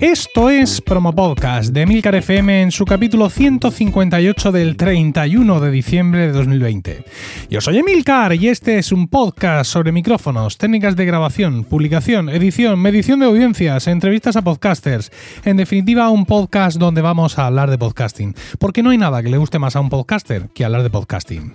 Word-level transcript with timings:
Esto 0.00 0.48
es 0.48 0.80
Promo 0.80 1.12
Podcast 1.12 1.72
de 1.72 1.84
Milcar 1.84 2.14
FM 2.14 2.62
en 2.62 2.70
su 2.70 2.84
capítulo 2.84 3.28
158 3.28 4.52
del 4.52 4.76
31 4.76 5.58
de 5.58 5.70
diciembre 5.72 6.28
de 6.28 6.32
2020. 6.32 7.04
Yo 7.50 7.60
soy 7.60 7.78
Emilcar 7.78 8.32
y 8.34 8.46
este 8.46 8.78
es 8.78 8.92
un 8.92 9.08
podcast 9.08 9.68
sobre 9.68 9.90
micrófonos, 9.90 10.56
técnicas 10.56 10.94
de 10.94 11.04
grabación, 11.04 11.64
publicación, 11.64 12.28
edición, 12.28 12.78
medición 12.78 13.18
de 13.18 13.26
audiencias, 13.26 13.88
entrevistas 13.88 14.36
a 14.36 14.42
podcasters. 14.42 15.10
En 15.44 15.56
definitiva, 15.56 16.10
un 16.10 16.26
podcast 16.26 16.78
donde 16.78 17.02
vamos 17.02 17.36
a 17.36 17.46
hablar 17.46 17.68
de 17.68 17.78
podcasting, 17.78 18.36
porque 18.60 18.84
no 18.84 18.90
hay 18.90 18.98
nada 18.98 19.20
que 19.20 19.30
le 19.30 19.38
guste 19.38 19.58
más 19.58 19.74
a 19.74 19.80
un 19.80 19.90
podcaster 19.90 20.48
que 20.54 20.64
hablar 20.64 20.84
de 20.84 20.90
podcasting. 20.90 21.54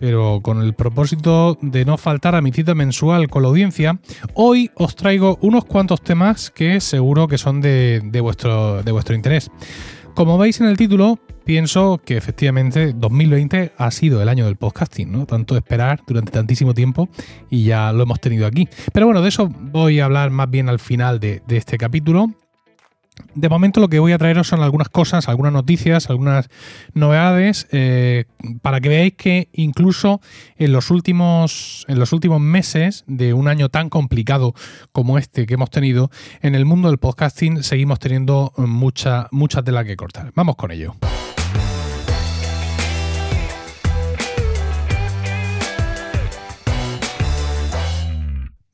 pero 0.00 0.40
con 0.42 0.62
el 0.62 0.74
propósito 0.74 1.58
de 1.60 1.84
no 1.84 1.98
faltar 1.98 2.34
a 2.34 2.40
mi 2.40 2.50
cita 2.50 2.74
mensual 2.74 3.28
con 3.28 3.42
la 3.42 3.50
audiencia, 3.50 4.00
hoy 4.34 4.70
os 4.74 4.96
traigo 4.96 5.38
unos 5.42 5.66
cuantos 5.66 6.00
temas 6.00 6.50
que 6.50 6.80
seguro 6.80 7.28
que 7.28 7.38
son 7.38 7.60
de, 7.60 8.00
vuestro, 8.22 8.82
de 8.82 8.90
vuestro 8.90 9.14
interés. 9.14 9.50
Como 10.14 10.38
veis 10.38 10.60
en 10.60 10.66
el 10.66 10.76
título, 10.76 11.18
pienso 11.44 12.00
que 12.04 12.16
efectivamente 12.16 12.92
2020 12.94 13.72
ha 13.76 13.90
sido 13.90 14.22
el 14.22 14.28
año 14.28 14.46
del 14.46 14.56
podcasting, 14.56 15.12
¿no? 15.12 15.26
Tanto 15.26 15.56
esperar 15.56 16.00
durante 16.06 16.32
tantísimo 16.32 16.74
tiempo 16.74 17.08
y 17.50 17.64
ya 17.64 17.92
lo 17.92 18.02
hemos 18.02 18.20
tenido 18.20 18.46
aquí. 18.46 18.68
Pero 18.92 19.06
bueno, 19.06 19.22
de 19.22 19.28
eso 19.28 19.48
voy 19.48 20.00
a 20.00 20.06
hablar 20.06 20.30
más 20.30 20.50
bien 20.50 20.68
al 20.68 20.78
final 20.78 21.20
de, 21.20 21.42
de 21.46 21.56
este 21.58 21.76
capítulo. 21.78 22.34
De 23.34 23.48
momento 23.48 23.80
lo 23.80 23.88
que 23.88 23.98
voy 23.98 24.12
a 24.12 24.18
traeros 24.18 24.48
son 24.48 24.62
algunas 24.62 24.88
cosas, 24.88 25.28
algunas 25.28 25.52
noticias, 25.52 26.10
algunas 26.10 26.48
novedades, 26.94 27.68
eh, 27.72 28.24
para 28.62 28.80
que 28.80 28.88
veáis 28.88 29.14
que 29.14 29.48
incluso 29.52 30.20
en 30.56 30.72
los, 30.72 30.90
últimos, 30.90 31.84
en 31.88 31.98
los 31.98 32.12
últimos 32.12 32.40
meses 32.40 33.04
de 33.06 33.34
un 33.34 33.48
año 33.48 33.68
tan 33.68 33.88
complicado 33.88 34.54
como 34.92 35.18
este 35.18 35.46
que 35.46 35.54
hemos 35.54 35.70
tenido, 35.70 36.10
en 36.42 36.54
el 36.54 36.64
mundo 36.64 36.88
del 36.88 36.98
podcasting 36.98 37.62
seguimos 37.62 37.98
teniendo 37.98 38.52
mucha, 38.56 39.28
mucha 39.30 39.62
tela 39.62 39.84
que 39.84 39.96
cortar. 39.96 40.32
Vamos 40.34 40.56
con 40.56 40.70
ello. 40.70 40.94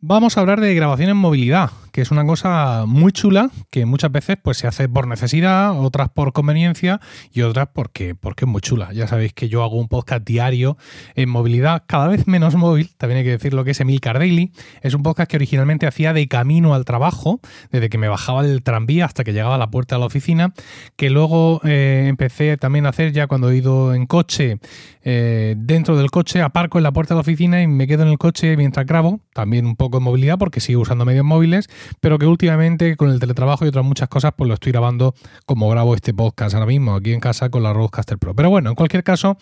Vamos 0.09 0.37
a 0.37 0.41
hablar 0.41 0.61
de 0.61 0.73
grabación 0.73 1.11
en 1.11 1.17
movilidad 1.17 1.71
que 1.97 2.03
es 2.03 2.11
una 2.11 2.27
cosa 2.27 2.85
muy 2.87 3.11
chula 3.11 3.49
que 3.71 3.87
muchas 3.87 4.13
veces 4.13 4.37
pues 4.43 4.59
se 4.59 4.67
hace 4.67 4.87
por 4.87 5.09
necesidad, 5.09 5.81
otras 5.83 6.11
por 6.11 6.35
conveniencia 6.35 7.01
y 7.33 7.41
otras 7.41 7.69
porque, 7.73 8.15
porque 8.15 8.45
es 8.45 8.51
muy 8.51 8.61
chula. 8.61 8.93
Ya 8.93 9.07
sabéis 9.07 9.33
que 9.33 9.49
yo 9.49 9.63
hago 9.63 9.81
un 9.81 9.89
podcast 9.89 10.23
diario 10.23 10.77
en 11.15 11.31
movilidad, 11.31 11.85
cada 11.87 12.09
vez 12.09 12.27
menos 12.27 12.55
móvil, 12.55 12.91
también 12.99 13.21
hay 13.21 13.25
que 13.25 13.31
decir 13.31 13.55
lo 13.55 13.65
que 13.65 13.71
es 13.71 13.81
Emilcar 13.81 14.19
Daily. 14.19 14.53
Es 14.83 14.93
un 14.93 15.03
podcast 15.03 15.31
que 15.31 15.39
originalmente 15.39 15.87
hacía 15.87 16.13
de 16.13 16.29
camino 16.29 16.75
al 16.75 16.85
trabajo, 16.85 17.41
desde 17.73 17.89
que 17.89 17.97
me 17.97 18.09
bajaba 18.09 18.43
del 18.43 18.63
tranvía 18.63 19.07
hasta 19.07 19.25
que 19.25 19.33
llegaba 19.33 19.55
a 19.55 19.59
la 19.59 19.71
puerta 19.71 19.95
de 19.95 20.01
la 20.01 20.07
oficina, 20.07 20.53
que 20.97 21.09
luego 21.09 21.63
eh, 21.65 22.09
empecé 22.09 22.59
también 22.59 22.85
a 22.85 22.91
hacer 22.91 23.13
ya 23.13 23.27
cuando 23.27 23.49
he 23.49 23.57
ido 23.57 23.95
en 23.95 24.05
coche, 24.05 24.59
eh, 25.03 25.55
dentro 25.57 25.97
del 25.97 26.11
coche, 26.11 26.43
aparco 26.43 26.77
en 26.77 26.85
la 26.85 26.93
puerta 26.93 27.15
de 27.15 27.17
la 27.17 27.23
oficina 27.23 27.63
y 27.63 27.67
me 27.67 27.87
quedo 27.87 28.03
en 28.03 28.11
el 28.11 28.19
coche 28.19 28.55
mientras 28.59 28.85
grabo, 28.85 29.21
también 29.33 29.65
un 29.65 29.77
poco 29.77 29.97
en 29.97 30.03
movilidad 30.03 30.37
porque 30.37 30.61
sigo 30.61 30.83
usando 30.83 31.07
medios 31.07 31.25
móviles 31.25 31.71
pero 32.01 32.19
que 32.19 32.27
últimamente 32.27 32.97
con 32.97 33.11
el 33.11 33.21
teletrabajo 33.21 33.65
y 33.65 33.69
otras 33.69 33.85
muchas 33.85 34.09
cosas, 34.09 34.33
pues 34.37 34.49
lo 34.49 34.55
estoy 34.55 34.73
grabando 34.73 35.15
como 35.45 35.69
grabo 35.69 35.95
este 35.95 36.15
podcast 36.15 36.55
ahora 36.55 36.67
mismo, 36.67 36.95
aquí 36.95 37.13
en 37.13 37.21
casa 37.21 37.51
con 37.51 37.63
la 37.63 37.73
Rodecaster 37.73 38.19
Pro. 38.19 38.35
Pero 38.35 38.51
bueno, 38.51 38.71
en 38.71 38.75
cualquier 38.77 39.05
caso, 39.05 39.37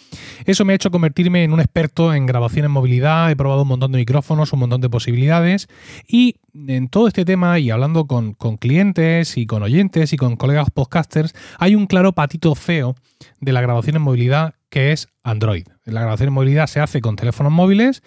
eso 0.45 0.65
me 0.65 0.73
ha 0.73 0.77
hecho 0.77 0.91
convertirme 0.91 1.45
en 1.45 1.53
un 1.53 1.61
experto 1.61 2.15
en 2.15 2.27
grabación 2.27 2.67
en 2.67 2.71
movilidad, 2.71 3.31
he 3.31 3.37
probado 3.37 3.63
un 3.63 3.69
montón 3.69 3.93
de 3.93 3.99
micrófonos, 3.99 4.53
un 4.53 4.61
montón 4.61 4.81
de 4.81 4.91
posibilidades 4.91 5.69
y 6.07 6.37
en 6.55 6.89
todo 6.89 7.09
este 7.09 7.25
tema 7.25 7.59
y 7.59 7.71
hablando 7.71 8.07
con, 8.07 8.35
con 8.35 8.57
clientes 8.57 9.37
y 9.37 9.47
con 9.47 9.63
oyentes 9.63 10.13
y 10.13 10.17
con 10.17 10.37
colegas 10.37 10.71
podcasters, 10.71 11.35
hay 11.59 11.75
un 11.75 11.87
claro 11.87 12.13
patito 12.13 12.55
feo 12.55 12.95
de 13.41 13.53
la 13.53 13.61
grabación 13.61 13.97
en 13.97 14.03
movilidad 14.03 14.55
que 14.75 14.91
es 14.91 15.07
Android. 15.23 15.69
La 15.85 16.01
grabación 16.01 16.31
en 16.31 16.35
movilidad 16.35 16.67
se 16.67 16.81
hace 16.81 17.01
con 17.01 17.15
teléfonos 17.15 17.53
móviles. 17.53 18.03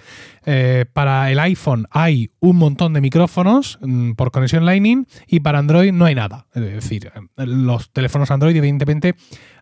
Eh, 0.46 0.84
para 0.92 1.32
el 1.32 1.40
iPhone 1.40 1.88
hay 1.92 2.32
un 2.42 2.58
montón 2.58 2.92
de 2.92 3.00
micrófonos 3.00 3.80
mm, 3.82 4.12
por 4.16 4.32
conexión 4.32 4.66
Lightning 4.66 5.08
y 5.28 5.40
para 5.40 5.60
Android 5.60 5.94
no 5.94 6.04
hay 6.04 6.16
nada. 6.16 6.46
Es 6.54 6.62
decir, 6.62 7.10
los 7.38 7.94
teléfonos 7.94 8.32
Android 8.32 8.54
evidentemente 8.54 9.16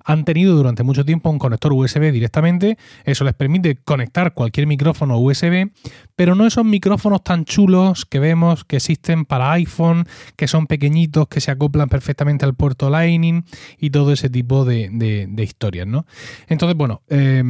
han 0.06 0.24
tenido 0.24 0.56
durante 0.56 0.84
mucho 0.84 1.04
tiempo 1.04 1.30
un 1.30 1.40
conector 1.40 1.74
USB 1.74 2.12
directamente. 2.12 2.78
Eso 3.04 3.24
les 3.24 3.34
permite 3.34 3.76
conectar 3.76 4.34
cualquier 4.34 4.68
micrófono 4.68 5.18
USB, 5.18 5.72
pero 6.16 6.36
no 6.36 6.46
esos 6.46 6.64
micrófonos 6.64 7.24
tan 7.24 7.44
chulos 7.44 8.06
que 8.06 8.20
vemos 8.20 8.64
que 8.64 8.78
existen 8.78 9.26
para 9.26 9.52
iPhone, 9.54 10.08
que 10.36 10.48
son 10.48 10.68
pequeñitos, 10.68 11.28
que 11.28 11.42
se 11.42 11.52
acoplan 11.52 11.90
perfectamente 11.90 12.46
al 12.46 12.54
puerto 12.54 12.90
Lightning 12.90 13.44
y 13.80 13.90
todo 13.90 14.14
ese 14.14 14.30
tipo 14.30 14.64
de, 14.64 15.28
historias, 15.38 15.88
¿no? 15.88 16.06
Entonces, 16.48 16.78
bueno, 16.78 17.02
eh, 17.10 17.44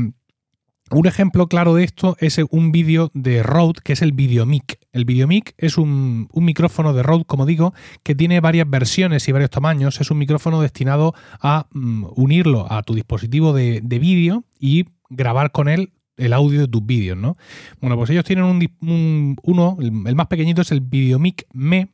un 0.91 1.07
ejemplo 1.07 1.47
claro 1.47 1.73
de 1.73 1.83
esto 1.83 2.15
es 2.19 2.39
un 2.51 2.71
vídeo 2.71 3.09
de 3.15 3.41
Rode, 3.41 3.81
que 3.83 3.93
es 3.93 4.03
el 4.03 4.11
VideoMic. 4.11 4.79
El 4.91 5.05
VideoMic 5.05 5.55
es 5.57 5.79
un, 5.79 6.29
micrófono 6.35 6.93
de 6.93 7.01
Rode, 7.01 7.25
como 7.25 7.47
digo, 7.47 7.73
que 8.03 8.13
tiene 8.13 8.39
varias 8.39 8.69
versiones 8.69 9.27
y 9.27 9.31
varios 9.31 9.49
tamaños. 9.49 9.99
Es 9.99 10.11
un 10.11 10.19
micrófono 10.19 10.61
destinado 10.61 11.15
a 11.41 11.67
mm, 11.71 12.05
unirlo 12.15 12.71
a 12.71 12.83
tu 12.83 12.93
dispositivo 12.93 13.51
de, 13.51 13.81
vídeo 13.81 14.43
y 14.59 14.85
grabar 15.09 15.51
con 15.51 15.69
él 15.69 15.91
el 16.17 16.33
audio 16.33 16.61
de 16.61 16.67
tus 16.67 16.85
vídeos, 16.85 17.17
¿no? 17.17 17.35
Bueno, 17.81 17.97
pues 17.97 18.09
ellos 18.11 18.23
tienen 18.23 18.45
un, 18.45 19.35
uno, 19.41 19.77
el, 19.79 19.91
más 19.91 20.27
pequeñito 20.27 20.61
es 20.61 20.71
el 20.71 20.81
VideoMic 20.81 21.47
Me, 21.51 21.89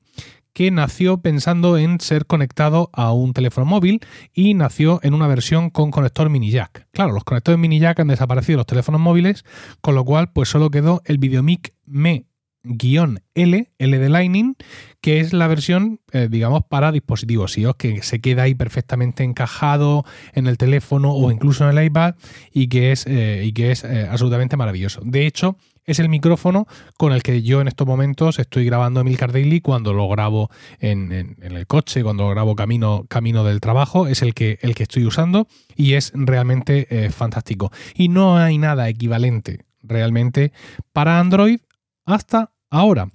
que 0.54 0.72
nació 0.72 1.22
pensando 1.22 1.78
en 1.78 2.00
ser 2.00 2.26
conectado 2.26 2.90
a 2.94 3.14
un 3.14 3.34
teléfono 3.34 3.66
móvil 3.66 4.02
y 4.34 4.54
nació 4.54 5.00
en 5.04 5.14
una 5.14 5.28
versión 5.28 5.70
con 5.70 5.92
conector 5.92 6.30
mini 6.30 6.52
jack. 6.52 6.88
Claro, 6.92 7.14
los 7.14 7.24
conectores 7.24 7.60
mini 7.60 7.80
jack 7.80 8.00
han 8.00 8.08
desaparecido 8.08 8.58
los 8.58 8.66
teléfonos 8.66 9.02
móviles, 9.02 9.46
con 9.82 9.96
lo 9.96 10.06
cual 10.06 10.32
pues 10.32 10.50
solo 10.50 10.70
quedó 10.70 11.02
el 11.06 11.18
VideoMic 11.18 11.74
Me 11.86 12.26
L, 12.64 13.72
L 13.78 13.98
de 13.98 14.10
Lightning, 14.10 14.56
que 15.02 15.20
es 15.20 15.34
la 15.34 15.48
versión, 15.48 16.00
eh, 16.12 16.28
digamos, 16.30 16.64
para 16.70 16.92
dispositivos 16.92 17.58
iOS, 17.58 17.76
que 17.76 18.04
se 18.04 18.22
queda 18.22 18.44
ahí 18.44 18.56
perfectamente 18.56 19.24
encajado 19.24 20.06
en 20.34 20.48
el 20.48 20.58
teléfono 20.58 21.12
o 21.12 21.32
incluso 21.32 21.68
en 21.68 21.78
el 21.78 21.86
iPad 21.86 22.16
y 22.52 22.68
que 22.68 22.92
es, 22.92 23.06
eh, 23.08 23.44
y 23.46 23.54
que 23.54 23.72
es 23.72 23.84
eh, 23.84 24.08
absolutamente 24.10 24.58
maravilloso. 24.58 25.02
De 25.04 25.26
hecho, 25.26 25.58
es 25.86 26.00
el 26.00 26.10
micrófono 26.10 26.68
con 26.98 27.14
el 27.14 27.24
que 27.24 27.42
yo 27.42 27.62
en 27.62 27.68
estos 27.68 27.88
momentos 27.88 28.40
estoy 28.40 28.66
grabando 28.66 29.02
Emilcar 29.02 29.32
Daily 29.32 29.62
cuando 29.62 29.94
lo 29.94 30.08
grabo 30.08 30.50
en, 30.80 31.12
el 31.42 31.68
coche, 31.68 32.04
cuando 32.04 32.24
lo 32.24 32.30
grabo 32.30 32.56
camino, 32.56 33.06
camino 33.10 33.44
del 33.44 33.62
trabajo, 33.62 34.08
es 34.08 34.22
el 34.22 34.34
que, 34.34 34.60
el 34.62 34.76
que 34.76 34.84
estoy 34.84 35.06
usando 35.06 35.48
y 35.76 35.94
es 35.94 36.12
realmente 36.14 36.88
eh, 36.90 37.10
fantástico. 37.10 37.72
Y 37.96 38.10
no 38.10 38.38
hay 38.38 38.58
nada 38.58 38.90
equivalente 38.90 39.66
realmente 39.84 40.52
para 40.94 41.20
Android 41.20 41.60
hasta 42.06 42.52
ahora. 42.70 43.10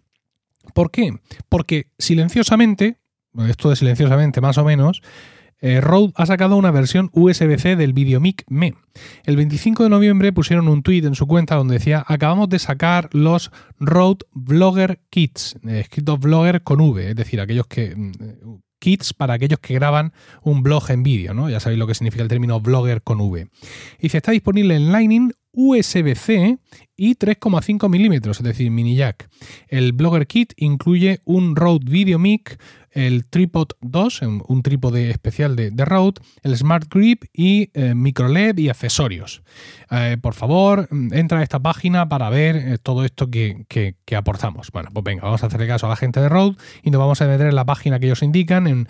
¿Por 0.74 0.90
qué? 0.90 1.18
Porque 1.48 1.88
silenciosamente, 1.98 2.98
esto 3.48 3.70
de 3.70 3.76
silenciosamente 3.76 4.40
más 4.40 4.58
o 4.58 4.64
menos, 4.64 5.02
eh, 5.60 5.80
Rode 5.80 6.12
ha 6.16 6.26
sacado 6.26 6.56
una 6.56 6.70
versión 6.70 7.10
USB-C 7.12 7.76
del 7.76 7.92
VideoMic 7.92 8.44
Me. 8.48 8.74
El 9.24 9.36
25 9.36 9.84
de 9.84 9.90
noviembre 9.90 10.32
pusieron 10.32 10.68
un 10.68 10.82
tweet 10.82 11.04
en 11.04 11.14
su 11.14 11.26
cuenta 11.26 11.56
donde 11.56 11.74
decía: 11.74 12.04
Acabamos 12.06 12.48
de 12.48 12.58
sacar 12.58 13.08
los 13.12 13.50
Rode 13.78 14.26
Vlogger 14.32 15.00
Kits, 15.10 15.56
eh, 15.66 15.80
escritos 15.80 16.20
Vlogger 16.20 16.62
con 16.62 16.80
V, 16.80 17.10
es 17.10 17.16
decir, 17.16 17.40
aquellos 17.40 17.66
que. 17.66 17.94
Mm, 17.94 18.12
kits 18.78 19.14
para 19.14 19.34
aquellos 19.34 19.58
que 19.58 19.74
graban 19.74 20.12
un 20.42 20.62
blog 20.62 20.90
en 20.90 21.02
vídeo, 21.02 21.32
¿no? 21.32 21.48
Ya 21.48 21.60
sabéis 21.60 21.78
lo 21.78 21.86
que 21.86 21.94
significa 21.94 22.22
el 22.22 22.28
término 22.28 22.60
blogger 22.60 23.02
con 23.02 23.20
V. 23.20 23.48
Y 23.98 24.10
se 24.10 24.18
está 24.18 24.32
disponible 24.32 24.76
en 24.76 24.92
Lightning, 24.92 25.32
USB-C 25.52 26.58
y 26.96 27.14
3,5 27.14 27.88
milímetros, 27.88 28.38
es 28.38 28.44
decir, 28.44 28.70
mini 28.70 28.94
jack. 28.94 29.28
El 29.68 29.92
Blogger 29.92 30.26
Kit 30.26 30.52
incluye 30.56 31.20
un 31.24 31.56
Rode 31.56 31.90
VideoMic 31.90 32.58
el 32.96 33.26
Tripod 33.26 33.68
2, 33.82 34.22
un 34.48 34.62
trípode 34.62 35.10
especial 35.10 35.54
de, 35.54 35.70
de 35.70 35.84
Rode, 35.84 36.22
el 36.42 36.56
Smart 36.56 36.90
Grip 36.90 37.24
y 37.32 37.70
eh, 37.74 37.94
micro 37.94 38.26
LED 38.28 38.58
y 38.58 38.70
accesorios. 38.70 39.42
Eh, 39.90 40.16
por 40.20 40.32
favor, 40.32 40.88
entra 41.12 41.40
a 41.40 41.42
esta 41.42 41.58
página 41.60 42.08
para 42.08 42.30
ver 42.30 42.56
eh, 42.56 42.78
todo 42.82 43.04
esto 43.04 43.30
que, 43.30 43.66
aportamos. 44.16 44.70
Bueno, 44.72 44.88
pues 44.94 45.04
venga, 45.04 45.24
vamos 45.24 45.42
a 45.42 45.46
hacerle 45.46 45.68
caso 45.68 45.84
a 45.86 45.90
la 45.90 45.96
gente 45.96 46.20
de 46.20 46.30
Rode 46.30 46.56
y 46.82 46.90
nos 46.90 46.98
vamos 46.98 47.20
a 47.20 47.26
meter 47.26 47.48
en 47.48 47.54
la 47.54 47.66
página 47.66 48.00
que 48.00 48.06
ellos 48.06 48.22
indican 48.22 48.66
en 48.66 48.88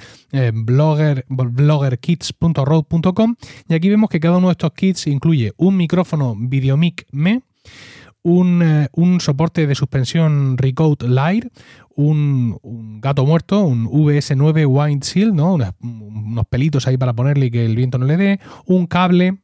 blogger, 0.64 1.24
bloggerkits.rode.com 1.28 3.34
y 3.68 3.74
aquí 3.74 3.88
vemos 3.88 4.08
que 4.08 4.20
cada 4.20 4.36
uno 4.36 4.46
de 4.48 4.52
estos 4.52 4.72
kits 4.72 5.08
incluye 5.08 5.52
un 5.56 5.76
micrófono 5.76 6.36
VideoMic 6.38 7.06
Me, 7.10 7.42
un, 8.26 8.88
un, 8.92 9.20
soporte 9.20 9.68
de 9.68 9.74
suspensión 9.76 10.58
Recode 10.58 11.08
Lite, 11.08 11.48
un, 11.94 12.58
gato 13.00 13.24
muerto, 13.24 13.60
un 13.62 13.86
VS9 13.86 14.66
Wind 14.66 15.04
Shield, 15.04 15.32
¿no? 15.32 15.54
unos 15.54 16.46
pelitos 16.46 16.88
ahí 16.88 16.96
para 16.96 17.12
ponerle 17.12 17.46
y 17.46 17.50
que 17.52 17.64
el 17.64 17.76
viento 17.76 17.98
no 17.98 18.04
le 18.06 18.16
dé, 18.16 18.40
un 18.66 18.88
cable 18.88 19.38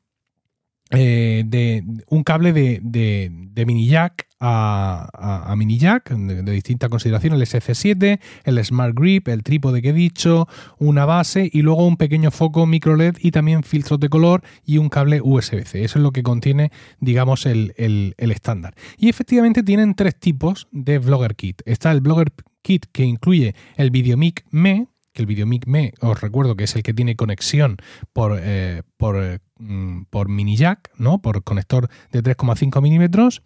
eh, 0.91 1.45
de 1.47 1.85
un 2.09 2.25
cable 2.25 2.53
de, 2.53 2.81
de, 2.83 3.67
mini 3.67 3.87
jack 3.87 4.27
a, 4.45 5.55
mini 5.57 5.79
jack 5.79 6.11
de, 6.11 6.53
distinta 6.53 6.89
consideración, 6.89 7.35
el 7.35 7.43
SC7, 7.43 8.21
el 8.45 8.65
Smart 8.65 8.95
Grip, 8.95 9.29
el 9.29 9.43
trípode 9.43 9.81
que 9.81 9.91
he 9.91 9.93
dicho, 9.93 10.49
una 10.79 11.05
base 11.05 11.49
y 11.53 11.63
luego 11.63 11.87
un 11.87 11.97
pequeño 11.97 12.31
foco 12.31 12.67
micro 12.67 12.97
LED 12.97 13.17
y 13.21 13.31
también 13.31 13.63
filtros 13.63 14.01
de 14.01 14.09
color 14.09 14.43
y 14.65 14.79
un 14.79 14.89
cable 14.89 15.21
USB-C. 15.23 15.85
Eso 15.85 15.99
es 15.99 16.03
lo 16.03 16.11
que 16.11 16.23
contiene, 16.23 16.73
digamos, 17.01 17.47
el, 17.47 17.75
el 17.77 18.31
estándar. 18.31 18.75
Y 18.99 19.09
efectivamente 19.09 19.63
tienen 19.63 19.95
tres 19.95 20.19
tipos 20.19 20.69
de 20.73 20.99
Vlogger 20.99 21.37
Kit. 21.37 21.63
Está 21.65 21.93
el 21.93 22.01
Vlogger 22.01 22.33
Kit 22.63 22.87
que 22.93 23.05
incluye 23.05 23.55
el 23.77 23.91
VideoMic 23.91 24.45
Me, 24.51 24.89
que 25.13 25.23
el 25.23 25.27
VideoMic 25.27 25.67
Me, 25.67 25.93
os 26.01 26.21
recuerdo 26.21 26.57
que 26.57 26.65
es 26.65 26.75
el 26.75 26.83
que 26.83 26.95
tiene 26.95 27.17
conexión 27.17 27.77
por, 28.13 28.39
eh, 28.41 28.83
por, 28.97 29.17
mm, 29.17 29.39
por, 30.11 30.29
mini 30.29 30.57
jack, 30.57 30.91
¿no? 30.97 31.21
por 31.21 31.43
conector 31.45 31.89
de 32.11 32.23
3,5 32.23 32.81
milímetros. 32.83 33.43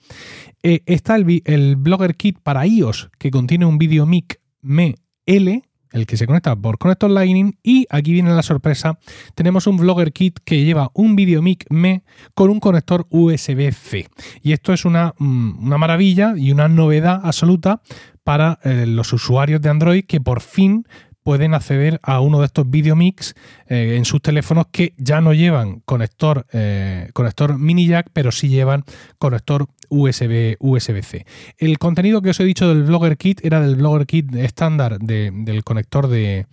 Eh, 0.62 0.82
está 0.86 1.16
el, 1.16 1.42
el, 1.44 1.76
Blogger 1.76 2.16
Kit 2.16 2.38
para 2.42 2.66
iOS, 2.66 3.10
que 3.18 3.30
contiene 3.30 3.66
un 3.66 3.78
VideoMic 3.78 4.40
Me 4.62 4.96
L, 5.26 5.62
el 5.92 6.06
que 6.06 6.16
se 6.16 6.26
conecta 6.26 6.54
por 6.56 6.78
conector 6.78 7.10
Lightning. 7.10 7.58
Y 7.62 7.86
aquí 7.90 8.12
viene 8.12 8.34
la 8.34 8.42
sorpresa: 8.42 8.98
tenemos 9.34 9.66
un 9.66 9.76
Vlogger 9.76 10.12
Kit 10.12 10.38
que 10.44 10.64
lleva 10.64 10.90
un 10.94 11.16
VideoMic 11.16 11.66
Me 11.70 12.04
con 12.34 12.50
un 12.50 12.60
conector 12.60 13.06
USB-C. 13.10 14.08
Y 14.42 14.52
esto 14.52 14.72
es 14.72 14.84
una, 14.84 15.14
mm, 15.18 15.64
una 15.66 15.78
maravilla 15.78 16.34
y 16.36 16.52
una 16.52 16.68
novedad 16.68 17.20
absoluta 17.22 17.80
para 18.24 18.58
eh, 18.64 18.86
los 18.86 19.12
usuarios 19.12 19.60
de 19.62 19.70
Android 19.70 20.04
que 20.04 20.20
por 20.20 20.40
fin 20.40 20.84
pueden 21.26 21.54
acceder 21.54 21.98
a 22.04 22.20
uno 22.20 22.38
de 22.38 22.46
estos 22.46 22.70
video 22.70 22.94
mix 22.94 23.34
eh, 23.66 23.96
en 23.96 24.04
sus 24.04 24.22
teléfonos 24.22 24.66
que 24.70 24.94
ya 24.96 25.20
no 25.20 25.34
llevan 25.34 25.80
conector, 25.80 26.46
eh, 26.52 27.10
conector 27.14 27.58
mini 27.58 27.88
jack, 27.88 28.10
pero 28.12 28.30
sí 28.30 28.48
llevan 28.48 28.84
conector 29.18 29.66
USB, 29.88 30.54
USB-C. 30.60 31.26
El 31.58 31.80
contenido 31.80 32.22
que 32.22 32.30
os 32.30 32.38
he 32.38 32.44
dicho 32.44 32.68
del 32.68 32.84
Blogger 32.84 33.16
Kit 33.16 33.44
era 33.44 33.60
del 33.60 33.74
Blogger 33.74 34.06
Kit 34.06 34.36
estándar 34.36 35.00
del 35.00 35.64
conector 35.64 36.06
de, 36.06 36.46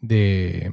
de 0.00 0.72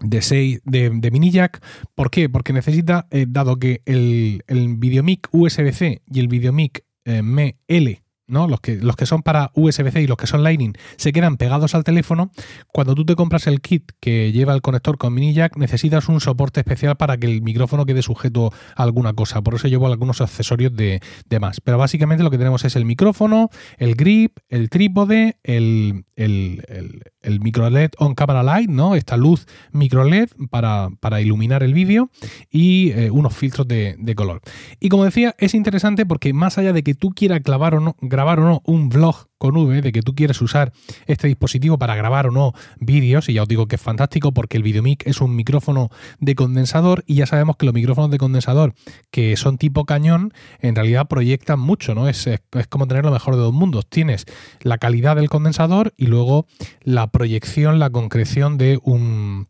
de, 0.00 0.20
6, 0.20 0.60
de, 0.66 1.10
mini 1.10 1.30
jack. 1.30 1.64
¿Por 1.94 2.10
qué? 2.10 2.28
Porque 2.28 2.52
necesita, 2.52 3.06
eh, 3.10 3.24
dado 3.26 3.58
que 3.58 3.80
el, 3.86 4.44
el 4.46 4.76
VideoMic 4.76 5.26
USB-C 5.32 6.02
y 6.06 6.20
el 6.20 6.28
VideoMic 6.28 6.84
ML 7.06 8.02
los 8.26 8.60
que, 8.60 8.76
los 8.76 8.96
que 8.96 9.06
son 9.06 9.22
para 9.22 9.50
USB-C 9.54 10.02
y 10.02 10.06
los 10.06 10.16
que 10.16 10.26
son 10.26 10.42
Lightning 10.42 10.72
se 10.96 11.12
quedan 11.12 11.36
pegados 11.36 11.74
al 11.74 11.84
teléfono. 11.84 12.30
Cuando 12.72 12.94
tú 12.94 13.04
te 13.04 13.14
compras 13.14 13.46
el 13.46 13.60
kit 13.60 13.92
que 14.00 14.32
lleva 14.32 14.54
el 14.54 14.62
conector 14.62 14.98
con 14.98 15.14
mini 15.14 15.34
jack, 15.34 15.56
necesitas 15.56 16.08
un 16.08 16.20
soporte 16.20 16.60
especial 16.60 16.96
para 16.96 17.16
que 17.16 17.26
el 17.26 17.42
micrófono 17.42 17.84
quede 17.84 18.02
sujeto 18.02 18.52
a 18.76 18.82
alguna 18.82 19.12
cosa. 19.12 19.42
Por 19.42 19.54
eso 19.54 19.68
llevo 19.68 19.86
algunos 19.86 20.20
accesorios 20.20 20.74
de, 20.74 21.00
más. 21.40 21.60
Pero 21.60 21.78
básicamente 21.78 22.22
lo 22.22 22.30
que 22.30 22.38
tenemos 22.38 22.64
es 22.64 22.76
el 22.76 22.84
micrófono, 22.84 23.50
el 23.78 23.94
grip, 23.94 24.38
el 24.48 24.70
trípode, 24.70 25.38
el, 25.42 26.04
el, 26.14 27.40
micro 27.40 27.68
LED 27.68 27.90
on 27.98 28.14
camera 28.14 28.42
light, 28.42 28.70
¿no? 28.70 28.94
Esta 28.94 29.16
luz 29.16 29.46
micro 29.72 30.04
LED 30.04 30.28
para, 30.50 30.88
para 31.00 31.20
iluminar 31.20 31.62
el 31.62 31.74
vídeo 31.74 32.10
y 32.50 32.90
eh, 32.92 33.10
unos 33.10 33.34
filtros 33.34 33.66
de, 33.66 33.96
de 33.98 34.14
color. 34.14 34.40
Y 34.78 34.88
como 34.88 35.04
decía, 35.04 35.34
es 35.38 35.54
interesante 35.54 36.06
porque 36.06 36.32
más 36.32 36.58
allá 36.58 36.72
de 36.72 36.82
que 36.82 36.94
tú 36.94 37.10
quieras 37.10 37.40
clavar 37.40 37.74
o 37.74 37.80
no, 37.80 37.96
grabar 38.00 38.21
o 38.24 38.36
no 38.36 38.62
un 38.64 38.88
vlog 38.88 39.26
con 39.38 39.56
V, 39.56 39.82
de 39.82 39.90
que 39.90 40.02
tú 40.02 40.14
quieres 40.14 40.40
usar 40.40 40.72
este 41.06 41.26
dispositivo 41.26 41.76
para 41.76 41.96
grabar 41.96 42.28
o 42.28 42.30
no 42.30 42.52
vídeos, 42.78 43.28
y 43.28 43.34
ya 43.34 43.42
os 43.42 43.48
digo 43.48 43.66
que 43.66 43.76
es 43.76 43.82
fantástico 43.82 44.32
porque 44.32 44.56
el 44.56 44.62
VideoMic 44.62 45.06
es 45.06 45.20
un 45.20 45.34
micrófono 45.34 45.90
de 46.20 46.36
condensador 46.36 47.02
y 47.06 47.16
ya 47.16 47.26
sabemos 47.26 47.56
que 47.56 47.66
los 47.66 47.74
micrófonos 47.74 48.10
de 48.10 48.18
condensador 48.18 48.74
que 49.10 49.36
son 49.36 49.58
tipo 49.58 49.84
cañón 49.84 50.32
en 50.60 50.76
realidad 50.76 51.08
proyectan 51.08 51.58
mucho, 51.58 51.94
¿no? 51.94 52.08
Es, 52.08 52.26
es, 52.26 52.40
es 52.52 52.66
como 52.68 52.86
tener 52.86 53.04
lo 53.04 53.10
mejor 53.10 53.34
de 53.34 53.42
dos 53.42 53.52
mundos. 53.52 53.86
Tienes 53.88 54.26
la 54.60 54.78
calidad 54.78 55.16
del 55.16 55.28
condensador 55.28 55.92
y 55.96 56.06
luego 56.06 56.46
la 56.82 57.08
proyección, 57.08 57.78
la 57.78 57.90
concreción 57.90 58.58
de 58.58 58.78
un 58.82 59.48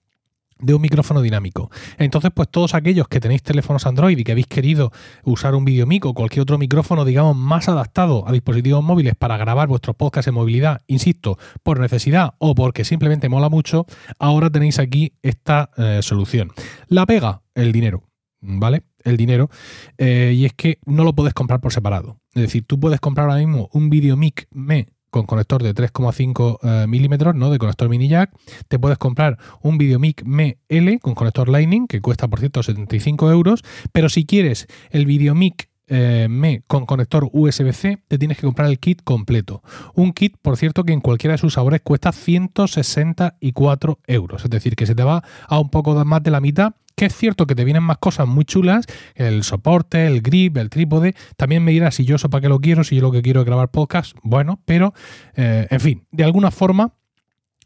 de 0.62 0.74
un 0.74 0.80
micrófono 0.80 1.20
dinámico. 1.20 1.70
Entonces, 1.98 2.30
pues 2.34 2.48
todos 2.48 2.74
aquellos 2.74 3.08
que 3.08 3.20
tenéis 3.20 3.42
teléfonos 3.42 3.86
Android 3.86 4.16
y 4.16 4.24
que 4.24 4.32
habéis 4.32 4.46
querido 4.46 4.92
usar 5.24 5.54
un 5.54 5.64
VideoMic 5.64 6.06
o 6.06 6.14
cualquier 6.14 6.42
otro 6.42 6.56
micrófono, 6.56 7.04
digamos, 7.04 7.36
más 7.36 7.68
adaptado 7.68 8.26
a 8.26 8.32
dispositivos 8.32 8.82
móviles 8.82 9.14
para 9.16 9.36
grabar 9.36 9.68
vuestros 9.68 9.96
podcasts 9.96 10.28
en 10.28 10.34
movilidad, 10.34 10.80
insisto, 10.86 11.38
por 11.62 11.80
necesidad 11.80 12.34
o 12.38 12.54
porque 12.54 12.84
simplemente 12.84 13.28
mola 13.28 13.48
mucho, 13.48 13.86
ahora 14.18 14.48
tenéis 14.48 14.78
aquí 14.78 15.12
esta 15.22 15.70
eh, 15.76 16.00
solución. 16.02 16.52
La 16.86 17.04
pega, 17.04 17.42
el 17.54 17.72
dinero, 17.72 18.04
¿vale? 18.40 18.84
El 19.04 19.16
dinero. 19.16 19.50
Eh, 19.98 20.32
y 20.34 20.44
es 20.44 20.54
que 20.54 20.78
no 20.86 21.04
lo 21.04 21.14
puedes 21.14 21.34
comprar 21.34 21.60
por 21.60 21.72
separado. 21.72 22.18
Es 22.34 22.42
decir, 22.42 22.64
tú 22.66 22.78
puedes 22.78 23.00
comprar 23.00 23.28
ahora 23.28 23.40
mismo 23.40 23.68
un 23.72 23.90
VideoMic 23.90 24.46
Me 24.50 24.88
con 25.12 25.26
conector 25.26 25.62
de 25.62 25.74
3,5 25.74 26.58
eh, 26.62 26.86
milímetros, 26.88 27.34
¿no? 27.34 27.50
De 27.50 27.58
conector 27.58 27.88
mini 27.90 28.08
jack. 28.08 28.32
Te 28.68 28.78
puedes 28.78 28.96
comprar 28.96 29.38
un 29.60 29.76
VideoMic 29.76 30.24
Me 30.24 30.58
L 30.68 30.98
con 31.00 31.14
conector 31.14 31.50
Lightning, 31.50 31.86
que 31.86 32.00
cuesta, 32.00 32.28
por 32.28 32.40
cierto, 32.40 32.62
75 32.62 33.30
euros. 33.30 33.62
Pero 33.92 34.08
si 34.08 34.24
quieres 34.24 34.66
el 34.90 35.04
VideoMic 35.04 35.68
eh, 35.94 36.26
Me 36.30 36.62
con 36.66 36.86
conector 36.86 37.28
USB-C, 37.32 38.02
te 38.08 38.18
tienes 38.18 38.38
que 38.38 38.46
comprar 38.46 38.68
el 38.68 38.78
kit 38.78 39.02
completo. 39.04 39.62
Un 39.94 40.12
kit, 40.12 40.36
por 40.40 40.56
cierto, 40.56 40.84
que 40.84 40.94
en 40.94 41.00
cualquiera 41.00 41.32
de 41.32 41.38
sus 41.38 41.52
sabores 41.54 41.82
cuesta 41.82 42.12
164 42.12 43.98
euros. 44.06 44.44
Es 44.44 44.50
decir, 44.50 44.74
que 44.74 44.86
se 44.86 44.94
te 44.94 45.04
va 45.04 45.22
a 45.46 45.60
un 45.60 45.68
poco 45.68 46.02
más 46.04 46.22
de 46.22 46.30
la 46.30 46.40
mitad 46.40 46.72
que 46.94 47.06
es 47.06 47.16
cierto 47.16 47.46
que 47.46 47.54
te 47.54 47.64
vienen 47.64 47.82
más 47.82 47.98
cosas 47.98 48.28
muy 48.28 48.44
chulas, 48.44 48.84
el 49.14 49.44
soporte, 49.44 50.06
el 50.06 50.20
grip, 50.20 50.58
el 50.58 50.68
trípode, 50.68 51.14
también 51.36 51.64
me 51.64 51.72
dirás 51.72 51.94
si 51.94 52.04
yo 52.04 52.16
eso 52.16 52.28
para 52.28 52.42
qué 52.42 52.48
lo 52.48 52.60
quiero, 52.60 52.84
si 52.84 52.96
yo 52.96 53.02
lo 53.02 53.10
que 53.10 53.22
quiero 53.22 53.40
es 53.40 53.46
grabar 53.46 53.70
podcast, 53.70 54.14
bueno, 54.22 54.60
pero 54.66 54.92
eh, 55.34 55.66
en 55.70 55.80
fin, 55.80 56.06
de 56.10 56.24
alguna 56.24 56.50
forma 56.50 56.92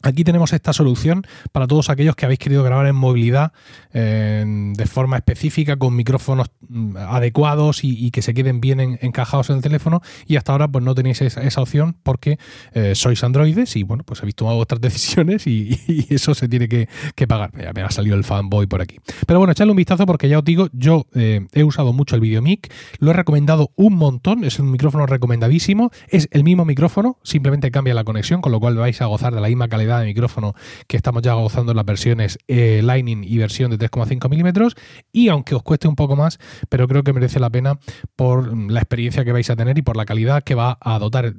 Aquí 0.02 0.24
tenemos 0.24 0.52
esta 0.52 0.72
solución 0.72 1.26
para 1.52 1.66
todos 1.66 1.90
aquellos 1.90 2.16
que 2.16 2.26
habéis 2.26 2.38
querido 2.38 2.62
grabar 2.62 2.86
en 2.86 2.96
movilidad 2.96 3.52
de 3.92 4.86
forma 4.86 5.16
específica, 5.16 5.76
con 5.76 5.96
micrófonos 5.96 6.48
mm, 6.68 6.96
adecuados 6.96 7.82
y, 7.82 8.10
que 8.10 8.22
se 8.22 8.34
queden 8.34 8.60
bien 8.60 8.98
encajados 9.00 9.50
en 9.50 9.56
el 9.56 9.62
teléfono. 9.62 10.02
Y 10.26 10.36
hasta 10.36 10.52
ahora 10.52 10.68
pues 10.68 10.84
no 10.84 10.94
tenéis 10.94 11.22
esa, 11.22 11.60
opción 11.60 11.96
porque 12.02 12.38
eh, 12.72 12.94
sois 12.94 13.24
androides 13.24 13.76
y 13.76 13.82
bueno, 13.82 14.04
pues 14.04 14.20
habéis 14.20 14.34
tomado 14.34 14.58
otras 14.58 14.80
decisiones 14.82 15.46
y, 15.46 15.78
eso 16.10 16.34
se 16.34 16.48
tiene 16.48 16.68
que, 16.68 16.88
pagar. 17.26 17.50
Me 17.74 17.82
ha 17.82 17.90
salido 17.90 18.16
el 18.16 18.24
fanboy 18.24 18.66
por 18.66 18.82
aquí. 18.82 18.98
Pero 19.26 19.40
bueno, 19.40 19.52
echadle 19.52 19.70
un 19.70 19.76
vistazo 19.76 20.06
porque 20.06 20.28
ya 20.28 20.38
os 20.38 20.44
digo, 20.44 20.68
yo 20.72 21.06
eh, 21.14 21.46
he 21.52 21.64
usado 21.64 21.92
mucho 21.92 22.14
el 22.14 22.20
VideoMic, 22.20 22.72
lo 22.98 23.10
he 23.10 23.14
recomendado 23.14 23.72
un 23.76 23.94
montón, 23.94 24.44
es 24.44 24.58
un 24.58 24.70
micrófono 24.70 25.06
recomendadísimo, 25.06 25.90
es 26.08 26.28
el 26.30 26.44
mismo 26.44 26.64
micrófono, 26.64 27.18
simplemente 27.22 27.70
cambia 27.70 27.94
la 27.94 28.04
conexión, 28.04 28.40
con 28.40 28.52
lo 28.52 28.60
cual 28.60 28.76
vais 28.76 29.00
a 29.00 29.06
gozar 29.06 29.34
de 29.34 29.40
la 29.40 29.48
misma 29.48 29.68
calidad 29.68 29.85
de 29.86 30.06
micrófono 30.06 30.54
que 30.86 30.96
estamos 30.96 31.22
ya 31.22 31.34
gozando 31.34 31.72
en 31.72 31.76
las 31.76 31.86
versiones 31.86 32.38
eh, 32.48 32.80
Lightning 32.82 33.24
y 33.24 33.38
versión 33.38 33.70
de 33.70 33.78
3,5 33.78 34.28
milímetros. 34.28 34.74
Y 35.12 35.28
aunque 35.28 35.54
os 35.54 35.62
cueste 35.62 35.88
un 35.88 35.96
poco 35.96 36.16
más, 36.16 36.38
pero 36.68 36.88
creo 36.88 37.02
que 37.02 37.12
merece 37.12 37.40
la 37.40 37.50
pena 37.50 37.78
por 38.16 38.56
la 38.56 38.80
experiencia 38.80 39.24
que 39.24 39.32
vais 39.32 39.48
a 39.50 39.56
tener 39.56 39.78
y 39.78 39.82
por 39.82 39.96
la 39.96 40.04
calidad 40.04 40.42
que 40.42 40.54
va 40.54 40.78
a 40.80 40.98
dotar 40.98 41.34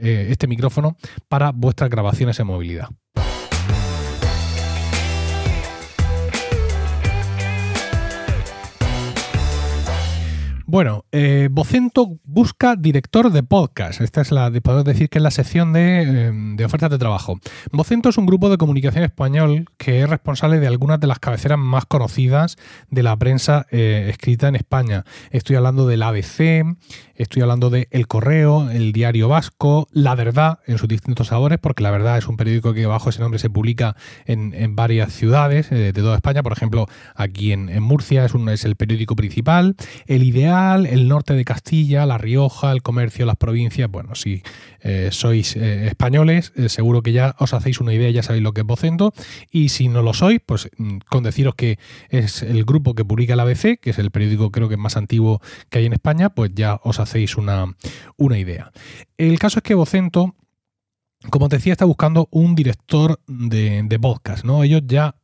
eh, 0.00 0.28
este 0.30 0.46
micrófono 0.46 0.96
para 1.28 1.50
vuestras 1.50 1.90
grabaciones 1.90 2.38
en 2.38 2.46
movilidad. 2.46 2.88
Bueno, 10.70 11.06
eh, 11.12 11.48
busca 12.24 12.76
director 12.76 13.32
de 13.32 13.42
podcast. 13.42 14.02
Esta 14.02 14.20
es 14.20 14.30
la, 14.30 14.50
podemos 14.50 14.84
decir 14.84 15.08
que 15.08 15.16
es 15.16 15.22
la 15.22 15.30
sección 15.30 15.72
de, 15.72 16.30
de, 16.56 16.64
ofertas 16.66 16.90
de 16.90 16.98
trabajo. 16.98 17.40
Vocento 17.72 18.10
es 18.10 18.18
un 18.18 18.26
grupo 18.26 18.50
de 18.50 18.58
comunicación 18.58 19.02
español 19.02 19.64
que 19.78 20.02
es 20.02 20.10
responsable 20.10 20.60
de 20.60 20.66
algunas 20.66 21.00
de 21.00 21.06
las 21.06 21.20
cabeceras 21.20 21.58
más 21.58 21.86
conocidas 21.86 22.58
de 22.90 23.02
la 23.02 23.16
prensa 23.16 23.66
escrita 23.70 24.46
en 24.48 24.56
España. 24.56 25.06
Estoy 25.30 25.56
hablando 25.56 25.86
del 25.86 26.02
ABC, 26.02 26.76
estoy 27.18 27.42
hablando 27.42 27.68
de 27.68 27.88
El 27.90 28.06
Correo, 28.06 28.70
El 28.70 28.92
Diario 28.92 29.28
Vasco, 29.28 29.88
La 29.92 30.14
Verdad 30.14 30.60
en 30.66 30.78
sus 30.78 30.88
distintos 30.88 31.26
sabores, 31.26 31.58
porque 31.58 31.82
La 31.82 31.90
Verdad 31.90 32.16
es 32.16 32.28
un 32.28 32.36
periódico 32.36 32.72
que 32.72 32.86
bajo 32.86 33.10
ese 33.10 33.20
nombre 33.20 33.38
se 33.38 33.50
publica 33.50 33.96
en, 34.24 34.76
varias 34.76 35.12
ciudades 35.12 35.68
de 35.70 35.92
toda 35.92 36.14
España. 36.14 36.42
Por 36.42 36.52
ejemplo, 36.52 36.86
aquí 37.16 37.52
en, 37.52 37.82
Murcia 37.82 38.24
es, 38.24 38.64
el 38.64 38.76
periódico 38.76 39.16
principal. 39.16 39.74
El 40.06 40.22
Ideal, 40.22 40.86
el 40.86 41.08
norte 41.08 41.34
de 41.34 41.44
Castilla, 41.44 42.06
La 42.06 42.18
Rioja, 42.18 42.70
el 42.70 42.82
Comercio, 42.82 43.26
las 43.26 43.36
provincias. 43.36 43.90
Bueno, 43.90 44.14
si 44.14 44.42
eh, 44.80 45.08
sois 45.10 45.56
eh, 45.56 45.88
españoles, 45.88 46.52
eh, 46.54 46.68
seguro 46.68 47.02
que 47.02 47.12
ya 47.12 47.34
os 47.38 47.52
hacéis 47.52 47.80
una 47.80 47.92
idea, 47.92 48.10
ya 48.10 48.22
sabéis 48.22 48.44
lo 48.44 48.52
que 48.52 48.60
es 48.60 48.66
Vocento. 48.66 49.12
Y 49.50 49.70
si 49.70 49.88
no 49.88 50.02
lo 50.02 50.14
sois, 50.14 50.40
pues 50.44 50.70
mm, 50.76 50.98
con 51.08 51.24
deciros 51.24 51.56
que 51.56 51.78
es 52.10 52.42
el 52.42 52.64
grupo 52.64 52.94
que 52.94 53.04
publica 53.04 53.34
el 53.34 53.40
ABC, 53.40 53.80
que 53.80 53.90
es 53.90 53.98
el 53.98 54.12
periódico 54.12 54.52
creo 54.52 54.68
que 54.68 54.76
más 54.76 54.96
antiguo 54.96 55.40
que 55.68 55.78
hay 55.78 55.86
en 55.86 55.94
España, 55.94 56.30
pues 56.30 56.52
ya 56.54 56.78
os 56.84 57.00
hacéis 57.00 57.07
una, 57.36 57.74
una 58.16 58.38
idea. 58.38 58.72
El 59.16 59.38
caso 59.38 59.58
es 59.58 59.62
que 59.62 59.74
Vocento 59.74 60.34
como 61.30 61.48
te 61.48 61.56
decía, 61.56 61.72
está 61.72 61.84
buscando 61.84 62.28
un 62.30 62.54
director 62.54 63.20
de, 63.26 63.82
de 63.84 63.98
podcast, 63.98 64.44
¿no? 64.44 64.62
Ellos 64.62 64.82
ya 64.86 65.16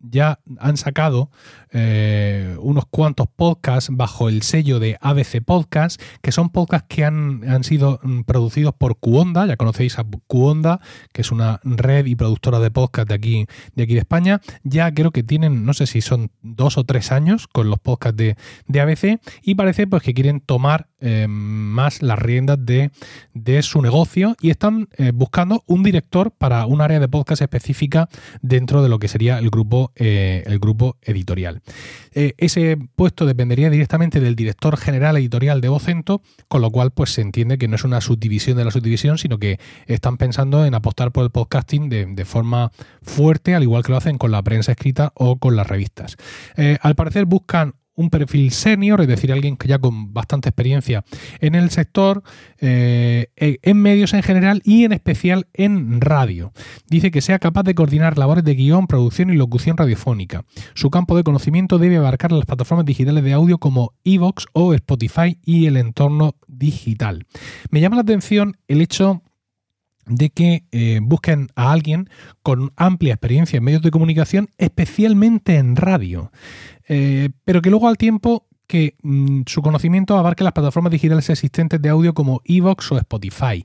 ya 0.00 0.40
han 0.58 0.76
sacado 0.76 1.30
eh, 1.72 2.56
unos 2.60 2.84
cuantos 2.86 3.28
podcasts 3.28 3.90
bajo 3.92 4.28
el 4.28 4.42
sello 4.42 4.78
de 4.78 4.96
ABC 5.00 5.42
Podcast, 5.44 6.00
que 6.22 6.32
son 6.32 6.50
podcasts 6.50 6.86
que 6.88 7.04
han, 7.04 7.64
sido 7.64 8.00
mm, 8.02 8.22
producidos 8.22 8.74
por 8.74 8.98
Cuonda, 8.98 9.46
ya 9.46 9.56
conocéis 9.56 9.98
a 9.98 10.06
Cuonda, 10.26 10.80
que 11.12 11.22
es 11.22 11.30
una 11.30 11.60
red 11.64 12.06
y 12.06 12.14
productora 12.14 12.60
de 12.60 12.70
podcast 12.70 13.08
de 13.08 13.14
aquí, 13.14 13.46
de 13.74 13.82
aquí 13.82 13.94
de 13.94 14.00
España. 14.00 14.40
Ya 14.62 14.92
creo 14.92 15.10
que 15.10 15.22
tienen, 15.22 15.64
no 15.64 15.74
sé 15.74 15.86
si 15.86 16.00
son 16.00 16.30
dos 16.42 16.78
o 16.78 16.84
tres 16.84 17.12
años 17.12 17.46
con 17.48 17.68
los 17.70 17.78
podcasts 17.78 18.16
de, 18.16 18.80
ABC, 18.80 19.20
y 19.42 19.54
parece 19.54 19.86
pues 19.86 20.02
que 20.02 20.14
quieren 20.14 20.40
tomar 20.40 20.88
eh, 21.00 21.26
más 21.28 22.02
las 22.02 22.18
riendas 22.18 22.58
de, 22.64 22.90
su 23.62 23.82
negocio 23.82 24.36
y 24.40 24.50
están 24.50 24.88
eh, 24.96 25.10
buscando 25.12 25.64
un 25.66 25.82
director 25.82 26.30
para 26.30 26.66
un 26.66 26.80
área 26.80 27.00
de 27.00 27.08
podcast 27.08 27.42
específica 27.42 28.08
dentro 28.40 28.82
de 28.82 28.88
lo 28.88 28.98
que 28.98 29.08
sería 29.08 29.38
el 29.38 29.50
grupo 29.50 29.92
el 29.96 30.58
grupo 30.58 30.96
editorial. 31.02 31.57
Eh, 32.12 32.34
ese 32.38 32.78
puesto 32.96 33.26
dependería 33.26 33.70
directamente 33.70 34.20
del 34.20 34.36
director 34.36 34.76
general 34.76 35.16
editorial 35.16 35.60
de 35.60 35.68
Vocento, 35.68 36.22
con 36.48 36.62
lo 36.62 36.70
cual 36.70 36.90
pues 36.90 37.12
se 37.12 37.22
entiende 37.22 37.58
que 37.58 37.68
no 37.68 37.76
es 37.76 37.84
una 37.84 38.00
subdivisión 38.00 38.56
de 38.56 38.64
la 38.64 38.70
subdivisión, 38.70 39.18
sino 39.18 39.38
que 39.38 39.58
están 39.86 40.16
pensando 40.16 40.64
en 40.64 40.74
apostar 40.74 41.12
por 41.12 41.24
el 41.24 41.30
podcasting 41.30 41.88
de, 41.88 42.24
forma 42.24 42.72
fuerte, 43.02 43.54
al 43.54 43.62
igual 43.62 43.82
que 43.82 43.92
lo 43.92 43.98
hacen 43.98 44.18
con 44.18 44.30
la 44.30 44.42
prensa 44.42 44.72
escrita 44.72 45.12
o 45.14 45.38
con 45.38 45.56
las 45.56 45.66
revistas. 45.66 46.16
Eh, 46.56 46.78
al 46.82 46.94
parecer 46.94 47.24
buscan 47.24 47.74
un 47.98 48.10
perfil 48.10 48.52
senior, 48.52 49.00
es 49.00 49.08
decir, 49.08 49.32
alguien 49.32 49.56
que 49.56 49.66
ya 49.66 49.78
con 49.78 50.14
bastante 50.14 50.48
experiencia 50.48 51.04
en 51.40 51.56
el 51.56 51.70
sector, 51.70 52.22
eh, 52.60 53.26
en 53.36 53.76
medios 53.82 54.14
en 54.14 54.22
general 54.22 54.62
y 54.64 54.84
en 54.84 54.92
especial 54.92 55.48
en 55.52 56.00
radio. 56.00 56.52
Dice 56.88 57.10
que 57.10 57.20
sea 57.20 57.40
capaz 57.40 57.64
de 57.64 57.74
coordinar 57.74 58.16
labores 58.16 58.44
de 58.44 58.54
guion, 58.54 58.86
producción 58.86 59.30
y 59.30 59.36
locución 59.36 59.76
radiofónica. 59.76 60.44
Su 60.74 60.90
campo 60.90 61.16
de 61.16 61.24
conocimiento 61.24 61.78
debe 61.78 61.96
abarcar 61.96 62.30
las 62.30 62.46
plataformas 62.46 62.86
digitales 62.86 63.24
de 63.24 63.32
audio 63.32 63.58
como 63.58 63.92
Evox 64.04 64.46
o 64.52 64.74
Spotify 64.74 65.38
y 65.44 65.66
el 65.66 65.76
entorno 65.76 66.36
digital. 66.46 67.26
Me 67.70 67.80
llama 67.80 67.96
la 67.96 68.02
atención 68.02 68.56
el 68.68 68.80
hecho 68.80 69.22
de 70.08 70.30
que 70.30 70.64
eh, 70.72 71.00
busquen 71.02 71.48
a 71.54 71.72
alguien 71.72 72.08
con 72.42 72.72
amplia 72.76 73.14
experiencia 73.14 73.58
en 73.58 73.64
medios 73.64 73.82
de 73.82 73.90
comunicación, 73.90 74.48
especialmente 74.58 75.56
en 75.56 75.76
radio. 75.76 76.32
Eh, 76.88 77.30
pero 77.44 77.62
que 77.62 77.70
luego 77.70 77.88
al 77.88 77.98
tiempo 77.98 78.46
que 78.66 78.96
mm, 79.02 79.42
su 79.46 79.62
conocimiento 79.62 80.16
abarque 80.16 80.44
las 80.44 80.52
plataformas 80.52 80.92
digitales 80.92 81.28
existentes 81.30 81.80
de 81.80 81.88
audio 81.88 82.14
como 82.14 82.40
Evox 82.44 82.92
o 82.92 82.98
Spotify. 82.98 83.64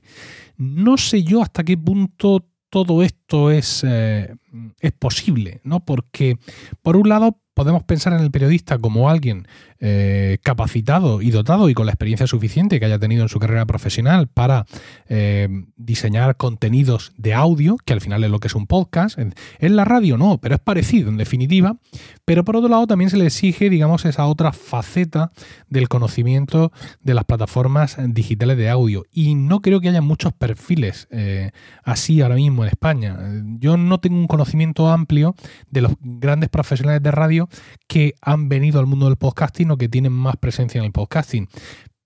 No 0.56 0.96
sé 0.96 1.22
yo 1.22 1.42
hasta 1.42 1.62
qué 1.62 1.76
punto 1.76 2.46
todo 2.70 3.02
esto 3.04 3.52
es, 3.52 3.84
eh, 3.86 4.34
es 4.80 4.92
posible, 4.92 5.60
¿no? 5.62 5.84
Porque, 5.84 6.38
por 6.82 6.96
un 6.96 7.08
lado, 7.08 7.38
podemos 7.54 7.84
pensar 7.84 8.12
en 8.12 8.20
el 8.20 8.30
periodista 8.30 8.78
como 8.78 9.08
alguien 9.08 9.46
eh, 9.80 10.38
capacitado 10.42 11.20
y 11.20 11.30
dotado 11.30 11.68
y 11.68 11.74
con 11.74 11.86
la 11.86 11.92
experiencia 11.92 12.26
suficiente 12.26 12.80
que 12.80 12.86
haya 12.86 12.98
tenido 12.98 13.22
en 13.22 13.28
su 13.28 13.38
carrera 13.38 13.66
profesional 13.66 14.28
para 14.28 14.66
eh, 15.08 15.48
diseñar 15.76 16.36
contenidos 16.36 17.12
de 17.16 17.34
audio, 17.34 17.76
que 17.84 17.92
al 17.92 18.00
final 18.00 18.24
es 18.24 18.30
lo 18.30 18.40
que 18.40 18.48
es 18.48 18.54
un 18.54 18.66
podcast. 18.66 19.18
En, 19.18 19.34
la 19.60 19.84
radio 19.84 20.16
no, 20.16 20.38
pero 20.38 20.54
es 20.54 20.60
parecido 20.60 21.08
en 21.10 21.16
definitiva. 21.16 21.76
Pero 22.24 22.44
por 22.44 22.56
otro 22.56 22.68
lado 22.68 22.86
también 22.86 23.10
se 23.10 23.18
le 23.18 23.26
exige, 23.26 23.68
digamos, 23.68 24.04
esa 24.04 24.26
otra 24.26 24.52
faceta 24.52 25.32
del 25.68 25.88
conocimiento 25.88 26.72
de 27.02 27.14
las 27.14 27.24
plataformas 27.24 27.96
digitales 28.08 28.56
de 28.56 28.70
audio. 28.70 29.04
Y 29.12 29.34
no 29.34 29.60
creo 29.60 29.80
que 29.80 29.90
haya 29.90 30.00
muchos 30.00 30.32
perfiles 30.32 31.08
eh, 31.10 31.50
así 31.82 32.22
ahora 32.22 32.36
mismo 32.36 32.64
en 32.64 32.70
España. 32.70 33.18
Yo 33.58 33.76
no 33.76 34.00
tengo 34.00 34.16
un 34.16 34.26
conocimiento 34.26 34.88
amplio 34.88 35.34
de 35.70 35.82
los 35.82 35.92
grandes 36.00 36.48
profesionales 36.48 37.02
de 37.02 37.10
radio 37.10 37.43
que 37.86 38.14
han 38.20 38.48
venido 38.48 38.80
al 38.80 38.86
mundo 38.86 39.06
del 39.06 39.16
podcasting 39.16 39.64
que 39.76 39.88
tienen 39.88 40.12
más 40.12 40.36
presencia 40.36 40.78
en 40.78 40.84
el 40.84 40.92
podcasting. 40.92 41.48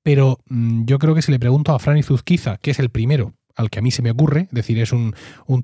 Pero 0.02 0.38
mm, 0.48 0.84
yo 0.84 0.98
creo 0.98 1.14
que 1.14 1.22
si 1.22 1.32
le 1.32 1.38
pregunto 1.38 1.72
a 1.74 1.78
Franny 1.78 2.02
Zuzquiza, 2.02 2.58
que 2.58 2.70
es 2.70 2.78
el 2.78 2.90
primero 2.90 3.34
al 3.56 3.70
que 3.70 3.80
a 3.80 3.82
mí 3.82 3.90
se 3.90 4.02
me 4.02 4.10
ocurre, 4.10 4.42
es 4.42 4.50
decir, 4.50 4.78
es 4.78 4.92
un, 4.92 5.14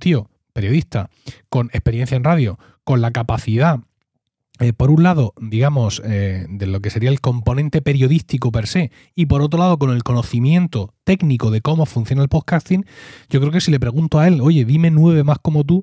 tío 0.00 0.28
periodista 0.52 1.08
con 1.48 1.68
experiencia 1.72 2.16
en 2.16 2.24
radio, 2.24 2.58
con 2.82 3.00
la 3.00 3.12
capacidad 3.12 3.80
eh, 4.60 4.72
por 4.72 4.90
un 4.90 5.02
lado, 5.02 5.34
digamos, 5.40 6.00
eh, 6.04 6.46
de 6.48 6.66
lo 6.66 6.80
que 6.80 6.90
sería 6.90 7.10
el 7.10 7.20
componente 7.20 7.82
periodístico 7.82 8.52
per 8.52 8.68
se, 8.68 8.92
y 9.14 9.26
por 9.26 9.42
otro 9.42 9.58
lado, 9.58 9.78
con 9.78 9.90
el 9.90 10.04
conocimiento 10.04 10.94
técnico 11.02 11.50
de 11.50 11.60
cómo 11.60 11.86
funciona 11.86 12.22
el 12.22 12.28
podcasting, 12.28 12.86
yo 13.30 13.40
creo 13.40 13.50
que 13.50 13.60
si 13.60 13.72
le 13.72 13.80
pregunto 13.80 14.20
a 14.20 14.28
él, 14.28 14.40
oye, 14.40 14.64
dime 14.64 14.92
nueve 14.92 15.24
más 15.24 15.38
como 15.40 15.64
tú, 15.64 15.82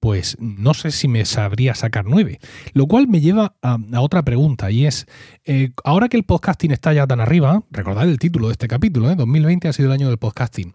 pues 0.00 0.38
no 0.40 0.72
sé 0.72 0.90
si 0.90 1.06
me 1.08 1.24
sabría 1.26 1.74
sacar 1.74 2.06
nueve. 2.06 2.40
Lo 2.72 2.86
cual 2.86 3.06
me 3.06 3.20
lleva 3.20 3.54
a, 3.62 3.78
otra 3.98 4.22
pregunta 4.22 4.70
y 4.70 4.86
es, 4.86 5.06
eh, 5.44 5.70
ahora 5.84 6.08
que 6.08 6.16
el 6.16 6.24
podcasting 6.24 6.72
está 6.72 6.92
ya 6.94 7.06
tan 7.06 7.20
arriba, 7.20 7.62
recordad 7.70 8.08
el 8.08 8.18
título 8.18 8.48
de 8.48 8.52
este 8.52 8.66
capítulo, 8.66 9.10
¿eh? 9.10 9.14
2020 9.14 9.68
ha 9.68 9.72
sido 9.72 9.88
el 9.88 9.92
año 9.92 10.08
del 10.08 10.18
podcasting, 10.18 10.74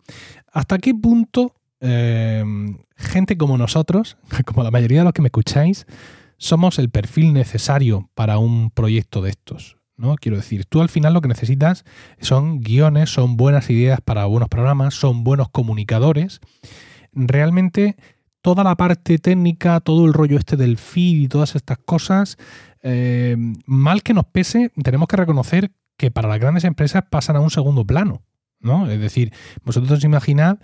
¿hasta 0.53 0.77
qué 0.77 0.93
punto 0.93 1.55
eh, 1.81 2.43
gente 2.95 3.37
como 3.37 3.57
nosotros, 3.57 4.17
como 4.45 4.63
la 4.63 4.71
mayoría 4.71 4.99
de 4.99 5.05
los 5.05 5.13
que 5.13 5.23
me 5.23 5.27
escucháis, 5.27 5.87
somos 6.37 6.77
el 6.77 6.89
perfil 6.89 7.33
necesario 7.33 8.09
para 8.13 8.37
un 8.37 8.69
proyecto 8.69 9.21
de 9.23 9.31
estos? 9.31 9.77
¿no? 9.97 10.15
Quiero 10.17 10.37
decir, 10.37 10.65
tú 10.65 10.81
al 10.81 10.89
final 10.89 11.13
lo 11.13 11.21
que 11.21 11.29
necesitas 11.29 11.83
son 12.19 12.59
guiones, 12.59 13.09
son 13.09 13.37
buenas 13.37 13.69
ideas 13.69 14.01
para 14.01 14.25
buenos 14.25 14.49
programas, 14.49 14.93
son 14.93 15.23
buenos 15.23 15.49
comunicadores. 15.49 16.41
Realmente 17.13 17.95
toda 18.45 18.63
la 18.63 18.75
parte 18.75 19.17
técnica, 19.17 19.79
todo 19.79 20.05
el 20.05 20.13
rollo 20.13 20.37
este 20.37 20.55
del 20.55 20.77
feed 20.77 21.23
y 21.23 21.27
todas 21.27 21.55
estas 21.55 21.79
cosas, 21.79 22.37
eh, 22.83 23.35
mal 23.65 24.03
que 24.03 24.13
nos 24.13 24.25
pese, 24.27 24.71
tenemos 24.83 25.07
que 25.07 25.17
reconocer 25.17 25.71
que 25.97 26.11
para 26.11 26.29
las 26.29 26.39
grandes 26.39 26.63
empresas 26.63 27.05
pasan 27.09 27.37
a 27.37 27.39
un 27.39 27.49
segundo 27.49 27.85
plano. 27.85 28.21
¿no? 28.59 28.87
Es 28.87 28.99
decir, 28.99 29.33
vosotros 29.63 30.03
imaginad 30.03 30.59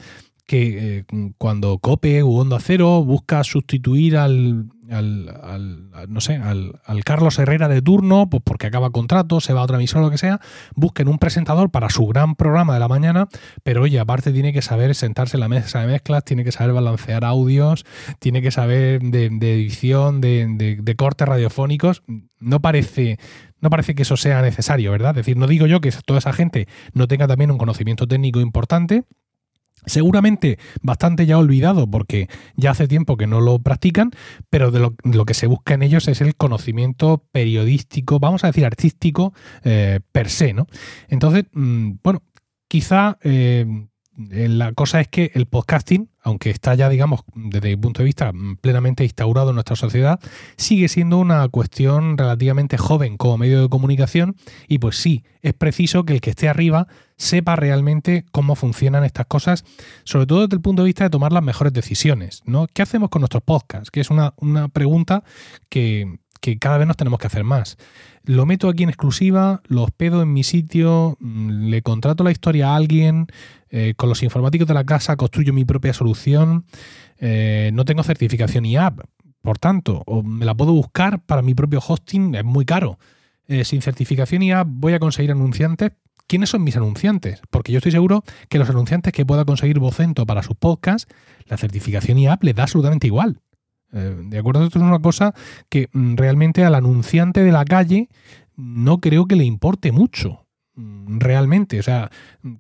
que 0.46 1.00
eh, 1.00 1.06
cuando 1.40 1.80
Cope 1.80 2.22
u 2.22 2.38
Onda 2.38 2.60
Cero 2.60 3.04
busca 3.04 3.44
sustituir 3.44 4.16
al, 4.16 4.70
no 4.92 6.22
sé, 6.22 6.36
al, 6.36 7.04
Carlos 7.04 7.40
Herrera 7.40 7.68
de 7.68 7.82
turno, 7.82 8.30
pues 8.30 8.44
porque 8.46 8.68
acaba 8.68 8.92
contrato, 8.92 9.40
se 9.40 9.54
va 9.54 9.62
a 9.62 9.64
otra 9.64 9.78
emisora 9.78 10.04
lo 10.04 10.12
que 10.12 10.18
sea, 10.18 10.40
busquen 10.76 11.08
un 11.08 11.18
presentador 11.18 11.72
para 11.72 11.90
su 11.90 12.06
gran 12.08 12.36
programa 12.36 12.74
de 12.74 12.80
la 12.80 12.88
mañana, 12.88 13.28
pero 13.64 13.84
oye, 13.84 14.00
aparte 14.00 14.32
tiene 14.32 14.54
que 14.54 14.62
saber 14.62 14.94
sentarse 14.96 15.38
en 15.38 15.42
la 15.42 15.48
mesa 15.48 15.82
de 15.82 15.88
mezclas, 15.88 16.26
tiene 16.26 16.44
que 16.44 16.52
saber 16.52 16.74
balancear 16.74 17.24
audios, 17.24 17.86
tiene 18.20 18.42
que 18.42 18.52
saber 18.52 19.02
de, 19.02 19.26
edición, 19.26 20.22
de, 20.22 20.78
de 20.82 20.96
cortes 20.96 21.28
radiofónicos. 21.28 22.04
No 22.40 22.60
parece, 22.60 23.20
no 23.62 23.70
parece 23.70 23.96
que 23.96 24.02
eso 24.02 24.18
sea 24.18 24.42
necesario, 24.42 24.92
¿verdad? 24.92 25.12
Es 25.12 25.18
decir, 25.18 25.38
no 25.38 25.48
digo 25.48 25.68
yo 25.68 25.80
que 25.80 25.92
toda 26.06 26.20
esa 26.20 26.34
gente 26.34 26.68
no 26.94 27.08
tenga 27.08 27.28
también 27.28 27.52
un 27.52 27.58
conocimiento 27.58 28.08
técnico 28.08 28.40
importante, 28.40 29.04
Seguramente 29.86 30.60
bastante 30.82 31.26
ya 31.26 31.38
olvidado 31.38 31.90
porque 31.90 32.30
ya 32.56 32.72
hace 32.72 32.88
tiempo 32.88 33.18
que 33.18 33.28
no 33.28 33.42
lo 33.42 33.60
practican, 33.60 34.12
pero 34.50 34.72
de 34.72 34.80
lo, 34.80 35.26
que 35.26 35.34
se 35.34 35.48
busca 35.48 35.74
en 35.74 35.84
ellos 35.84 36.08
es 36.08 36.22
el 36.22 36.36
conocimiento 36.36 37.26
periodístico, 37.32 38.20
vamos 38.20 38.44
a 38.44 38.48
decir 38.48 38.66
artístico, 38.66 39.34
eh, 39.64 40.00
per 40.12 40.30
se, 40.30 40.54
¿no? 40.54 40.68
Entonces, 41.08 41.46
mm, 41.54 41.94
bueno, 42.04 42.24
quizá 42.68 43.18
eh, 43.22 43.66
la 44.18 44.74
cosa 44.74 45.00
es 45.00 45.08
que 45.08 45.32
el 45.36 45.46
podcasting, 45.46 46.10
aunque 46.22 46.50
está 46.50 46.76
ya, 46.76 46.90
digamos, 46.90 47.22
desde 47.34 47.70
mi 47.70 47.78
punto 47.78 48.00
de 48.00 48.06
vista 48.06 48.32
plenamente 48.60 49.04
instaurado 49.04 49.50
en 49.50 49.56
nuestra 49.56 49.76
sociedad, 49.76 50.20
sigue 50.58 50.90
siendo 50.90 51.18
una 51.18 51.48
cuestión 51.48 52.18
relativamente 52.18 52.78
joven 52.78 53.18
como 53.18 53.38
medio 53.38 53.62
de 53.62 53.70
comunicación 53.70 54.36
y 54.68 54.80
pues 54.80 54.98
sí, 54.98 55.24
es 55.42 55.54
preciso 55.54 56.04
que 56.04 56.14
el 56.14 56.22
que 56.22 56.32
esté 56.32 56.50
arriba 56.50 56.88
sepa 57.16 57.56
realmente 57.56 58.26
cómo 58.32 58.56
funcionan 58.56 59.04
estas 59.04 59.28
cosas, 59.28 59.64
sobre 60.04 60.26
todo 60.26 60.42
desde 60.42 60.56
el 60.56 60.62
punto 60.62 60.82
de 60.82 60.88
vista 60.88 61.04
de 61.06 61.10
tomar 61.10 61.32
las 61.32 61.44
mejores 61.44 61.72
decisiones, 61.72 62.42
¿no? 62.46 62.68
¿Qué 62.74 62.82
hacemos 62.82 63.10
con 63.10 63.22
nuestros 63.22 63.44
podcasts? 63.44 63.92
Que 63.92 64.02
es 64.02 64.10
una, 64.10 64.34
una 64.38 64.68
pregunta 64.68 65.24
que, 65.70 66.20
que 66.42 66.58
cada 66.58 66.78
vez 66.78 66.88
nos 66.88 66.98
tenemos 66.98 67.20
que 67.20 67.28
hacer 67.28 67.44
más. 67.44 67.78
Lo 68.24 68.46
meto 68.46 68.68
aquí 68.68 68.84
en 68.84 68.90
exclusiva, 68.90 69.62
lo 69.68 69.84
hospedo 69.84 70.22
en 70.22 70.34
mi 70.34 70.44
sitio, 70.44 71.18
mm, 71.20 71.70
le 71.70 71.82
contrato 71.82 72.24
la 72.24 72.32
historia 72.32 72.70
a 72.70 72.76
alguien, 72.76 73.28
eh, 73.70 73.94
con 73.96 74.10
los 74.10 74.22
informáticos 74.24 74.68
de 74.68 74.74
la 74.74 74.84
casa 74.84 75.16
construyo 75.16 75.54
mi 75.54 75.64
propia 75.64 75.94
solución, 75.94 76.66
eh, 77.20 77.70
no 77.74 77.86
tengo 77.86 78.04
certificación 78.04 78.66
IAP, 78.66 79.02
por 79.42 79.58
tanto, 79.60 80.04
o 80.06 80.24
me 80.24 80.46
la 80.46 80.56
puedo 80.56 80.74
buscar 80.74 81.22
para 81.24 81.42
mi 81.42 81.54
propio 81.54 81.80
hosting, 81.86 82.36
es 82.36 82.44
muy 82.44 82.66
caro. 82.66 83.00
Eh, 83.48 83.64
sin 83.64 83.82
certificación 83.82 84.44
IAP 84.44 84.68
voy 84.70 84.94
a 84.94 85.00
conseguir 85.00 85.32
anunciantes. 85.32 85.92
¿Quiénes 86.28 86.50
son 86.50 86.64
mis 86.64 86.78
anunciantes? 86.78 87.42
Porque 87.50 87.72
yo 87.72 87.78
estoy 87.80 87.92
seguro 87.92 88.24
que 88.50 88.58
los 88.58 88.70
anunciantes 88.70 89.14
que 89.14 89.26
pueda 89.26 89.46
conseguir 89.46 89.80
Vocento 89.80 90.26
para 90.26 90.44
sus 90.44 90.56
podcasts, 90.56 91.14
la 91.46 91.58
certificación 91.58 92.18
IAP 92.18 92.44
les 92.44 92.56
da 92.56 92.64
absolutamente 92.64 93.08
igual. 93.08 93.42
¿De 93.92 94.38
acuerdo? 94.38 94.64
Esto 94.64 94.80
es 94.80 94.86
una 94.86 95.00
cosa 95.00 95.34
que 95.70 95.90
mm, 95.92 96.16
realmente 96.16 96.64
al 96.64 96.76
anunciante 96.76 97.44
de 97.44 97.52
la 97.52 97.66
calle 97.66 98.10
no 98.56 99.00
creo 99.00 99.26
que 99.26 99.36
le 99.36 99.44
importe 99.44 99.92
mucho. 99.92 100.46
Mm, 100.76 101.20
realmente. 101.20 101.80
O 101.80 101.84
sea, 101.84 102.10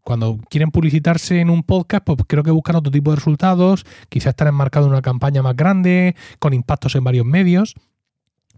cuando 0.03 0.39
quieren 0.49 0.71
publicitarse 0.71 1.39
en 1.39 1.49
un 1.49 1.63
podcast, 1.63 2.03
pues 2.05 2.19
creo 2.27 2.43
que 2.43 2.51
buscan 2.51 2.75
otro 2.75 2.91
tipo 2.91 3.11
de 3.11 3.15
resultados, 3.15 3.85
quizás 4.09 4.31
estar 4.31 4.47
enmarcado 4.47 4.87
en 4.87 4.91
una 4.91 5.01
campaña 5.01 5.41
más 5.41 5.55
grande, 5.55 6.15
con 6.39 6.53
impactos 6.53 6.95
en 6.95 7.03
varios 7.03 7.25
medios. 7.25 7.75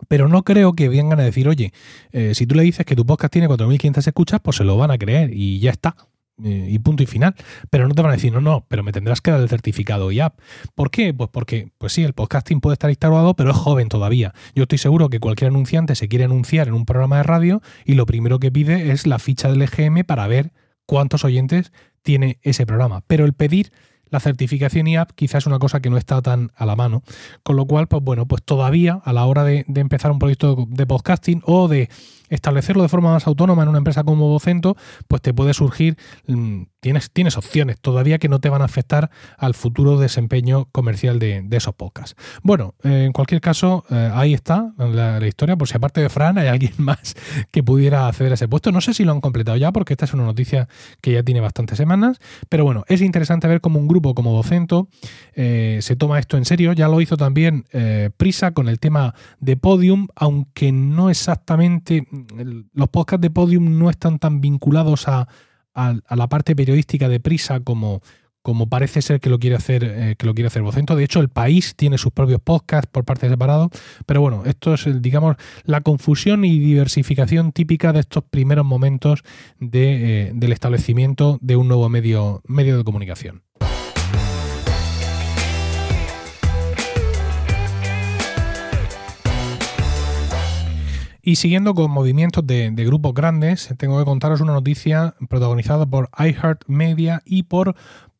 Pero 0.07 0.27
no 0.27 0.43
creo 0.43 0.73
que 0.73 0.89
vengan 0.89 1.19
a 1.19 1.23
decir, 1.23 1.47
oye, 1.47 1.71
eh, 2.11 2.33
si 2.35 2.45
tú 2.45 2.55
le 2.55 2.63
dices 2.63 2.85
que 2.85 2.95
tu 2.95 3.05
podcast 3.05 3.31
tiene 3.31 3.47
4.500 3.47 4.07
escuchas, 4.07 4.41
pues 4.41 4.57
se 4.57 4.63
lo 4.63 4.75
van 4.75 4.91
a 4.91 4.97
creer 4.97 5.31
y 5.33 5.59
ya 5.59 5.71
está. 5.71 5.95
Eh, 6.43 6.67
y 6.71 6.79
punto 6.79 7.03
y 7.03 7.05
final. 7.05 7.35
Pero 7.69 7.87
no 7.87 7.95
te 7.95 8.01
van 8.01 8.11
a 8.11 8.15
decir, 8.15 8.33
no, 8.33 8.41
no, 8.41 8.65
pero 8.67 8.83
me 8.83 8.91
tendrás 8.91 9.21
que 9.21 9.31
dar 9.31 9.39
el 9.39 9.47
certificado 9.47 10.11
IAP. 10.11 10.37
¿Por 10.75 10.91
qué? 10.91 11.13
Pues 11.13 11.29
porque, 11.31 11.71
pues 11.77 11.93
sí, 11.93 12.03
el 12.03 12.11
podcasting 12.13 12.59
puede 12.59 12.73
estar 12.73 12.89
instaurado, 12.89 13.33
pero 13.35 13.51
es 13.51 13.55
joven 13.55 13.87
todavía. 13.87 14.33
Yo 14.53 14.63
estoy 14.63 14.77
seguro 14.77 15.09
que 15.09 15.21
cualquier 15.21 15.51
anunciante 15.51 15.95
se 15.95 16.09
quiere 16.09 16.25
anunciar 16.25 16.67
en 16.67 16.73
un 16.73 16.85
programa 16.85 17.17
de 17.17 17.23
radio 17.23 17.61
y 17.85 17.93
lo 17.93 18.05
primero 18.05 18.39
que 18.39 18.51
pide 18.51 18.91
es 18.91 19.07
la 19.07 19.19
ficha 19.19 19.49
del 19.49 19.61
EGM 19.61 20.03
para 20.03 20.27
ver 20.27 20.51
cuántos 20.85 21.23
oyentes 21.23 21.71
tiene 22.01 22.39
ese 22.41 22.65
programa. 22.65 23.03
Pero 23.07 23.23
el 23.23 23.31
pedir 23.31 23.71
la 24.09 24.19
certificación 24.19 24.85
IAP 24.87 25.11
quizás 25.15 25.43
es 25.43 25.47
una 25.47 25.59
cosa 25.59 25.79
que 25.79 25.89
no 25.89 25.97
está 25.97 26.21
tan 26.21 26.51
a 26.55 26.65
la 26.65 26.75
mano. 26.75 27.03
Con 27.43 27.55
lo 27.55 27.65
cual, 27.65 27.87
pues 27.87 28.03
bueno, 28.03 28.27
pues 28.27 28.43
todavía 28.43 28.99
a 29.03 29.13
la 29.13 29.25
hora 29.25 29.45
de, 29.45 29.63
de 29.67 29.81
empezar 29.81 30.11
un 30.11 30.19
proyecto 30.19 30.67
de 30.69 30.85
podcasting 30.85 31.41
o 31.45 31.69
de 31.69 31.89
establecerlo 32.33 32.83
de 32.83 32.89
forma 32.89 33.11
más 33.11 33.27
autónoma 33.27 33.63
en 33.63 33.69
una 33.69 33.77
empresa 33.77 34.03
como 34.03 34.27
Vocento, 34.27 34.75
pues 35.07 35.21
te 35.21 35.33
puede 35.33 35.53
surgir, 35.53 35.97
mm, 36.27 36.63
tienes, 36.79 37.11
tienes 37.11 37.37
opciones 37.37 37.79
todavía 37.79 38.17
que 38.17 38.29
no 38.29 38.39
te 38.39 38.49
van 38.49 38.61
a 38.61 38.65
afectar 38.65 39.09
al 39.37 39.53
futuro 39.53 39.97
desempeño 39.97 40.65
comercial 40.71 41.19
de, 41.19 41.47
esos 41.51 41.75
podcasts. 41.75 42.15
Bueno, 42.41 42.73
eh, 42.83 43.05
en 43.05 43.13
cualquier 43.13 43.39
caso, 43.39 43.85
eh, 43.89 44.09
ahí 44.13 44.33
está 44.33 44.73
la, 44.77 45.25
historia, 45.25 45.55
por 45.55 45.67
si 45.67 45.77
aparte 45.77 46.01
de 46.01 46.09
Fran 46.09 46.37
hay 46.37 46.47
alguien 46.47 46.73
más 46.77 47.15
que 47.51 47.63
pudiera 47.63 48.07
acceder 48.07 48.31
a 48.31 48.35
ese 48.35 48.47
puesto. 48.47 48.71
No 48.71 48.81
sé 48.81 48.93
si 48.93 49.03
lo 49.03 49.11
han 49.11 49.21
completado 49.21 49.57
ya, 49.57 49.71
porque 49.71 49.93
esta 49.93 50.05
es 50.05 50.13
una 50.13 50.25
noticia 50.25 50.67
que 50.99 51.13
ya 51.13 51.23
tiene 51.23 51.39
bastantes 51.39 51.77
semanas, 51.77 52.19
pero 52.49 52.63
bueno, 52.63 52.83
es 52.87 53.01
interesante 53.01 53.47
ver 53.47 53.61
cómo 53.61 53.79
un 53.79 53.87
grupo 53.87 54.15
como 54.15 54.33
Vocento 54.33 54.89
eh, 55.35 55.79
se 55.81 55.95
toma 55.95 56.19
esto 56.19 56.37
en 56.37 56.45
serio. 56.45 56.73
Ya 56.73 56.87
lo 56.87 56.99
hizo 56.99 57.17
también 57.17 57.65
Prisa 58.17 58.51
con 58.51 58.67
el 58.67 58.79
tema 58.79 59.13
de 59.39 59.57
Podium, 59.57 60.07
aunque 60.15 60.71
no 60.71 61.09
exactamente 61.09 62.07
los 62.73 62.89
podcasts 62.89 63.21
de 63.21 63.29
Podium 63.29 63.77
no 63.77 63.89
están 63.89 64.19
tan 64.19 64.41
vinculados 64.41 65.07
a, 65.07 65.27
la 65.75 66.29
parte 66.29 66.55
periodística 66.55 67.09
de 67.09 67.19
Prisa 67.19 67.61
como, 67.61 68.01
parece 68.69 69.01
ser 69.01 69.19
que 69.19 69.29
lo 69.29 69.39
quiere 69.39 69.55
hacer 69.55 69.83
eh, 69.83 70.15
que 70.17 70.27
lo 70.27 70.35
quiere 70.35 70.47
hacer 70.47 70.61
Vocento. 70.61 70.95
De 70.95 71.03
hecho, 71.03 71.19
el 71.19 71.29
país 71.29 71.75
tiene 71.75 71.97
sus 71.97 72.11
propios 72.11 72.39
podcasts 72.41 72.89
por 72.91 73.05
parte 73.05 73.27
separado, 73.27 73.71
pero 74.05 74.21
bueno, 74.21 74.43
esto 74.45 74.75
es 74.75 75.01
digamos 75.01 75.35
la 75.63 75.81
confusión 75.81 76.45
y 76.45 76.59
diversificación 76.59 77.53
típica 77.53 77.91
de 77.91 78.01
estos 78.01 78.23
primeros 78.23 78.65
momentos 78.65 79.23
eh, 79.59 80.31
del 80.35 80.51
establecimiento 80.51 81.39
de 81.41 81.55
un 81.55 81.67
nuevo 81.67 81.89
medio, 81.89 82.41
medio 82.45 82.77
de 82.77 82.83
comunicación. 82.83 83.41
Y 91.25 91.37
siguiendo 91.37 91.73
con 91.73 91.89
movimientos 91.89 92.45
de, 92.45 92.69
grupos 92.71 93.13
grandes, 93.13 93.73
tengo 93.77 93.97
que 93.97 94.03
contaros 94.03 94.41
una 94.41 94.51
noticia 94.51 95.15
protagonizada 95.29 95.85
por 95.85 96.09
iHeartMedia 96.19 97.21
y 97.23 97.43
por 97.43 97.75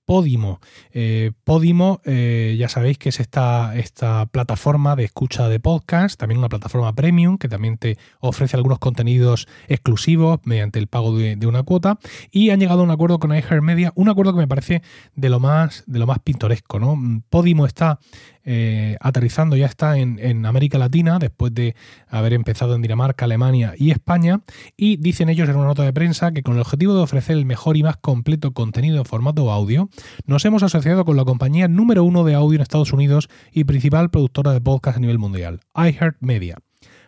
Podimo. 0.05 0.61
Eh, 0.91 1.31
Podimo, 1.43 2.01
eh, 2.05 2.55
ya 2.57 2.69
sabéis 2.69 2.97
que 2.97 3.09
es 3.09 3.19
esta, 3.19 3.75
esta 3.75 4.25
plataforma 4.27 4.95
de 4.95 5.03
escucha 5.03 5.49
de 5.49 5.59
podcast, 5.59 6.17
también 6.17 6.39
una 6.39 6.47
plataforma 6.47 6.93
premium 6.95 7.37
que 7.37 7.49
también 7.49 7.77
te 7.77 7.97
ofrece 8.21 8.55
algunos 8.55 8.79
contenidos 8.79 9.49
exclusivos 9.67 10.39
mediante 10.45 10.79
el 10.79 10.87
pago 10.87 11.17
de, 11.17 11.45
una 11.45 11.63
cuota. 11.63 11.99
Y 12.31 12.51
han 12.51 12.61
llegado 12.61 12.81
a 12.81 12.83
un 12.83 12.91
acuerdo 12.91 13.19
con 13.19 13.35
iHeartMedia, 13.35 13.91
un 13.95 14.07
acuerdo 14.07 14.31
que 14.31 14.39
me 14.39 14.47
parece 14.47 14.81
de 15.15 15.29
lo 15.29 15.41
más, 15.41 15.83
de 15.87 15.99
lo 15.99 16.07
más 16.07 16.19
pintoresco. 16.19 16.79
¿no? 16.79 16.97
Podimo 17.29 17.65
está 17.65 17.99
eh, 18.45 18.97
aterrizando 18.99 19.56
ya 19.56 19.65
está 19.65 19.97
en, 19.97 20.45
América 20.45 20.77
Latina, 20.77 21.19
después 21.19 21.53
de 21.53 21.75
haber 22.08 22.34
empezado 22.34 22.75
en 22.75 22.82
Dinamarca, 22.82 23.25
Alemania 23.25 23.73
y 23.77 23.91
España, 23.91 24.41
y 24.75 24.97
dicen 24.97 25.29
ellos 25.29 25.49
en 25.49 25.56
una 25.56 25.67
nota 25.67 25.84
de 25.84 25.93
prensa 25.93 26.32
que 26.32 26.43
con 26.43 26.56
el 26.56 26.62
objetivo 26.62 26.95
de 26.95 27.01
ofrecer 27.01 27.38
el 27.38 27.45
mejor 27.45 27.77
y 27.77 27.84
más 27.84 27.97
completo 27.97 28.53
contenido 28.53 28.97
en 28.97 29.06
formato 29.06 29.51
audio, 29.51 29.89
nos 30.25 30.43
hemos 30.45 30.63
asociado 30.63 31.06
con 31.06 31.15
la 31.15 31.25
compañía 31.25 31.67
número 31.67 32.03
uno 32.03 32.23
de 32.23 32.36
audio 32.36 32.58
en 32.58 32.62
Estados 32.62 32.93
Unidos 32.93 33.29
y 33.51 33.63
principal 33.63 34.10
productora 34.10 34.51
de 34.51 34.62
podcast 34.62 34.97
a 34.97 35.01
nivel 35.01 35.19
mundial, 35.19 35.62
iHeartMedia. 35.75 36.58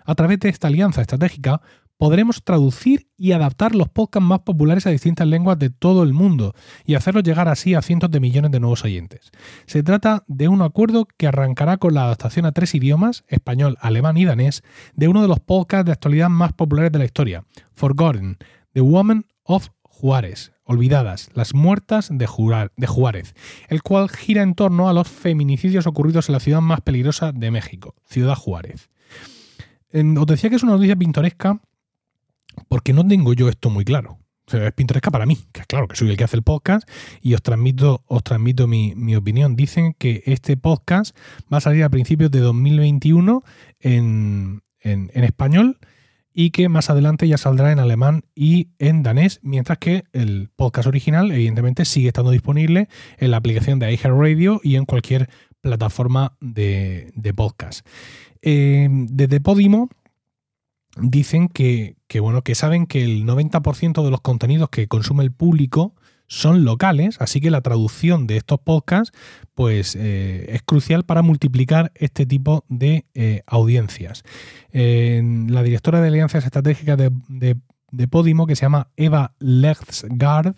A 0.05 0.15
través 0.15 0.39
de 0.39 0.49
esta 0.49 0.67
alianza 0.67 1.01
estratégica, 1.01 1.61
podremos 1.97 2.43
traducir 2.43 3.09
y 3.17 3.31
adaptar 3.31 3.75
los 3.75 3.89
podcasts 3.89 4.27
más 4.27 4.39
populares 4.39 4.85
a 4.85 4.89
distintas 4.89 5.27
lenguas 5.27 5.57
de 5.59 5.69
todo 5.69 6.03
el 6.03 6.13
mundo 6.13 6.53
y 6.85 6.95
hacerlos 6.95 7.23
llegar 7.23 7.47
así 7.47 7.73
a 7.73 7.81
cientos 7.81 8.11
de 8.11 8.19
millones 8.19 8.51
de 8.51 8.59
nuevos 8.59 8.83
oyentes. 8.83 9.31
Se 9.65 9.83
trata 9.83 10.23
de 10.27 10.47
un 10.47 10.61
acuerdo 10.61 11.07
que 11.17 11.27
arrancará 11.27 11.77
con 11.77 11.93
la 11.93 12.03
adaptación 12.05 12.45
a 12.45 12.51
tres 12.51 12.75
idiomas, 12.75 13.23
español, 13.27 13.77
alemán 13.79 14.17
y 14.17 14.25
danés, 14.25 14.63
de 14.95 15.07
uno 15.07 15.21
de 15.21 15.27
los 15.27 15.39
podcasts 15.39 15.85
de 15.85 15.93
actualidad 15.93 16.29
más 16.29 16.53
populares 16.53 16.91
de 16.91 16.99
la 16.99 17.05
historia, 17.05 17.45
Forgotten, 17.73 18.37
The 18.73 18.81
Woman 18.81 19.25
of 19.43 19.69
Juárez, 19.83 20.51
Olvidadas, 20.65 21.29
las 21.33 21.53
muertas 21.53 22.09
de, 22.11 22.25
Juárez, 22.27 23.35
el 23.69 23.83
cual 23.83 24.09
gira 24.09 24.41
en 24.41 24.55
torno 24.55 24.89
a 24.89 24.93
los 24.93 25.07
feminicidios 25.07 25.87
ocurridos 25.87 26.27
en 26.27 26.33
la 26.33 26.39
ciudad 26.39 26.59
más 26.59 26.81
peligrosa 26.81 27.31
de 27.31 27.51
México, 27.51 27.95
Ciudad 28.03 28.35
Juárez. 28.35 28.89
os 29.93 30.25
decía 30.25 30.49
que 30.49 30.55
es 30.57 30.63
una 30.63 30.73
noticia 30.73 30.95
pintoresca 30.95 31.61
porque 32.67 32.93
no 32.93 33.05
tengo 33.07 33.33
yo 33.33 33.49
esto 33.49 33.69
muy 33.69 33.85
claro. 33.85 34.19
Es 34.51 34.71
pintoresca 34.73 35.09
para 35.09 35.25
mí, 35.25 35.39
que 35.51 35.61
es 35.61 35.67
claro 35.67 35.87
que 35.87 35.95
soy 35.95 36.09
el 36.09 36.17
que 36.17 36.23
hace 36.23 36.37
el 36.37 36.43
podcast 36.43 36.87
y 37.21 37.33
os 37.33 37.41
transmito, 37.41 38.03
os 38.05 38.23
transmito 38.23 38.67
mi, 38.67 39.15
opinión. 39.15 39.55
Dicen 39.55 39.95
que 39.97 40.21
este 40.25 40.55
podcast 40.55 41.17
va 41.51 41.57
a 41.57 41.61
salir 41.61 41.83
a 41.83 41.89
principios 41.89 42.29
de 42.29 42.41
2021 42.41 43.43
en, 43.79 44.61
en, 44.79 45.09
en, 45.13 45.23
español 45.23 45.79
y 46.31 46.51
que 46.51 46.69
más 46.69 46.91
adelante 46.91 47.27
ya 47.27 47.37
saldrá 47.37 47.71
en 47.71 47.79
alemán 47.79 48.25
y 48.35 48.69
en 48.77 49.01
danés, 49.01 49.39
mientras 49.41 49.79
que 49.79 50.03
el 50.13 50.49
podcast 50.55 50.87
original 50.87 51.31
evidentemente 51.31 51.85
sigue 51.85 52.09
estando 52.09 52.29
disponible 52.29 52.87
en 53.17 53.31
la 53.31 53.37
aplicación 53.37 53.79
de 53.79 53.91
iHeartRadio 53.93 54.61
y 54.63 54.75
en 54.75 54.85
cualquier 54.85 55.27
plataforma 55.61 56.37
de, 56.39 57.11
podcast. 57.35 57.87
Eh, 58.43 58.87
desde 58.91 59.39
Podimo 59.39 59.89
dicen 60.95 61.47
que, 61.47 61.95
bueno, 62.19 62.41
que 62.43 62.55
saben 62.55 62.85
que 62.87 63.03
el 63.03 63.25
90% 63.25 64.03
de 64.03 64.11
los 64.11 64.21
contenidos 64.21 64.69
que 64.69 64.87
consume 64.87 65.23
el 65.23 65.31
público 65.31 65.93
son 66.27 66.65
locales, 66.65 67.17
así 67.21 67.39
que 67.39 67.51
la 67.51 67.61
traducción 67.61 68.25
de 68.25 68.37
estos 68.37 68.59
podcasts 68.59 69.15
pues, 69.53 69.95
eh, 69.95 70.47
es 70.49 70.63
crucial 70.63 71.03
para 71.03 71.21
multiplicar 71.21 71.91
este 71.95 72.25
tipo 72.25 72.65
de 72.67 73.05
eh, 73.13 73.43
audiencias. 73.45 74.23
la 74.71 75.63
directora 75.63 76.01
de 76.01 76.07
alianzas 76.07 76.45
estratégicas 76.45 76.97
de, 76.97 77.11
de, 77.91 78.07
Podimo, 78.07 78.47
que 78.47 78.55
se 78.55 78.63
llama 78.63 78.89
Eva 78.97 79.35
Lexgard, 79.39 80.55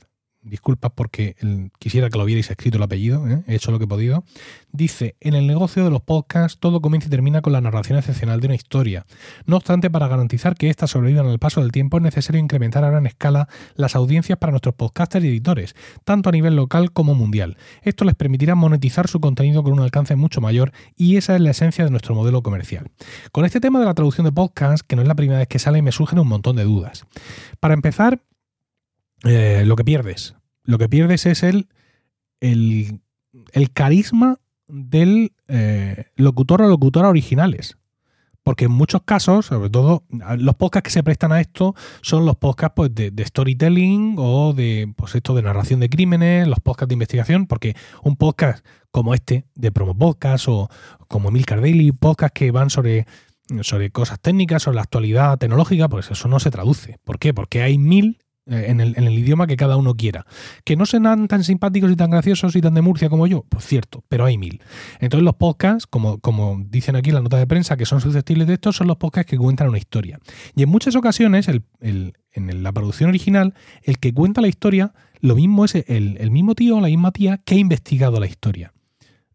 disculpas 0.49 0.91
porque 0.93 1.35
quisiera 1.79 2.09
que 2.09 2.17
lo 2.17 2.23
hubierais 2.23 2.49
escrito 2.49 2.77
el 2.77 2.83
apellido, 2.83 3.27
¿eh? 3.27 3.43
he 3.47 3.55
hecho 3.55 3.71
lo 3.71 3.77
que 3.77 3.85
he 3.85 3.87
podido, 3.87 4.23
dice, 4.71 5.15
en 5.19 5.33
el 5.33 5.47
negocio 5.47 5.83
de 5.83 5.89
los 5.89 6.01
podcasts 6.01 6.59
todo 6.59 6.81
comienza 6.81 7.07
y 7.07 7.11
termina 7.11 7.41
con 7.41 7.53
la 7.53 7.61
narración 7.61 7.97
excepcional 7.97 8.39
de 8.39 8.47
una 8.47 8.55
historia. 8.55 9.05
No 9.45 9.57
obstante, 9.57 9.89
para 9.89 10.07
garantizar 10.07 10.55
que 10.55 10.69
éstas 10.69 10.91
sobrevivan 10.91 11.27
al 11.27 11.39
paso 11.39 11.61
del 11.61 11.71
tiempo 11.71 11.97
es 11.97 12.03
necesario 12.03 12.39
incrementar 12.39 12.83
a 12.83 12.89
gran 12.89 13.07
escala 13.07 13.47
las 13.75 13.95
audiencias 13.95 14.37
para 14.37 14.51
nuestros 14.51 14.75
podcasters 14.75 15.25
y 15.25 15.29
editores, 15.29 15.75
tanto 16.03 16.29
a 16.29 16.31
nivel 16.31 16.55
local 16.55 16.91
como 16.91 17.13
mundial. 17.15 17.57
Esto 17.83 18.05
les 18.05 18.15
permitirá 18.15 18.55
monetizar 18.55 19.07
su 19.07 19.19
contenido 19.19 19.63
con 19.63 19.73
un 19.73 19.79
alcance 19.79 20.15
mucho 20.15 20.41
mayor 20.41 20.71
y 20.95 21.17
esa 21.17 21.35
es 21.35 21.41
la 21.41 21.51
esencia 21.51 21.83
de 21.83 21.91
nuestro 21.91 22.15
modelo 22.15 22.41
comercial. 22.41 22.89
Con 23.31 23.45
este 23.45 23.59
tema 23.59 23.79
de 23.79 23.85
la 23.85 23.93
traducción 23.93 24.25
de 24.25 24.31
podcast, 24.31 24.85
que 24.85 24.95
no 24.95 25.01
es 25.01 25.07
la 25.07 25.15
primera 25.15 25.39
vez 25.39 25.47
que 25.47 25.59
sale, 25.59 25.81
me 25.81 25.91
surgen 25.91 26.19
un 26.19 26.27
montón 26.27 26.55
de 26.55 26.63
dudas. 26.63 27.05
Para 27.59 27.73
empezar, 27.73 28.21
eh, 29.23 29.63
lo 29.65 29.75
que 29.75 29.83
pierdes. 29.83 30.36
Lo 30.67 30.77
que 30.77 30.89
pierdes 30.89 31.25
es 31.25 31.43
el, 31.43 31.69
el, 32.41 32.99
carisma 33.73 34.37
del 34.67 35.31
eh, 35.47 36.07
locutor 36.17 36.61
o 36.61 36.67
locutora 36.67 37.07
originales. 37.07 37.77
Porque 38.43 38.65
en 38.65 38.71
muchos 38.71 39.01
casos, 39.03 39.45
sobre 39.45 39.69
todo, 39.69 40.03
los 40.37 40.55
podcasts 40.55 40.85
que 40.85 40.91
se 40.91 41.03
prestan 41.03 41.31
a 41.31 41.39
esto 41.39 41.73
son 42.01 42.25
los 42.25 42.35
podcasts 42.35 42.73
pues, 42.75 42.93
de, 42.93 43.25
storytelling 43.25 44.15
o 44.17 44.53
de, 44.53 44.93
pues, 44.95 45.15
esto 45.15 45.33
de 45.35 45.41
narración 45.41 45.79
de 45.79 45.89
crímenes, 45.89 46.49
los 46.49 46.59
podcasts 46.59 46.89
de 46.89 46.95
investigación, 46.95 47.47
porque 47.47 47.75
un 48.03 48.17
podcast 48.17 48.65
como 48.91 49.13
este, 49.13 49.45
de 49.55 49.71
Promo 49.71 49.97
Podcast 49.97 50.47
o 50.49 50.69
como 51.07 51.31
Milcar 51.31 51.61
Daily, 51.61 51.93
podcasts 51.93 52.33
que 52.37 52.51
van 52.51 52.69
sobre, 52.69 53.05
sobre 53.61 53.89
cosas 53.89 54.19
técnicas, 54.19 54.63
sobre 54.63 54.75
la 54.75 54.81
actualidad 54.81 55.37
tecnológica, 55.37 55.87
pues 55.87 56.11
eso 56.11 56.27
no 56.27 56.41
se 56.41 56.51
traduce. 56.51 56.99
¿Por 57.05 57.19
qué? 57.19 57.33
Porque 57.33 57.61
hay 57.61 57.77
mil 57.77 58.17
eh, 58.49 58.65
en 58.69 58.79
el, 58.79 59.19
idioma 59.19 59.47
que 59.47 59.57
cada 59.57 59.77
uno 59.77 59.95
quiera. 59.95 60.25
Que 60.63 60.75
no 60.75 60.85
sean 60.85 61.27
tan 61.27 61.43
simpáticos 61.43 61.91
y 61.91 61.95
tan 61.95 62.09
graciosos 62.09 62.55
y 62.55 62.61
tan 62.61 62.73
de 62.73 62.81
Murcia 62.81 63.09
como 63.09 63.27
yo, 63.27 63.45
pues 63.49 63.65
cierto, 63.65 64.03
pero 64.07 64.25
hay 64.25 64.37
mil. 64.37 64.61
Entonces 64.99 65.23
los 65.23 65.35
podcasts, 65.35 65.87
como, 65.87 66.19
como 66.19 66.63
dicen 66.67 66.95
aquí 66.95 67.09
en 67.09 67.15
la 67.15 67.21
nota 67.21 67.37
de 67.37 67.47
prensa, 67.47 67.77
que 67.77 67.85
son 67.85 68.01
susceptibles 68.01 68.47
de 68.47 68.53
esto, 68.53 68.71
son 68.71 68.87
los 68.87 68.97
podcasts 68.97 69.29
que 69.29 69.37
cuentan 69.37 69.69
una 69.69 69.77
historia. 69.77 70.19
Y 70.55 70.63
en 70.63 70.69
muchas 70.69 70.95
ocasiones, 70.95 71.49
en 71.49 72.13
la 72.63 72.71
producción 72.71 73.09
original, 73.09 73.53
el 73.83 73.99
que 73.99 74.13
cuenta 74.13 74.41
la 74.41 74.47
historia, 74.47 74.93
lo 75.19 75.35
mismo 75.35 75.65
es 75.65 75.75
el, 75.75 76.17
el 76.19 76.31
mismo 76.31 76.55
tío 76.55 76.77
o 76.77 76.81
la 76.81 76.87
misma 76.87 77.11
tía 77.11 77.37
que 77.37 77.55
ha 77.55 77.57
investigado 77.57 78.19
la 78.19 78.27
historia. 78.27 78.73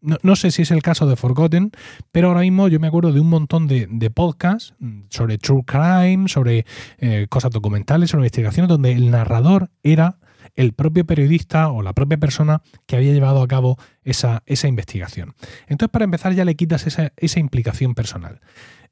No, 0.03 0.35
sé 0.35 0.51
si 0.51 0.63
es 0.63 0.71
el 0.71 0.81
caso 0.81 1.07
de 1.07 1.15
Forgotten, 1.15 1.71
pero 2.11 2.27
ahora 2.27 2.41
mismo 2.41 2.67
yo 2.67 2.77
me 2.77 2.87
acuerdo 2.87 3.13
de 3.13 3.21
un 3.21 3.29
montón 3.29 3.67
de, 3.67 4.11
podcasts 4.13 4.75
sobre 5.09 5.37
true 5.37 5.63
crime, 5.65 6.27
sobre 6.27 6.65
eh, 6.97 7.27
cosas 7.29 7.51
documentales, 7.51 8.09
sobre 8.09 8.23
investigaciones, 8.23 8.67
donde 8.67 8.91
el 8.91 9.11
narrador 9.11 9.69
era 9.81 10.19
el 10.55 10.73
propio 10.73 11.05
periodista 11.05 11.69
o 11.69 11.81
la 11.81 11.93
propia 11.93 12.17
persona 12.17 12.61
que 12.85 12.97
había 12.97 13.13
llevado 13.13 13.41
a 13.41 13.47
cabo 13.47 13.77
esa, 14.03 14.43
esa 14.45 14.67
investigación. 14.67 15.35
Entonces, 15.67 15.91
para 15.91 16.03
empezar, 16.03 16.33
ya 16.33 16.43
le 16.43 16.55
quitas 16.55 16.85
esa, 16.85 17.13
esa 17.15 17.39
implicación 17.39 17.95
personal. 17.95 18.41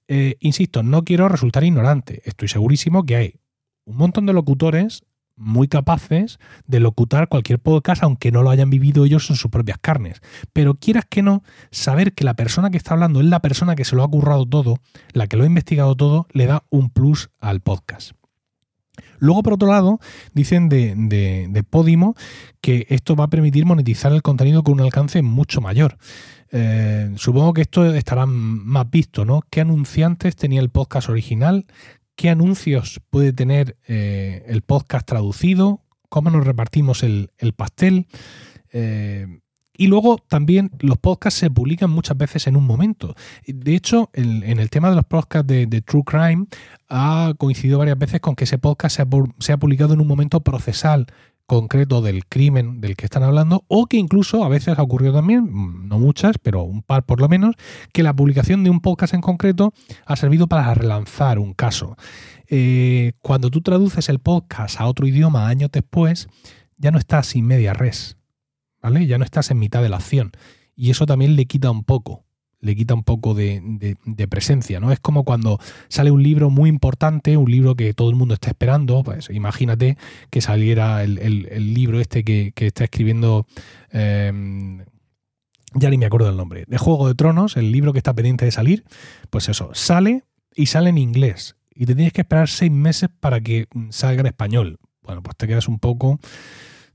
Eh, 0.07 0.37
insisto, 0.39 0.81
no 0.81 1.03
quiero 1.03 1.27
resultar 1.27 1.65
ignorante. 1.65 2.21
Estoy 2.23 2.47
segurísimo 2.47 3.05
que 3.05 3.15
hay 3.17 3.35
un 3.83 3.97
montón 3.97 4.25
de 4.25 4.33
locutores 4.33 5.03
muy 5.41 5.67
capaces 5.67 6.39
de 6.67 6.79
locutar 6.79 7.27
cualquier 7.27 7.59
podcast 7.59 8.03
aunque 8.03 8.31
no 8.31 8.43
lo 8.43 8.49
hayan 8.49 8.69
vivido 8.69 9.05
ellos 9.05 9.29
en 9.29 9.35
sus 9.35 9.51
propias 9.51 9.77
carnes. 9.79 10.21
Pero 10.53 10.75
quieras 10.75 11.05
que 11.09 11.21
no, 11.21 11.43
saber 11.71 12.13
que 12.13 12.23
la 12.23 12.35
persona 12.35 12.69
que 12.69 12.77
está 12.77 12.93
hablando 12.93 13.19
es 13.19 13.27
la 13.27 13.41
persona 13.41 13.75
que 13.75 13.85
se 13.85 13.95
lo 13.95 14.03
ha 14.03 14.09
currado 14.09 14.45
todo, 14.45 14.77
la 15.13 15.27
que 15.27 15.37
lo 15.37 15.43
ha 15.43 15.47
investigado 15.47 15.95
todo, 15.95 16.27
le 16.31 16.45
da 16.45 16.63
un 16.69 16.89
plus 16.89 17.29
al 17.39 17.61
podcast. 17.61 18.11
Luego, 19.19 19.43
por 19.43 19.53
otro 19.53 19.69
lado, 19.69 19.99
dicen 20.33 20.67
de, 20.67 20.95
de, 20.95 21.63
Podimo 21.63 22.15
que 22.59 22.87
esto 22.89 23.15
va 23.15 23.25
a 23.25 23.29
permitir 23.29 23.65
monetizar 23.65 24.11
el 24.11 24.21
contenido 24.21 24.63
con 24.63 24.73
un 24.75 24.81
alcance 24.81 25.21
mucho 25.21 25.61
mayor. 25.61 25.97
Eh, 26.51 27.13
supongo 27.15 27.53
que 27.53 27.61
esto 27.61 27.85
estará 27.93 28.25
más 28.25 28.89
visto, 28.89 29.23
¿no? 29.23 29.41
¿Qué 29.49 29.61
anunciantes 29.61 30.35
tenía 30.35 30.59
el 30.59 30.69
podcast 30.69 31.09
original? 31.09 31.65
Qué 32.21 32.29
anuncios 32.29 33.01
puede 33.09 33.33
tener 33.33 33.77
eh, 33.87 34.43
el 34.45 34.61
podcast 34.61 35.07
traducido, 35.07 35.81
cómo 36.07 36.29
nos 36.29 36.45
repartimos 36.45 37.01
el, 37.01 37.31
pastel. 37.55 38.05
Eh, 38.71 39.39
y 39.75 39.87
luego 39.87 40.17
también 40.27 40.69
los 40.81 40.99
podcasts 40.99 41.39
se 41.39 41.49
publican 41.49 41.89
muchas 41.89 42.15
veces 42.15 42.45
en 42.45 42.57
un 42.57 42.67
momento. 42.67 43.15
De 43.47 43.73
hecho, 43.73 44.11
en, 44.13 44.43
el 44.59 44.69
tema 44.69 44.91
de 44.91 44.97
los 44.97 45.05
podcasts 45.05 45.47
de, 45.47 45.81
True 45.81 46.03
Crime 46.05 46.45
ha 46.89 47.33
coincidido 47.39 47.79
varias 47.79 47.97
veces 47.97 48.19
con 48.21 48.35
que 48.35 48.43
ese 48.43 48.59
podcast 48.59 48.99
se 49.39 49.51
ha 49.51 49.57
publicado 49.57 49.95
en 49.95 50.01
un 50.01 50.07
momento 50.07 50.41
procesal 50.41 51.07
concreto 51.51 52.01
del 52.01 52.25
crimen 52.27 52.79
del 52.79 52.95
que 52.95 53.03
están 53.03 53.23
hablando, 53.23 53.65
o 53.67 53.85
que 53.85 53.97
incluso 53.97 54.45
a 54.45 54.47
veces 54.47 54.79
ha 54.79 54.81
ocurrido 54.81 55.11
también, 55.11 55.43
mm, 55.51 55.89
no 55.89 55.99
muchas, 55.99 56.37
pero 56.41 56.63
un 56.63 56.81
par 56.81 57.05
por 57.05 57.19
lo 57.19 57.27
menos, 57.27 57.55
que 57.91 58.03
la 58.03 58.15
publicación 58.15 58.63
de 58.63 58.69
un 58.69 58.79
podcast 58.79 59.13
en 59.13 59.19
concreto 59.19 59.73
ha 60.05 60.15
servido 60.15 60.47
para 60.47 60.73
relanzar 60.73 61.39
un 61.39 61.53
caso. 61.53 61.97
Eh, 62.47 63.11
cuando 63.21 63.51
tú 63.51 63.59
traduces 63.59 64.07
el 64.07 64.19
podcast 64.19 64.79
a 64.79 64.85
otro 64.85 65.05
idioma 65.05 65.49
años 65.49 65.69
después, 65.73 66.29
ya 66.77 66.89
no 66.89 66.97
estás 66.97 67.27
sin 67.27 67.45
media 67.47 67.73
res, 67.73 68.15
¿vale? 68.81 69.05
Ya 69.05 69.17
no 69.17 69.25
estás 69.25 69.51
en 69.51 69.59
mitad 69.59 69.81
de 69.81 69.89
la 69.89 69.97
acción. 69.97 70.31
Y 70.73 70.89
eso 70.89 71.05
también 71.05 71.35
le 71.35 71.47
quita 71.47 71.69
un 71.69 71.83
poco 71.83 72.23
le 72.61 72.75
quita 72.75 72.93
un 72.93 73.03
poco 73.03 73.33
de, 73.33 73.97
presencia, 74.29 74.79
¿no? 74.79 74.91
Es 74.91 74.99
como 74.99 75.23
cuando 75.23 75.59
sale 75.89 76.11
un 76.11 76.23
libro 76.23 76.49
muy 76.49 76.69
importante, 76.69 77.35
un 77.35 77.49
libro 77.49 77.75
que 77.75 77.93
todo 77.93 78.09
el 78.09 78.15
mundo 78.15 78.35
está 78.35 78.49
esperando, 78.49 79.03
pues 79.03 79.29
imagínate 79.31 79.97
que 80.29 80.41
saliera 80.41 81.03
el, 81.03 81.73
libro 81.73 81.99
este 81.99 82.23
que, 82.23 82.53
está 82.55 82.83
escribiendo, 82.83 83.47
em, 83.89 84.85
ya 85.73 85.89
ni 85.89 85.97
me 85.97 86.05
acuerdo 86.05 86.27
del 86.27 86.37
nombre, 86.37 86.65
de 86.67 86.77
Juego 86.77 87.07
de 87.07 87.15
Tronos, 87.15 87.57
el 87.57 87.71
libro 87.71 87.93
que 87.93 87.99
está 87.99 88.13
pendiente 88.13 88.45
de 88.45 88.51
salir, 88.51 88.85
pues 89.29 89.49
eso, 89.49 89.71
sale 89.73 90.23
y 90.55 90.67
sale 90.67 90.89
en 90.89 90.97
inglés 90.97 91.55
y 91.73 91.85
te 91.85 91.95
tienes 91.95 92.13
que 92.13 92.21
esperar 92.21 92.47
seis 92.47 92.71
meses 92.71 93.09
para 93.19 93.41
que 93.41 93.67
salga 93.89 94.21
en 94.21 94.27
español. 94.27 94.77
Bueno, 95.01 95.23
pues 95.23 95.35
te 95.35 95.47
quedas 95.47 95.67
un 95.67 95.79
poco 95.79 96.19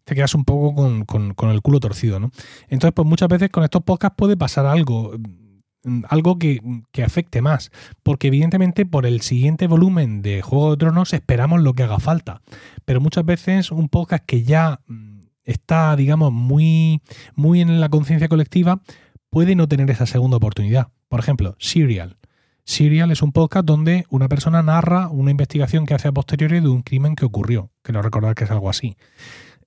te 0.05 0.14
quedas 0.14 0.37
un 0.37 0.44
poco 0.44 0.72
con, 1.05 1.05
con, 1.35 1.50
el 1.50 1.62
culo 1.62 1.81
torcido, 1.81 2.20
¿no? 2.20 2.31
Entonces, 2.68 2.92
pues 2.94 3.09
muchas 3.09 3.29
veces 3.29 3.50
con 3.50 3.64
estos 3.64 3.83
podcasts 3.83 4.14
puede 4.16 4.37
pasar 4.37 4.64
algo. 4.64 5.16
Mm, 5.87 6.03
algo 6.09 6.37
que, 6.38 6.61
afecte 7.05 7.40
más. 7.40 7.70
Porque 8.03 8.27
evidentemente 8.27 8.85
por 8.85 9.07
el 9.07 9.20
siguiente 9.20 9.68
volumen 9.68 10.20
de 10.20 10.42
Juego 10.42 10.72
de 10.72 10.79
Tronos 10.79 11.12
esperamos 11.14 11.62
lo 11.62 11.75
que 11.75 11.85
haga 11.85 12.01
falta. 12.01 12.42
Pero 12.85 13.01
muchas 13.01 13.25
veces 13.25 13.70
un 13.70 13.88
podcast 13.88 14.25
que 14.27 14.42
ya 14.42 14.81
mm, 14.88 15.20
está, 15.44 15.94
digamos, 15.94 16.33
muy, 16.33 17.01
muy 17.37 17.61
en 17.61 17.81
la 17.81 17.88
conciencia 17.88 18.29
colectiva, 18.29 18.83
puede 19.31 19.55
no 19.55 19.68
tener 19.68 19.88
esa 19.90 20.07
segunda 20.07 20.38
oportunidad. 20.38 20.88
Por 21.09 21.20
ejemplo, 21.20 21.55
Serial. 21.59 22.18
Serial 22.64 23.12
es 23.12 23.22
un 23.22 23.31
podcast 23.31 23.64
donde 23.64 24.07
una 24.11 24.29
persona 24.29 24.61
narra 24.61 25.09
una 25.09 25.31
investigación 25.31 25.87
que 25.87 25.94
hace 25.94 26.09
a 26.09 26.12
posteriori 26.12 26.59
de 26.59 26.68
un 26.68 26.83
crimen 26.83 27.14
que 27.14 27.25
ocurrió. 27.25 27.70
Quiero 27.83 28.03
recordar 28.03 28.35
que 28.35 28.42
es 28.42 28.51
algo 28.51 28.68
así. 28.68 28.96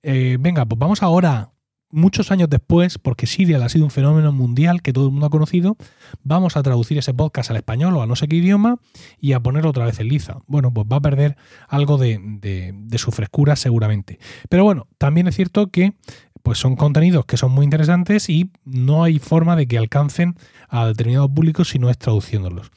Eh, 0.02 0.36
venga, 0.38 0.66
pues 0.66 0.78
vamos 0.78 1.02
ahora 1.02 1.50
muchos 1.90 2.30
años 2.30 2.48
después, 2.48 2.98
porque 2.98 3.26
Serial 3.26 3.62
ha 3.62 3.68
sido 3.68 3.84
un 3.84 3.90
fenómeno 3.90 4.32
mundial 4.32 4.82
que 4.82 4.92
todo 4.92 5.06
el 5.06 5.10
mundo 5.10 5.26
ha 5.26 5.30
conocido, 5.30 5.76
vamos 6.22 6.56
a 6.56 6.62
traducir 6.62 6.98
ese 6.98 7.14
podcast 7.14 7.50
al 7.50 7.56
español 7.56 7.96
o 7.96 8.02
a 8.02 8.06
no 8.06 8.16
sé 8.16 8.28
qué 8.28 8.36
idioma 8.36 8.78
y 9.18 9.32
a 9.32 9.40
ponerlo 9.40 9.70
otra 9.70 9.86
vez 9.86 10.00
en 10.00 10.08
liza. 10.08 10.38
Bueno, 10.46 10.72
pues 10.72 10.86
va 10.90 10.96
a 10.96 11.00
perder 11.00 11.36
algo 11.68 11.98
de, 11.98 12.74
su 12.96 13.12
frescura 13.12 13.56
seguramente. 13.56 14.18
Pero 14.48 14.64
bueno, 14.64 14.86
también 14.98 15.28
es 15.28 15.36
cierto 15.36 15.68
que 15.68 15.94
pues 16.42 16.58
son 16.58 16.74
contenidos 16.74 17.26
que 17.26 17.36
son 17.36 17.52
muy 17.52 17.64
interesantes 17.64 18.30
y 18.30 18.50
no 18.64 19.04
hay 19.04 19.18
forma 19.18 19.56
de 19.56 19.66
que 19.66 19.76
alcancen 19.76 20.36
a 20.68 20.86
determinados 20.86 21.30
públicos 21.30 21.68
si 21.68 21.78
no 21.78 21.90
es 21.90 21.98
traduciéndolos. 21.98 22.70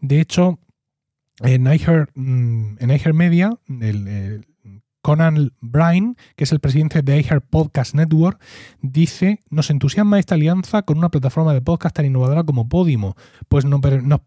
De 0.00 0.20
hecho, 0.20 0.58
en 1.40 1.66
iHeart, 1.66 2.10
mm, 2.14 2.76
en 2.78 3.16
Media, 3.16 3.58
el 3.68 4.46
Conan 5.06 5.52
Bryan, 5.60 6.16
que 6.34 6.42
es 6.42 6.50
el 6.50 6.58
presidente 6.58 7.00
de 7.00 7.20
iHeart 7.20 7.44
Podcast 7.48 7.94
Network, 7.94 8.40
dice, 8.82 9.38
nos 9.50 9.70
entusiasma 9.70 10.18
esta 10.18 10.34
alianza 10.34 10.82
con 10.82 10.98
una 10.98 11.10
plataforma 11.10 11.54
de 11.54 11.60
podcast 11.60 11.94
tan 11.94 12.06
innovadora 12.06 12.42
como 12.42 12.68
Podimo, 12.68 13.14
pues 13.48 13.64
nos 13.64 13.80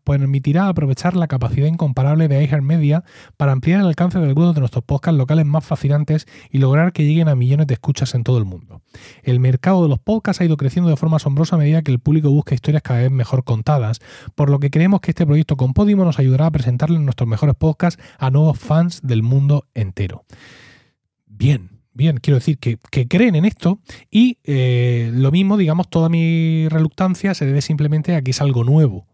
permitirá 0.05 0.69
aprovechar 0.69 1.17
la 1.17 1.27
capacidad 1.27 1.67
incomparable 1.67 2.29
de 2.29 2.41
iHeart 2.45 2.63
Media 2.63 3.03
para 3.35 3.51
ampliar 3.51 3.81
el 3.81 3.87
alcance 3.87 4.19
de 4.19 4.27
algunos 4.27 4.55
de 4.55 4.61
nuestros 4.61 4.85
podcasts 4.85 5.17
locales 5.17 5.45
más 5.45 5.65
fascinantes 5.65 6.27
y 6.49 6.59
lograr 6.59 6.93
que 6.93 7.03
lleguen 7.03 7.27
a 7.27 7.35
millones 7.35 7.67
de 7.67 7.73
escuchas 7.73 8.15
en 8.15 8.23
todo 8.23 8.37
el 8.37 8.45
mundo. 8.45 8.81
El 9.21 9.41
mercado 9.41 9.83
de 9.83 9.89
los 9.89 9.99
podcasts 9.99 10.39
ha 10.39 10.45
ido 10.45 10.55
creciendo 10.55 10.89
de 10.89 10.95
forma 10.95 11.17
asombrosa 11.17 11.57
a 11.57 11.59
medida 11.59 11.81
que 11.81 11.91
el 11.91 11.99
público 11.99 12.29
busca 12.29 12.55
historias 12.55 12.83
cada 12.83 13.01
vez 13.01 13.11
mejor 13.11 13.43
contadas, 13.43 13.99
por 14.33 14.49
lo 14.49 14.59
que 14.59 14.71
creemos 14.71 15.01
que 15.01 15.11
este 15.11 15.25
proyecto 15.25 15.57
con 15.57 15.73
Podimo 15.73 16.05
nos 16.05 16.19
ayudará 16.19 16.45
a 16.45 16.51
presentarles 16.51 17.01
nuestros 17.01 17.27
mejores 17.27 17.55
podcasts 17.55 18.01
a 18.17 18.29
nuevos 18.29 18.57
fans 18.57 19.01
del 19.03 19.23
mundo 19.23 19.65
entero 19.73 20.23
bien, 21.39 21.80
bien, 21.93 22.17
quiero 22.17 22.38
decir 22.38 22.60
que, 22.60 22.78
creen 23.08 23.36
en 23.36 23.45
esto 23.45 23.80
y 24.12 24.38
eh, 24.43 25.10
lo 25.13 25.32
mismo, 25.32 25.58
digamos, 25.58 25.89
toda 25.89 26.10
mi 26.10 26.67
reluctancia 26.67 27.34
se 27.34 27.45
debe 27.45 27.62
simplemente 27.62 28.15
a 28.15 28.21
que 28.21 28.32
es 28.32 28.41
algo 28.41 28.63
nuevo. 28.63 29.08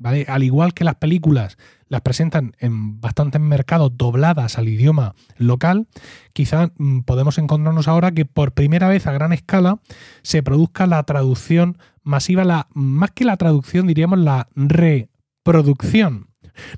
¿Vale? 0.00 0.26
Al 0.28 0.44
igual 0.44 0.74
que 0.74 0.84
las 0.84 0.94
películas, 0.94 1.58
las 1.88 2.02
presentan 2.02 2.54
en 2.60 3.00
bastantes 3.00 3.40
mercados 3.40 3.96
dobladas 3.96 4.56
al 4.56 4.68
idioma 4.68 5.16
local, 5.38 5.88
quizá 6.32 6.70
mm, 6.76 7.00
podemos 7.00 7.36
encontrarnos 7.38 7.88
ahora 7.88 8.12
que 8.12 8.24
por 8.24 8.52
primera 8.52 8.88
vez 8.88 9.08
a 9.08 9.12
gran 9.12 9.32
escala 9.32 9.80
se 10.22 10.44
produzca 10.44 10.86
la 10.86 11.02
traducción 11.02 11.78
masiva, 12.04 12.44
la, 12.44 12.68
más 12.74 13.10
que 13.10 13.24
la 13.24 13.36
traducción 13.36 13.88
diríamos 13.88 14.20
la 14.20 14.48
reproducción 14.54 16.27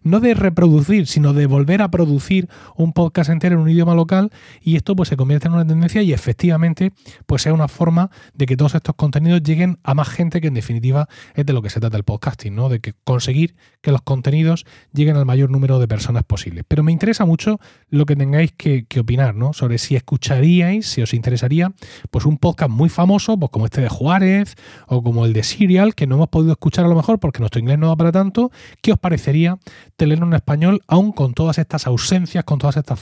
no 0.03 0.21
de 0.21 0.35
reproducir, 0.35 1.07
sino 1.07 1.33
de 1.33 1.47
volver 1.47 1.83
a 1.83 1.90
producir 1.90 2.49
un 2.77 2.93
podcast 2.93 3.31
entero 3.31 3.57
en 3.57 3.62
un 3.62 3.71
idioma 3.71 3.95
local 3.95 4.31
y 4.62 4.77
esto 4.77 4.97
pues 4.97 5.09
se 5.09 5.16
convierte 5.16 5.49
en 5.49 5.55
una 5.55 5.66
tendencia 5.66 6.03
y 6.03 6.12
efectivamente 6.12 6.93
pues 7.27 7.43
sea 7.43 7.53
una 7.53 7.69
forma 7.69 8.11
de 8.35 8.47
que 8.47 8.57
todos 8.57 8.75
estos 8.75 8.95
contenidos 8.95 9.43
lleguen 9.43 9.79
a 9.83 9.95
más 9.95 10.09
gente 10.09 10.40
que 10.40 10.49
en 10.49 10.55
definitiva 10.55 11.09
es 11.35 11.47
de 11.47 11.53
lo 11.53 11.62
que 11.62 11.71
se 11.71 11.81
trata 11.81 11.97
el 11.97 12.05
podcasting, 12.05 12.55
¿no? 12.55 12.69
De 12.69 12.81
que 12.81 12.95
conseguir 13.05 13.55
que 13.81 13.93
los 13.93 14.03
contenidos 14.03 14.66
lleguen 14.93 15.16
al 15.16 15.27
mayor 15.27 15.51
número 15.51 15.79
de 15.79 15.88
personas 15.88 16.25
posible. 16.25 16.64
Pero 16.64 16.83
me 16.83 16.93
interesa 16.93 17.25
mucho 17.25 17.61
lo 17.88 18.07
que 18.07 18.16
tengáis 18.16 18.53
que, 18.53 18.87
opinar, 19.01 19.35
¿no? 19.35 19.53
Sobre 19.53 19.79
si 19.79 19.97
escucharíais, 19.97 20.87
si 20.87 21.03
os 21.03 21.14
interesaría, 21.14 21.73
pues 22.11 22.27
un 22.27 22.37
podcast 22.37 22.71
muy 22.71 22.88
famoso, 22.88 23.38
pues 23.38 23.51
como 23.51 23.64
este 23.64 23.81
de 23.81 23.88
Juárez 23.88 24.55
o 24.87 25.03
como 25.03 25.25
el 25.25 25.33
de 25.33 25.43
Serial, 25.43 25.95
que 25.95 26.07
no 26.07 26.16
hemos 26.16 26.29
podido 26.29 26.53
escuchar 26.53 26.85
a 26.85 26.88
lo 26.88 26.95
mejor 26.95 27.19
porque 27.19 27.40
nuestro 27.40 27.61
inglés 27.61 27.79
no 27.79 27.88
da 27.88 27.97
para 27.97 28.12
tanto, 28.12 28.51
¿qué 28.83 28.93
os 28.93 28.99
parecería 28.99 29.59
tenerlo 29.97 30.27
en 30.27 30.35
español, 30.35 30.81
aún 30.87 31.13
con 31.13 31.35
todas 31.35 31.59
estas 31.59 31.87
ausencias, 31.87 32.45
con 32.45 32.59
todas 32.59 32.77
estas 32.77 33.01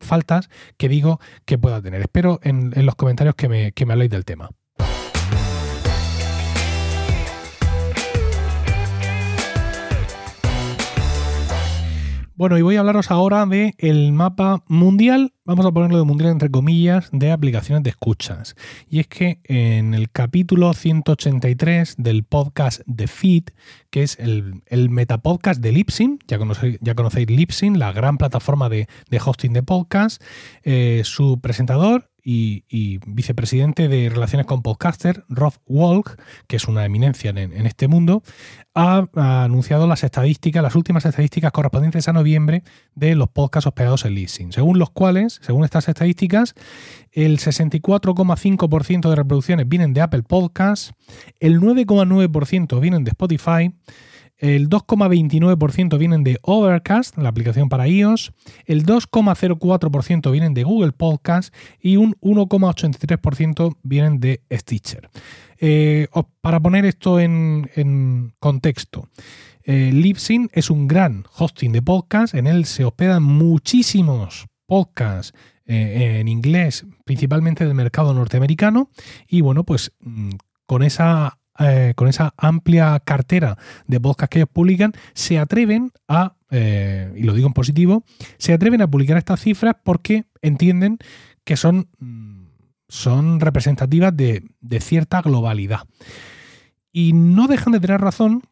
faltas 0.00 0.48
que 0.76 0.88
digo 0.88 1.20
que 1.44 1.58
pueda 1.58 1.80
tener. 1.82 2.00
Espero 2.00 2.40
en, 2.42 2.72
los 2.84 2.94
comentarios 2.94 3.34
que 3.34 3.48
me, 3.48 3.72
que 3.72 3.86
me 3.86 3.92
habléis 3.92 4.10
del 4.10 4.24
tema. 4.24 4.50
Bueno, 12.36 12.58
y 12.58 12.62
voy 12.62 12.74
a 12.74 12.80
hablaros 12.80 13.12
ahora 13.12 13.46
de 13.46 13.74
mapa 14.12 14.64
mundial, 14.66 15.33
vamos 15.44 15.66
a 15.66 15.72
ponerlo 15.72 15.98
de 15.98 16.04
mundial 16.04 16.30
entre 16.30 16.50
comillas, 16.50 17.10
de 17.12 17.30
aplicaciones 17.30 17.82
de 17.82 17.90
escuchas. 17.90 18.56
Y 18.88 19.00
es 19.00 19.06
que 19.06 19.40
en 19.44 19.94
el 19.94 20.10
capítulo 20.10 20.72
183 20.72 21.96
del 21.98 22.24
podcast 22.24 22.80
The 22.92 23.06
Feed, 23.06 23.44
que 23.90 24.02
es 24.02 24.18
el, 24.18 24.62
metapodcast 24.90 25.60
de 25.60 25.72
Lipsin, 25.72 26.18
ya 26.26 26.38
ya 26.80 26.94
conocéis 26.94 27.30
Lipsin, 27.30 27.78
la 27.78 27.92
gran 27.92 28.16
plataforma 28.16 28.68
de, 28.68 28.88
hosting 29.24 29.52
de 29.52 29.62
podcast, 29.62 30.22
eh, 30.62 31.02
su 31.04 31.40
presentador 31.40 32.10
y, 32.24 32.98
vicepresidente 33.06 33.88
de 33.88 34.08
Relaciones 34.08 34.46
con 34.46 34.62
Podcaster, 34.62 35.24
Rob 35.28 35.54
Walk, 35.66 36.18
que 36.46 36.56
es 36.56 36.66
una 36.66 36.84
eminencia 36.84 37.30
en, 37.30 37.66
este 37.66 37.86
mundo, 37.86 38.22
ha, 38.74 39.06
anunciado 39.14 39.86
las 39.86 40.04
estadísticas, 40.04 40.62
las 40.62 40.74
últimas 40.74 41.04
estadísticas 41.04 41.52
correspondientes 41.52 42.08
a 42.08 42.12
noviembre 42.12 42.62
de 42.94 43.14
los 43.14 43.28
podcasts 43.28 43.66
hospedados 43.66 44.04
en 44.04 44.14
leasing, 44.14 44.52
según 44.52 44.78
los 44.78 44.90
cuales, 44.90 45.33
según 45.42 45.64
estas 45.64 45.88
estadísticas, 45.88 46.54
el 47.12 47.38
64,5% 47.38 49.08
de 49.08 49.16
reproducciones 49.16 49.68
vienen 49.68 49.92
de 49.92 50.00
Apple 50.00 50.22
Podcasts, 50.22 50.92
el 51.40 51.60
9,9% 51.60 52.80
vienen 52.80 53.04
de 53.04 53.10
Spotify, 53.10 53.72
el 54.38 54.68
2,29% 54.68 55.96
vienen 55.96 56.24
de 56.24 56.38
Overcast, 56.42 57.16
la 57.16 57.28
aplicación 57.28 57.68
para 57.68 57.86
iOS, 57.86 58.32
el 58.66 58.84
2,04% 58.84 60.30
vienen 60.32 60.54
de 60.54 60.64
Google 60.64 60.92
Podcast 60.92 61.54
y 61.80 61.96
un 61.96 62.14
1,83% 62.20 63.76
vienen 63.82 64.18
de 64.20 64.42
Stitcher. 64.52 65.08
Eh, 65.58 66.08
para 66.40 66.60
poner 66.60 66.84
esto 66.84 67.20
en, 67.20 68.34
contexto, 68.40 69.08
eh, 69.62 69.90
Libsyn 69.92 70.50
es 70.52 70.68
un 70.68 70.88
gran 70.88 71.24
hosting 71.38 71.72
de 71.72 71.80
podcast, 71.80 72.34
en 72.34 72.46
él 72.46 72.64
se 72.64 72.84
hospedan 72.84 73.22
muchísimos 73.22 74.46
podcasts 74.66 75.32
eh, 75.66 76.18
en 76.20 76.28
inglés, 76.28 76.86
principalmente 77.04 77.64
del 77.64 77.74
mercado 77.74 78.14
norteamericano, 78.14 78.90
y 79.28 79.40
bueno, 79.40 79.64
pues 79.64 79.92
mm, 80.00 80.30
con 80.66 80.82
esa 80.82 81.38
eh, 81.60 81.92
con 81.94 82.08
esa 82.08 82.34
amplia 82.36 83.00
cartera 83.04 83.56
de 83.86 84.00
podcasts 84.00 84.30
que 84.30 84.38
ellos 84.40 84.48
publican, 84.52 84.92
se 85.12 85.38
atreven 85.38 85.92
a, 86.08 86.34
eh, 86.50 87.12
y 87.16 87.22
lo 87.22 87.32
digo 87.32 87.46
en 87.46 87.52
positivo, 87.52 88.02
se 88.38 88.52
atreven 88.52 88.82
a 88.82 88.90
publicar 88.90 89.16
estas 89.18 89.40
cifras 89.40 89.76
porque 89.84 90.24
entienden 90.42 90.98
que 91.44 91.56
son, 91.56 91.88
mm, 92.00 92.46
son 92.88 93.38
representativas 93.38 94.16
de, 94.16 94.42
de 94.60 94.80
cierta 94.80 95.22
globalidad. 95.22 95.82
Y 96.90 97.12
no 97.12 97.46
dejan 97.46 97.72
de 97.72 97.80
tener 97.80 98.00
razón, 98.00 98.42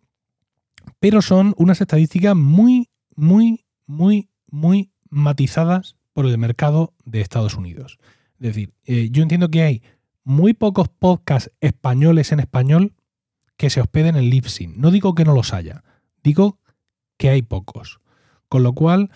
pero 1.01 1.23
son 1.23 1.55
unas 1.57 1.81
estadísticas 1.81 2.37
muy, 2.37 2.89
muy, 3.17 3.67
muy, 3.85 4.31
muy 4.49 4.93
matizadas 5.11 5.97
por 6.13 6.27
el 6.27 6.37
mercado 6.39 6.95
de 7.05 7.21
Estados 7.21 7.55
Unidos. 7.55 7.99
Es 8.39 8.49
decir, 8.49 8.75
eh, 8.85 9.09
yo 9.11 9.23
entiendo 9.23 9.49
que 9.49 9.63
hay 9.63 9.83
muy 10.25 10.55
pocos 10.55 10.89
podcasts 10.89 11.51
españoles 11.61 12.33
en 12.33 12.41
español 12.41 12.95
que 13.57 13.71
se 13.71 13.81
hospeden 13.81 14.17
en 14.17 14.31
Libsyn. 14.31 14.81
No 14.81 14.91
digo 14.91 15.15
que 15.15 15.25
no 15.25 15.35
los 15.35 15.53
haya, 15.53 15.85
digo 16.23 16.59
que 17.17 17.29
hay 17.29 17.43
pocos. 17.43 18.01
Con 18.49 18.63
lo 18.63 18.73
cual, 18.75 19.11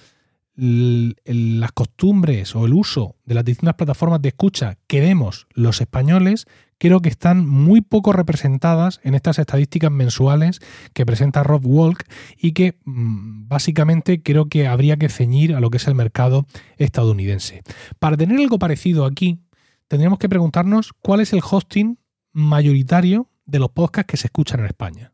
las 0.57 1.73
costumbres 1.73 2.57
o 2.57 2.65
el 2.65 2.73
uso 2.73 3.17
de 3.27 3.35
las 3.35 3.45
distintas 3.45 3.75
plataformas 3.75 4.23
de 4.23 4.29
escucha 4.29 4.79
que 4.87 5.01
vemos 5.01 5.47
los 5.53 5.83
españoles 5.83 6.47
creo 6.79 7.01
que 7.01 7.09
están 7.09 7.47
muy 7.47 7.81
poco 7.81 8.13
representadas 8.13 9.01
en 9.03 9.15
estas 9.15 9.39
estadísticas 9.39 9.91
mensuales 9.91 10.61
que 10.93 11.07
presenta 11.07 11.43
Rob 11.43 11.65
Walk 11.65 12.05
y 12.39 12.53
que 12.53 12.79
mm, 12.85 13.49
básicamente 13.49 14.23
creo 14.23 14.49
que 14.49 14.67
habría 14.67 14.97
que 14.97 15.09
ceñir 15.09 15.55
a 15.55 15.61
lo 15.61 15.71
que 15.71 15.77
es 15.77 15.87
el 15.87 15.95
mercado 15.95 16.47
estadounidense. 16.79 17.63
Para 17.99 18.17
tener 18.17 18.39
algo 18.39 18.59
parecido 18.59 19.05
aquí, 19.05 19.41
tendríamos 19.89 20.19
que 20.19 20.29
preguntarnos 20.29 20.93
cuál 21.01 21.21
es 21.21 21.33
el 21.33 21.41
hosting 21.49 21.99
mayoritario 22.33 23.31
de 23.45 23.59
los 23.59 23.71
podcasts 23.71 24.11
que 24.11 24.17
se 24.17 24.27
escuchan 24.27 24.61
en 24.61 24.67
España. 24.67 25.13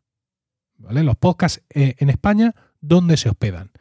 ¿Vale? 0.77 1.03
Los 1.03 1.15
podcasts 1.15 1.63
eh, 1.69 1.95
en 1.99 2.09
España, 2.09 2.53
¿dónde 2.81 3.15
se 3.15 3.29
hospedan? 3.29 3.71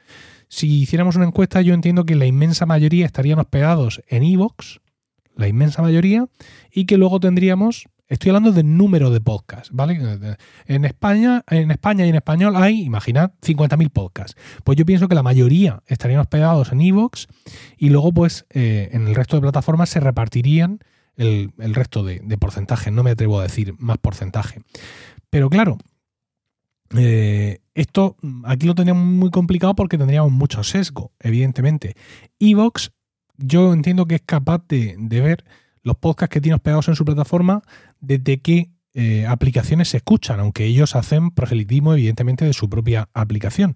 Si 0.53 0.83
hiciéramos 0.83 1.17
una 1.17 1.25
encuesta, 1.25 1.63
yo 1.63 1.73
entiendo 1.73 2.05
que 2.05 2.15
la 2.15 2.27
inmensa 2.27 2.67
mayoría 2.67 3.07
estarían 3.07 3.39
hospedados 3.39 4.03
en 4.07 4.23
Evox, 4.23 4.83
la 5.35 5.49
inmensa 5.49 5.81
mayoría, 5.81 6.27
y 6.71 6.85
que 6.85 6.99
luego 6.99 7.21
tendríamos, 7.21 7.87
estoy 8.07 8.29
hablando 8.29 8.53
del 8.53 8.77
número 8.77 9.09
de 9.09 9.23
podcasts, 9.23 9.71
¿vale? 9.73 9.99
En 10.67 10.85
España, 10.85 11.43
en 11.49 11.71
España 11.71 12.05
y 12.05 12.11
en 12.11 12.17
español 12.17 12.55
hay, 12.55 12.83
imaginad, 12.83 13.33
50.000 13.41 13.91
podcasts. 13.91 14.37
Pues 14.63 14.77
yo 14.77 14.85
pienso 14.85 15.09
que 15.09 15.15
la 15.15 15.23
mayoría 15.23 15.83
estarían 15.87 16.21
hospedados 16.21 16.71
en 16.71 16.83
Evox 16.83 17.29
y 17.79 17.89
luego, 17.89 18.13
pues, 18.13 18.45
eh, 18.51 18.91
en 18.93 19.07
el 19.09 19.15
resto 19.15 19.39
de 19.39 19.41
plataformas 19.41 19.89
se 19.89 20.01
repartirían 20.01 20.81
el, 21.17 21.51
resto 21.57 22.05
de, 22.05 22.21
porcentaje. 22.39 22.91
No 22.91 23.03
me 23.03 23.13
atrevo 23.13 23.41
a 23.41 23.45
decir 23.45 23.75
más 23.79 23.97
porcentaje. 23.97 24.61
Pero 25.31 25.49
claro, 25.49 25.79
eh, 26.97 27.61
esto 27.75 28.17
aquí 28.45 28.67
lo 28.67 28.75
teníamos 28.75 29.05
muy 29.05 29.31
complicado 29.31 29.75
porque 29.75 29.99
tendríamos 29.99 30.33
mucho 30.33 30.63
sesgo, 30.63 31.13
evidentemente. 31.21 31.97
Evox, 32.39 32.93
yo 33.37 33.73
entiendo 33.73 34.07
que 34.07 34.17
es 34.17 34.23
capaz 34.25 34.63
de, 34.69 34.97
ver 34.99 35.45
los 35.83 35.97
podcasts 35.97 36.33
que 36.33 36.41
tiene 36.41 36.55
hospedados 36.55 36.89
en 36.89 36.97
su 36.97 37.05
plataforma 37.05 37.63
desde 38.01 38.41
qué 38.41 38.71
eh, 38.95 39.27
aplicaciones 39.27 39.89
se 39.89 39.99
escuchan, 39.99 40.41
aunque 40.41 40.65
ellos 40.65 40.95
hacen 40.97 41.31
proselitismo, 41.31 41.95
evidentemente, 41.95 42.45
de 42.45 42.53
su 42.53 42.69
propia 42.69 43.09
aplicación. 43.15 43.75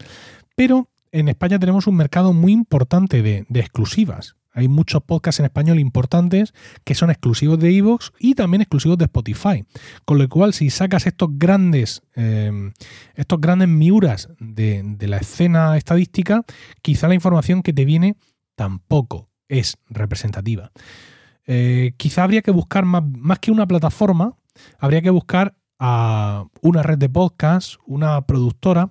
Pero 0.55 0.91
en 1.11 1.29
España 1.29 1.59
tenemos 1.59 1.87
un 1.87 1.97
mercado 1.97 2.33
muy 2.33 2.53
importante 2.53 3.23
de 3.23 3.47
exclusivas. 3.61 4.37
Hay 4.57 4.69
muchos 4.69 5.03
podcasts 5.03 5.39
en 5.39 5.45
español 5.45 5.79
importantes 5.79 6.55
que 6.83 6.95
son 6.95 7.11
exclusivos 7.11 7.59
de 7.59 7.77
Evox 7.77 8.11
y 8.19 8.35
también 8.35 8.63
exclusivos 8.63 8.97
de 8.97 9.05
Spotify. 9.05 9.67
Con 10.07 10.17
lo 10.17 10.27
cual, 10.31 10.55
si 10.55 10.71
sacas 10.71 11.07
estos 11.07 11.29
grandes, 11.33 12.03
eh, 12.15 12.73
estos 13.15 13.39
grandes 13.39 13.69
miuras 13.69 14.31
de, 14.41 14.97
la 15.01 15.19
escena 15.19 15.77
estadística, 15.77 16.43
quizá 16.81 17.07
la 17.07 17.15
información 17.15 17.63
que 17.63 17.75
te 17.75 17.85
viene 17.85 18.17
tampoco 18.55 19.29
es 19.47 19.77
representativa. 19.91 20.73
Eh, 21.47 21.93
quizá 21.99 22.25
habría 22.25 22.41
que 22.41 22.51
buscar 22.51 22.87
más, 22.87 23.05
más 23.05 23.41
que 23.41 23.51
una 23.51 23.67
plataforma, 23.67 24.37
habría 24.79 25.03
que 25.03 25.11
buscar 25.11 25.55
a 25.79 26.47
una 26.63 26.83
red 26.83 26.97
de 26.97 27.11
podcasts, 27.11 27.79
una 27.85 28.23
productora 28.23 28.89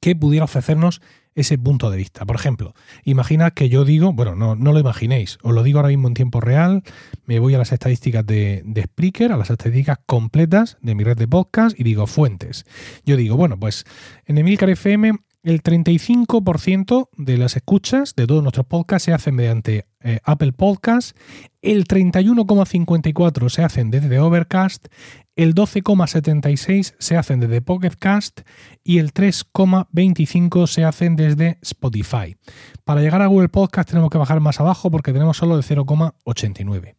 que 0.00 0.16
pudiera 0.16 0.44
ofrecernos 0.44 1.00
ese 1.36 1.58
punto 1.58 1.90
de 1.90 1.98
vista. 1.98 2.24
Por 2.24 2.34
ejemplo, 2.34 2.74
imagina 3.04 3.52
que 3.52 3.68
yo 3.68 3.84
digo, 3.84 4.12
bueno, 4.12 4.34
no, 4.34 4.56
no 4.56 4.72
lo 4.72 4.80
imaginéis, 4.80 5.38
os 5.42 5.54
lo 5.54 5.62
digo 5.62 5.78
ahora 5.78 5.90
mismo 5.90 6.08
en 6.08 6.14
tiempo 6.14 6.40
real, 6.40 6.82
me 7.26 7.38
voy 7.38 7.54
a 7.54 7.58
las 7.58 7.72
estadísticas 7.72 8.26
de, 8.26 8.62
de 8.64 8.82
Spreaker, 8.82 9.30
a 9.30 9.36
las 9.36 9.50
estadísticas 9.50 9.98
completas 10.06 10.78
de 10.80 10.94
mi 10.94 11.04
red 11.04 11.16
de 11.16 11.28
podcast 11.28 11.78
y 11.78 11.84
digo 11.84 12.06
fuentes. 12.06 12.64
Yo 13.04 13.16
digo, 13.16 13.36
bueno, 13.36 13.60
pues 13.60 13.84
en 14.24 14.38
Emilcar 14.38 14.70
FM 14.70 15.12
el 15.46 15.62
35% 15.62 17.08
de 17.16 17.38
las 17.38 17.54
escuchas 17.54 18.16
de 18.16 18.26
todos 18.26 18.42
nuestros 18.42 18.66
podcasts 18.66 19.04
se 19.04 19.12
hacen 19.12 19.36
mediante 19.36 19.86
eh, 20.00 20.18
Apple 20.24 20.52
Podcasts, 20.52 21.14
el 21.62 21.86
31,54% 21.86 23.48
se 23.48 23.62
hacen 23.62 23.92
desde 23.92 24.18
Overcast, 24.18 24.88
el 25.36 25.54
12,76% 25.54 26.96
se 26.98 27.16
hacen 27.16 27.38
desde 27.38 27.62
Pocketcast 27.62 28.40
y 28.82 28.98
el 28.98 29.14
3,25% 29.14 30.66
se 30.66 30.84
hacen 30.84 31.14
desde 31.14 31.58
Spotify. 31.62 32.36
Para 32.82 33.00
llegar 33.00 33.22
a 33.22 33.28
Google 33.28 33.48
Podcast 33.48 33.88
tenemos 33.88 34.10
que 34.10 34.18
bajar 34.18 34.40
más 34.40 34.58
abajo 34.58 34.90
porque 34.90 35.12
tenemos 35.12 35.36
solo 35.36 35.56
el 35.56 35.62
0,89%. 35.62 36.96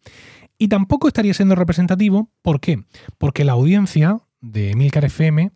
Y 0.58 0.70
tampoco 0.70 1.10
estaría 1.10 1.34
siendo 1.34 1.56
representativo, 1.56 2.32
¿por 2.42 2.62
qué? 2.62 2.86
Porque 3.18 3.44
la 3.44 3.52
audiencia 3.52 4.22
de 4.40 4.74
Milcar 4.76 5.04
FM 5.04 5.52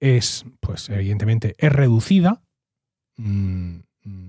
es, 0.00 0.44
pues 0.60 0.88
evidentemente, 0.88 1.54
es 1.58 1.72
reducida. 1.72 2.42
Mm, 3.16 3.80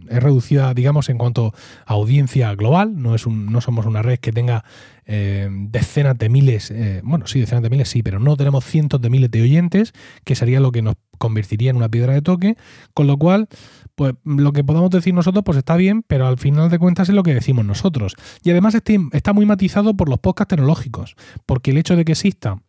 es 0.09 0.21
reducida, 0.21 0.73
digamos, 0.73 1.07
en 1.09 1.17
cuanto 1.17 1.53
a 1.85 1.93
audiencia 1.93 2.53
global. 2.55 3.01
No, 3.01 3.15
es 3.15 3.25
un, 3.25 3.45
no 3.51 3.61
somos 3.61 3.85
una 3.85 4.01
red 4.01 4.19
que 4.19 4.33
tenga 4.33 4.65
eh, 5.05 5.49
decenas 5.49 6.17
de 6.17 6.29
miles, 6.29 6.71
eh, 6.71 7.01
bueno, 7.03 7.25
sí, 7.27 7.39
decenas 7.39 7.63
de 7.63 7.69
miles, 7.69 7.89
sí, 7.89 8.03
pero 8.03 8.19
no 8.19 8.35
tenemos 8.35 8.65
cientos 8.65 9.01
de 9.01 9.09
miles 9.09 9.31
de 9.31 9.41
oyentes, 9.41 9.93
que 10.25 10.35
sería 10.35 10.59
lo 10.59 10.71
que 10.71 10.81
nos 10.81 10.95
convertiría 11.17 11.69
en 11.69 11.77
una 11.77 11.89
piedra 11.89 12.13
de 12.13 12.21
toque. 12.21 12.57
Con 12.93 13.07
lo 13.07 13.17
cual, 13.17 13.47
pues 13.95 14.15
lo 14.25 14.51
que 14.51 14.63
podamos 14.63 14.89
decir 14.89 15.13
nosotros, 15.13 15.43
pues 15.45 15.57
está 15.57 15.77
bien, 15.77 16.03
pero 16.03 16.27
al 16.27 16.37
final 16.37 16.69
de 16.69 16.79
cuentas 16.79 17.07
es 17.07 17.15
lo 17.15 17.23
que 17.23 17.33
decimos 17.33 17.63
nosotros. 17.63 18.15
Y 18.43 18.51
además 18.51 18.75
este, 18.75 18.99
está 19.13 19.31
muy 19.31 19.45
matizado 19.45 19.95
por 19.95 20.09
los 20.09 20.19
podcasts 20.19 20.49
tecnológicos, 20.49 21.15
porque 21.45 21.71
el 21.71 21.77
hecho 21.77 21.95
de 21.95 22.03
que 22.03 22.11
exista 22.11 22.61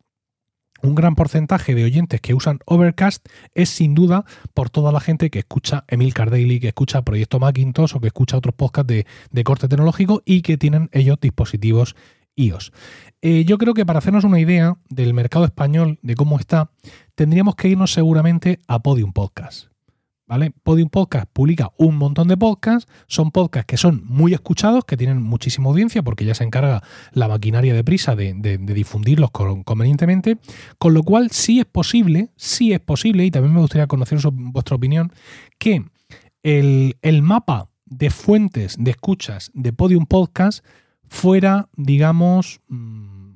un 0.83 0.95
gran 0.95 1.15
porcentaje 1.15 1.75
de 1.75 1.85
oyentes 1.85 2.21
que 2.21 2.35
usan 2.35 2.59
Overcast 2.67 3.27
es 3.55 3.71
sin 3.71 3.95
duda 3.95 4.25
por 4.55 4.71
toda 4.71 4.93
la 4.93 5.01
gente 5.01 5.31
que 5.31 5.41
escucha 5.41 5.85
Emil 5.89 6.13
Daily, 6.13 6.61
que 6.61 6.69
escucha 6.69 7.03
Proyecto 7.03 7.39
Macintosh 7.39 7.95
o 7.95 8.01
que 8.01 8.09
escucha 8.09 8.37
otros 8.37 8.55
podcasts 8.55 8.93
de, 9.31 9.45
corte 9.45 9.69
tecnológico 9.69 10.23
y 10.25 10.43
que 10.43 10.59
tienen 10.59 10.89
ellos 10.93 11.19
dispositivos 11.21 11.97
iOS. 12.35 12.73
Eh, 13.21 13.45
yo 13.45 13.59
creo 13.59 13.75
que 13.75 13.87
para 13.87 13.99
hacernos 13.99 14.25
una 14.25 14.41
idea 14.41 14.77
del 14.89 15.15
mercado 15.15 15.45
español, 15.45 15.99
de 16.03 16.15
cómo 16.15 16.39
está, 16.39 16.71
tendríamos 17.15 17.57
que 17.57 17.69
irnos 17.69 17.93
seguramente 17.93 18.59
a 18.67 18.83
Podium 18.83 19.13
Podcast. 19.13 19.72
Podium 20.63 20.89
Podcast 20.89 21.29
publica 21.33 21.71
un 21.77 21.97
montón 21.97 22.29
de 22.29 22.37
podcasts, 22.37 22.91
son 23.07 23.31
podcasts 23.31 23.67
que 23.67 23.77
son 23.77 24.03
muy 24.07 24.33
escuchados, 24.33 24.85
que 24.85 24.97
tienen 24.97 25.23
muchísima 25.23 25.69
audiencia, 25.69 26.03
porque 26.03 26.25
ya 26.25 26.35
se 26.35 26.45
encarga 26.45 26.83
la 27.13 27.29
maquinaria 27.29 27.75
de 27.75 27.85
prisa 27.85 28.17
de, 28.17 28.59
difundirlos 28.59 29.31
convenientemente, 29.31 30.39
con 30.79 30.95
lo 30.95 31.03
cual 31.03 31.31
sí 31.31 31.61
es 31.61 31.67
posible, 31.67 32.31
sí 32.37 32.73
es 32.73 32.81
posible, 32.81 33.25
y 33.25 33.31
también 33.31 33.55
me 33.55 33.61
gustaría 33.61 33.87
conocer 33.87 34.19
vuestra 34.33 34.77
opinión, 34.77 35.13
que 35.59 35.85
el, 36.43 37.23
mapa 37.23 37.69
de 37.85 38.11
fuentes 38.11 38.77
de 38.79 38.93
escuchas 38.93 39.51
de 39.55 39.73
Podium 39.73 40.07
Podcast 40.07 40.65
fuera, 41.09 41.69
digamos, 41.77 42.61
mm, 42.69 43.33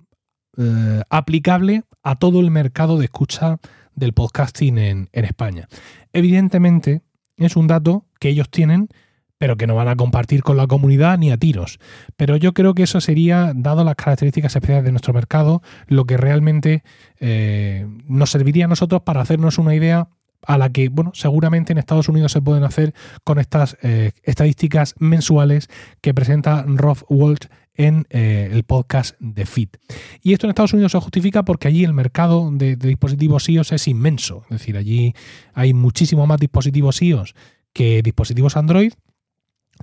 eh, 0.59 1.03
aplicable 1.11 1.83
a 2.03 2.17
todo 2.17 2.41
el 2.41 2.51
mercado 2.51 2.99
de 2.99 3.05
escucha 3.05 3.59
del 3.97 4.13
podcasting 4.13 4.79
en, 4.79 5.09
España. 5.13 5.69
Evidentemente, 6.17 7.03
es 7.37 7.57
un 7.57 7.67
dato 7.67 8.07
que 8.19 8.31
ellos 8.31 8.49
tienen, 8.49 8.89
pero 9.37 9.59
que 9.59 9.67
no 9.67 9.75
van 9.75 9.89
a 9.89 9.97
compartir 9.97 10.43
con 10.43 10.57
la 10.57 10.67
comunidad 10.67 11.19
ni 11.19 11.31
a 11.31 11.37
tiros. 11.37 11.79
Pero 12.17 12.37
yo 12.37 12.55
creo 12.55 12.73
que 12.73 12.85
eso 12.85 13.03
sería, 13.03 13.53
dado 13.55 13.85
las 13.85 13.97
características 13.97 14.57
especiales 14.57 14.85
de 14.85 14.93
nuestro 14.93 15.13
mercado, 15.13 15.61
lo 15.89 16.07
que 16.07 16.17
realmente 16.17 16.83
eh, 17.21 17.87
nos 18.07 18.31
serviría 18.31 18.65
a 18.65 18.69
nosotros 18.69 19.03
para 19.03 19.21
hacernos 19.21 19.59
una 19.59 19.75
idea 19.75 20.09
a 20.47 20.57
la 20.57 20.71
que, 20.71 20.89
bueno, 20.89 21.11
seguramente 21.13 21.73
en 21.73 21.79
Estados 21.79 22.09
Unidos 22.09 22.33
se 22.33 22.41
pueden 22.41 22.65
hacer 22.65 22.95
con 23.23 23.39
estas 23.39 23.77
eh, 23.83 24.13
estadísticas 24.23 24.95
mensuales 24.99 25.69
que 26.01 26.15
presenta 26.15 26.65
Rob 26.67 26.97
Walsh 27.11 27.47
en 27.77 28.07
eh, 28.11 28.49
el 28.53 28.65
podcast 28.65 29.17
de 29.21 29.47
Fit. 29.47 29.77
Y 30.23 30.33
esto 30.33 30.47
en 30.47 30.51
Estados 30.51 30.73
Unidos 30.73 30.93
se 30.93 31.01
justifica 31.01 31.45
porque 31.45 31.69
allí 31.69 31.85
el 31.85 31.93
mercado 31.93 32.51
de, 32.53 32.77
dispositivos 32.77 33.49
iOS 33.49 33.73
es 33.73 33.89
inmenso. 33.89 34.43
Es 34.45 34.59
decir, 34.59 34.77
allí 34.77 35.15
hay 35.55 35.75
muchísimo 35.75 36.27
más 36.27 36.41
dispositivos 36.41 37.01
iOS 37.03 37.35
que 37.73 38.03
dispositivos 38.03 38.57
Android. 38.57 38.93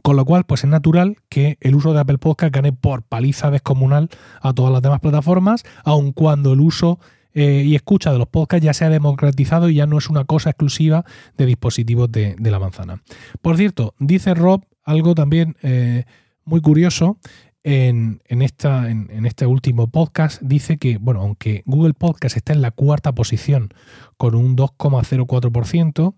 Con 0.02 0.16
lo 0.16 0.26
cual, 0.26 0.44
pues 0.46 0.64
es 0.64 0.70
natural 0.70 1.18
que 1.30 1.58
el 1.62 1.76
uso 1.76 1.94
de 1.94 2.00
Apple 2.00 2.18
Podcast 2.18 2.54
gane 2.54 2.74
por 2.74 3.04
paliza 3.04 3.52
descomunal 3.52 4.10
a 4.42 4.52
todas 4.52 4.74
las 4.74 4.82
demás 4.82 5.00
plataformas, 5.00 5.64
aun 5.84 6.14
cuando 6.14 6.54
el 6.54 6.62
uso 6.62 7.00
eh, 7.36 7.64
y 7.66 7.76
escucha 7.76 8.12
de 8.12 8.20
los 8.20 8.28
podcasts 8.28 8.64
ya 8.64 8.74
se 8.74 8.86
ha 8.86 8.90
democratizado 8.90 9.70
y 9.70 9.76
ya 9.76 9.88
no 9.88 9.98
es 9.98 10.10
una 10.10 10.24
cosa 10.26 10.52
exclusiva 10.52 11.04
de 11.38 11.46
dispositivos 11.46 12.12
de, 12.12 12.36
la 12.40 12.60
manzana. 12.60 13.02
Por 13.42 13.58
cierto, 13.58 13.96
dice 14.00 14.34
Rob 14.34 14.66
algo 14.84 15.16
también 15.16 15.56
eh, 15.64 16.06
muy 16.46 16.62
curioso 16.62 17.18
en, 17.64 18.22
esta, 18.42 18.90
en, 18.90 19.26
este 19.26 19.46
último 19.46 19.88
podcast 19.88 20.42
dice 20.42 20.78
que, 20.78 20.98
bueno, 20.98 21.22
aunque 21.22 21.64
Google 21.66 21.94
Podcast 21.94 22.36
está 22.36 22.54
en 22.54 22.62
la 22.62 22.72
cuarta 22.72 23.14
posición 23.14 23.74
con 24.18 24.36
un 24.36 24.58
2,04%, 24.58 26.16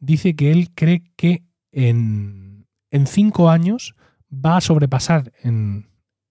dice 0.00 0.34
que 0.34 0.50
él 0.50 0.70
cree 0.74 1.04
que 1.16 1.44
en, 1.70 2.66
en 2.90 3.06
cinco 3.06 3.48
años 3.48 3.94
va 4.32 4.56
a 4.56 4.60
sobrepasar 4.60 5.32
en, 5.42 5.88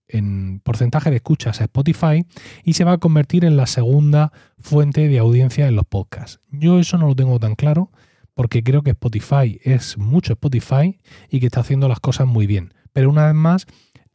en 0.08 0.60
porcentaje 0.60 1.10
de 1.10 1.18
escuchas 1.18 1.62
a 1.62 1.66
Spotify 1.66 2.26
y 2.64 2.74
se 2.74 2.84
va 2.84 2.94
a 2.94 2.98
convertir 2.98 3.46
en 3.46 3.58
la 3.58 3.68
segunda 3.68 4.32
fuente 4.60 5.08
de 5.08 5.20
audiencia 5.20 5.68
en 5.68 5.76
los 5.76 5.86
podcasts. 5.86 6.40
Yo 6.52 6.80
eso 6.80 6.98
no 6.98 7.08
lo 7.08 7.16
tengo 7.16 7.40
tan 7.40 7.56
claro 7.56 7.92
porque 8.34 8.64
creo 8.64 8.84
que 8.84 8.92
Spotify 8.92 9.60
es 9.64 9.98
mucho 9.98 10.34
Spotify 10.34 11.00
y 11.30 11.40
que 11.40 11.48
está 11.48 11.62
haciendo 11.62 11.88
las 11.88 12.00
cosas 12.00 12.28
muy 12.28 12.46
bien. 12.48 12.74
Pero 12.94 13.10
una 13.10 13.26
vez 13.26 13.36
más, 13.36 13.68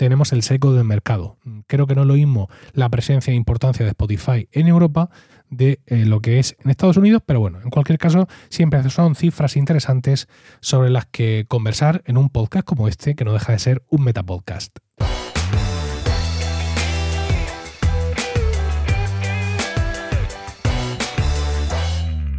tenemos 0.03 0.33
el 0.33 0.43
seco 0.43 0.73
del 0.73 0.83
mercado. 0.83 1.37
Creo 1.69 1.87
que 1.87 1.95
no 1.95 2.01
es 2.01 2.09
lo 2.09 2.15
mismo 2.15 2.51
la 2.73 2.88
presencia 2.88 3.31
e 3.31 3.37
importancia 3.37 3.85
de 3.85 3.91
Spotify 3.91 4.49
en 4.51 4.67
Europa 4.67 5.11
de 5.49 5.79
eh, 5.87 6.07
lo 6.07 6.19
que 6.19 6.41
es 6.41 6.57
en 6.65 6.71
Estados 6.73 6.97
Unidos, 6.97 7.23
pero 7.25 7.38
bueno, 7.38 7.61
en 7.62 7.71
cualquier 7.71 7.99
caso, 7.99 8.27
siempre 8.49 8.83
son 8.91 9.15
cifras 9.15 9.57
interesantes 9.57 10.27
sobre 10.61 10.91
las 10.91 11.07
que 11.07 11.45
conversar 11.47 12.03
en 12.05 12.17
un 12.17 12.31
podcast 12.31 12.65
como 12.65 12.88
este, 12.88 13.15
que 13.15 13.25
no 13.25 13.33
deja 13.33 13.53
de 13.53 13.61
ser 13.61 13.85
un 13.91 14.03
metapodcast. 14.03 14.77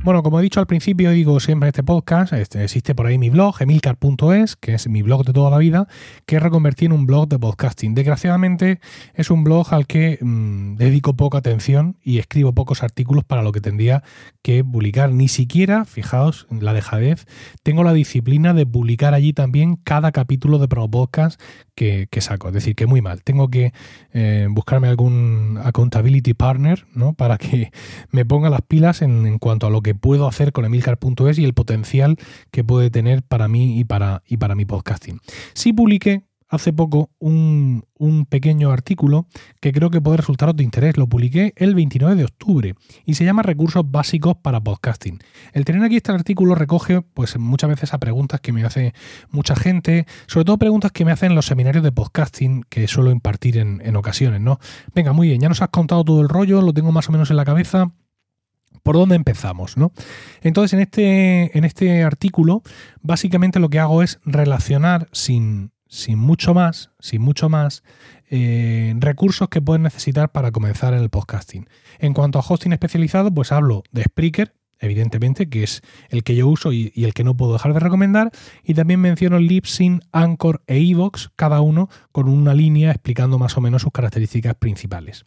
Bueno, 0.03 0.21
como 0.21 0.37
he 0.37 0.43
dicho 0.43 0.59
al 0.59 0.67
principio, 0.67 1.11
digo 1.11 1.39
siempre 1.39 1.69
este 1.69 1.81
podcast, 1.81 2.33
este, 2.33 2.61
existe 2.61 2.93
por 2.93 3.05
ahí 3.05 3.17
mi 3.17 3.29
blog, 3.29 3.61
emilcar.es, 3.61 4.57
que 4.57 4.73
es 4.73 4.89
mi 4.89 5.01
blog 5.01 5.23
de 5.23 5.31
toda 5.31 5.49
la 5.49 5.57
vida, 5.59 5.87
que 6.25 6.41
reconvertí 6.41 6.83
en 6.83 6.91
un 6.91 7.05
blog 7.05 7.29
de 7.29 7.39
podcasting. 7.39 7.95
Desgraciadamente 7.95 8.81
es 9.13 9.31
un 9.31 9.45
blog 9.45 9.73
al 9.73 9.87
que 9.87 10.19
mm, 10.19 10.75
dedico 10.75 11.13
poca 11.13 11.37
atención 11.37 11.95
y 12.03 12.19
escribo 12.19 12.51
pocos 12.51 12.83
artículos 12.83 13.23
para 13.23 13.43
lo 13.43 13.53
que 13.53 13.61
tendría 13.61 14.03
que 14.41 14.61
publicar. 14.61 15.09
Ni 15.09 15.29
siquiera, 15.29 15.85
fijaos, 15.85 16.47
la 16.51 16.73
dejadez, 16.73 17.25
tengo 17.63 17.85
la 17.85 17.93
disciplina 17.93 18.53
de 18.53 18.65
publicar 18.65 19.13
allí 19.13 19.31
también 19.31 19.77
cada 19.77 20.11
capítulo 20.11 20.59
de 20.59 20.67
Pro 20.67 20.89
Podcast 20.89 21.39
que, 21.75 22.07
saco. 22.19 22.47
Es 22.47 22.53
decir, 22.53 22.75
que 22.75 22.88
muy 22.88 23.01
mal. 23.01 23.23
Tengo 23.23 23.49
que 23.49 23.73
eh, 24.13 24.47
buscarme 24.49 24.88
algún 24.88 25.59
accountability 25.63 26.33
partner, 26.33 26.86
¿no? 26.93 27.13
Para 27.13 27.38
que 27.38 27.71
me 28.12 28.25
ponga 28.25 28.49
las 28.49 28.62
pilas 28.62 29.01
en, 29.01 29.39
cuanto 29.39 29.67
a 29.67 29.69
lo 29.69 29.81
que 29.81 29.95
puedo 29.95 30.27
hacer 30.27 30.51
con 30.51 30.65
emilcar.es 30.65 31.39
y 31.39 31.43
el 31.43 31.53
potencial 31.53 32.17
que 32.51 32.63
puede 32.63 32.89
tener 32.89 33.23
para 33.23 33.47
mí 33.47 33.79
y 33.79 33.83
para, 33.83 34.23
y 34.27 34.38
para 34.38 34.55
mi 34.55 34.65
podcasting. 34.65 35.19
Sí 35.53 35.73
publiqué 35.73 36.23
hace 36.53 36.71
poco 36.71 37.09
un, 37.17 37.83
pequeño 38.29 38.71
artículo 38.71 39.27
que 39.59 39.71
creo 39.71 39.89
que 39.89 40.01
puede 40.01 40.17
resultaros 40.17 40.55
de 40.55 40.63
interés. 40.63 40.97
Lo 40.97 41.07
publiqué 41.07 41.53
el 41.55 41.73
29 41.73 42.15
de 42.15 42.25
octubre 42.25 42.75
y 43.05 43.15
se 43.15 43.25
llama 43.25 43.41
Recursos 43.41 43.89
básicos 43.89 44.35
para 44.35 44.61
podcasting. 44.61 45.19
El 45.53 45.65
tener 45.65 45.83
aquí 45.83 45.97
este 45.97 46.11
artículo 46.11 46.53
recoge 46.53 47.01
pues 47.01 47.37
muchas 47.39 47.69
veces 47.69 47.93
a 47.93 47.97
preguntas 47.97 48.39
que 48.41 48.51
me 48.51 48.63
hace 48.65 48.93
mucha 49.31 49.55
gente, 49.55 50.05
sobre 50.27 50.45
todo 50.45 50.57
preguntas 50.57 50.91
que 50.91 51.05
me 51.05 51.11
hacen 51.11 51.31
en 51.31 51.35
los 51.35 51.45
seminarios 51.45 51.83
de 51.83 51.91
podcasting 51.91 52.63
que 52.69 52.87
suelo 52.87 53.09
impartir 53.09 53.57
en, 53.57 53.81
en 53.83 53.95
ocasiones, 53.95 54.41
¿no? 54.41 54.59
Venga, 54.93 55.13
muy 55.13 55.29
bien, 55.29 55.41
ya 55.41 55.49
nos 55.49 55.61
has 55.61 55.69
contado 55.69 56.03
todo 56.03 56.21
el 56.21 56.29
rollo, 56.29 56.61
lo 56.61 56.73
tengo 56.73 56.91
más 56.91 57.09
o 57.09 57.11
menos 57.13 57.31
en 57.31 57.37
la 57.37 57.45
cabeza 57.45 57.91
por 58.83 58.95
dónde 58.95 59.15
empezamos, 59.15 59.77
¿no? 59.77 59.91
Entonces, 60.41 60.73
en 60.73 60.81
este, 60.81 61.57
en 61.57 61.63
este 61.63 62.03
artículo, 62.03 62.63
básicamente 63.01 63.59
lo 63.59 63.69
que 63.69 63.79
hago 63.79 64.03
es 64.03 64.19
relacionar 64.25 65.07
sin, 65.13 65.71
sin 65.93 66.17
mucho 66.17 66.56
más, 66.56 66.89
sin 66.99 67.21
mucho 67.21 67.49
más, 67.49 67.84
eh, 68.32 68.95
recursos 68.97 69.47
que 69.47 69.62
pueden 69.62 69.84
necesitar 69.84 70.32
para 70.32 70.51
comenzar 70.51 70.95
en 70.95 71.01
el 71.01 71.10
podcasting. 71.12 71.69
En 71.99 72.15
cuanto 72.15 72.39
a 72.39 72.45
hosting 72.47 72.73
especializado, 72.73 73.32
pues 73.32 73.51
hablo 73.51 73.84
de 73.91 74.03
Spreaker, 74.03 74.56
evidentemente, 74.79 75.49
que 75.49 75.63
es 75.63 75.81
el 76.09 76.23
que 76.23 76.36
yo 76.36 76.47
uso 76.47 76.73
y, 76.73 76.91
el 76.95 77.13
que 77.13 77.23
no 77.23 77.36
puedo 77.36 77.53
dejar 77.53 77.73
de 77.73 77.79
recomendar. 77.79 78.31
Y 78.63 78.73
también 78.73 78.99
menciono 78.99 79.39
Libsyn, 79.39 80.01
Anchor 80.12 80.62
e 80.67 80.77
Evox, 80.77 81.31
cada 81.36 81.62
uno 81.62 81.89
con 82.12 82.27
una 82.27 82.53
línea 82.53 82.91
explicando 82.91 83.39
más 83.39 83.57
o 83.57 83.62
menos 83.62 83.81
sus 83.81 83.91
características 83.91 84.55
principales. 84.55 85.25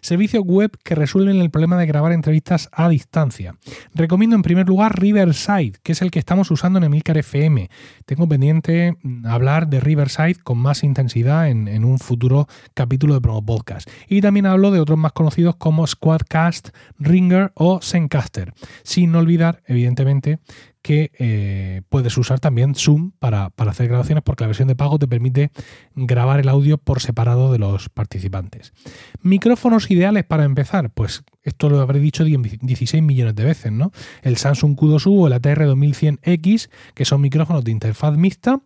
Servicios 0.00 0.44
web 0.44 0.76
que 0.82 0.94
resuelven 0.94 1.40
el 1.40 1.50
problema 1.50 1.76
de 1.78 1.86
grabar 1.86 2.12
entrevistas 2.12 2.68
a 2.72 2.88
distancia. 2.88 3.56
Recomiendo 3.94 4.36
en 4.36 4.42
primer 4.42 4.66
lugar 4.66 5.00
Riverside, 5.00 5.74
que 5.82 5.92
es 5.92 6.02
el 6.02 6.10
que 6.10 6.18
estamos 6.18 6.50
usando 6.50 6.78
en 6.78 6.84
Emilcar 6.84 7.18
FM. 7.18 7.70
Tengo 8.04 8.28
pendiente 8.28 8.96
mm, 9.02 9.26
hablar 9.26 9.68
de 9.68 9.80
Riverside 9.80 10.36
con 10.42 10.58
más 10.58 10.82
intensidad 10.82 11.48
en, 11.48 11.68
en 11.68 11.84
un 11.84 11.98
futuro 11.98 12.48
capítulo 12.74 13.14
de 13.14 13.20
Promo 13.20 13.44
Podcast. 13.44 13.88
Y 14.08 14.20
también 14.20 14.46
hablo 14.46 14.70
de 14.70 14.80
otros 14.80 14.98
más 14.98 15.12
conocidos 15.12 15.56
como 15.56 15.86
Squadcast, 15.86 16.70
Ringer 16.98 17.52
o 17.54 17.80
Zencaster 17.80 18.52
sin 18.96 19.14
olvidar, 19.14 19.62
evidentemente, 19.66 20.38
que 20.80 21.10
eh, 21.18 21.82
puedes 21.90 22.16
usar 22.16 22.40
también 22.40 22.74
Zoom 22.74 23.10
para, 23.18 23.52
hacer 23.54 23.88
grabaciones 23.88 24.24
porque 24.24 24.44
la 24.44 24.46
versión 24.46 24.68
de 24.68 24.74
pago 24.74 24.98
te 24.98 25.06
permite 25.06 25.50
grabar 25.94 26.40
el 26.40 26.48
audio 26.48 26.78
por 26.78 27.02
separado 27.02 27.52
de 27.52 27.58
los 27.58 27.90
participantes. 27.90 28.72
Micrófonos 29.20 29.90
ideales 29.90 30.24
para 30.24 30.44
empezar, 30.44 30.88
pues 30.88 31.24
esto 31.42 31.68
lo 31.68 31.80
habré 31.80 32.00
dicho 32.00 32.24
16 32.24 33.02
millones 33.02 33.34
de 33.34 33.44
veces, 33.44 33.70
¿no? 33.70 33.92
El 34.22 34.38
Samsung 34.38 34.78
Q2U 34.78 35.24
o 35.24 35.26
el 35.26 35.34
ATR 35.34 35.66
2100X, 35.66 36.70
que 36.94 37.04
son 37.04 37.20
micrófonos 37.20 37.64
de 37.64 37.72
interfaz 37.72 38.16
mixta. 38.16 38.62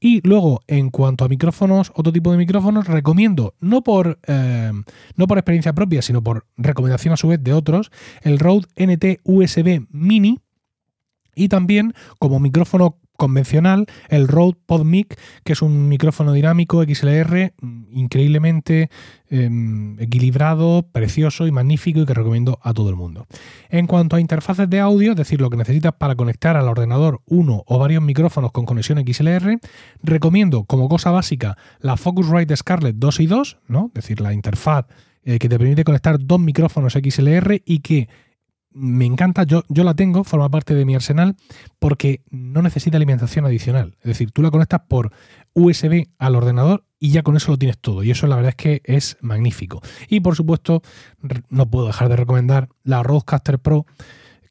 Y 0.00 0.26
luego, 0.26 0.62
en 0.66 0.88
cuanto 0.88 1.26
a 1.26 1.28
micrófonos, 1.28 1.92
otro 1.94 2.10
tipo 2.10 2.32
de 2.32 2.38
micrófonos, 2.38 2.88
recomiendo, 2.88 3.54
no 3.60 3.82
por, 3.82 4.18
eh, 4.26 4.72
no 5.14 5.26
por 5.26 5.36
experiencia 5.36 5.74
propia, 5.74 6.00
sino 6.00 6.22
por 6.22 6.46
recomendación 6.56 7.12
a 7.12 7.18
su 7.18 7.28
vez 7.28 7.44
de 7.44 7.52
otros, 7.52 7.92
el 8.22 8.38
Rode 8.38 8.66
NT 8.76 9.20
USB 9.24 9.86
Mini, 9.90 10.38
y 11.40 11.48
también 11.48 11.94
como 12.18 12.38
micrófono 12.38 12.98
convencional 13.16 13.86
el 14.08 14.28
Rode 14.28 14.56
PodMic, 14.66 15.18
que 15.44 15.52
es 15.52 15.62
un 15.62 15.88
micrófono 15.88 16.32
dinámico 16.32 16.82
XLR 16.82 17.52
mm, 17.60 17.82
increíblemente 17.92 18.90
em, 19.28 20.00
equilibrado, 20.00 20.86
precioso 20.90 21.46
y 21.46 21.52
magnífico 21.52 22.00
y 22.00 22.06
que 22.06 22.14
recomiendo 22.14 22.58
a 22.62 22.72
todo 22.72 22.88
el 22.88 22.96
mundo. 22.96 23.26
En 23.68 23.86
cuanto 23.86 24.16
a 24.16 24.20
interfaces 24.20 24.68
de 24.68 24.80
audio, 24.80 25.12
es 25.12 25.16
decir, 25.16 25.40
lo 25.40 25.50
que 25.50 25.56
necesitas 25.56 25.92
para 25.92 26.14
conectar 26.14 26.56
al 26.56 26.68
ordenador 26.68 27.20
uno 27.26 27.62
o 27.66 27.78
varios 27.78 28.02
micrófonos 28.02 28.52
con 28.52 28.64
conexión 28.64 28.98
XLR, 29.06 29.60
recomiendo 30.02 30.64
como 30.64 30.88
cosa 30.88 31.10
básica 31.10 31.56
la 31.80 31.96
Focusrite 31.96 32.56
Scarlett 32.56 32.96
2 32.96 33.20
y 33.20 33.26
2, 33.26 33.58
¿no? 33.68 33.86
es 33.88 33.94
decir, 33.94 34.20
la 34.20 34.32
interfaz 34.32 34.86
eh, 35.22 35.38
que 35.38 35.50
te 35.50 35.58
permite 35.58 35.84
conectar 35.84 36.16
dos 36.18 36.40
micrófonos 36.40 36.94
XLR 36.94 37.60
y 37.66 37.80
que 37.80 38.08
me 38.72 39.04
encanta, 39.04 39.42
yo, 39.44 39.64
yo 39.68 39.84
la 39.84 39.94
tengo, 39.94 40.24
forma 40.24 40.48
parte 40.48 40.74
de 40.74 40.84
mi 40.84 40.94
arsenal, 40.94 41.36
porque 41.78 42.22
no 42.30 42.62
necesita 42.62 42.96
alimentación 42.96 43.44
adicional. 43.44 43.96
Es 44.00 44.06
decir, 44.06 44.30
tú 44.30 44.42
la 44.42 44.50
conectas 44.50 44.82
por 44.88 45.12
USB 45.54 46.08
al 46.18 46.36
ordenador 46.36 46.84
y 46.98 47.10
ya 47.10 47.22
con 47.22 47.36
eso 47.36 47.50
lo 47.50 47.58
tienes 47.58 47.78
todo. 47.78 48.02
Y 48.02 48.10
eso 48.10 48.26
la 48.26 48.36
verdad 48.36 48.50
es 48.50 48.56
que 48.56 48.82
es 48.84 49.16
magnífico. 49.20 49.80
Y 50.08 50.20
por 50.20 50.36
supuesto, 50.36 50.82
no 51.48 51.70
puedo 51.70 51.86
dejar 51.86 52.08
de 52.08 52.16
recomendar 52.16 52.68
la 52.84 53.02
Rodecaster 53.02 53.58
Pro, 53.58 53.86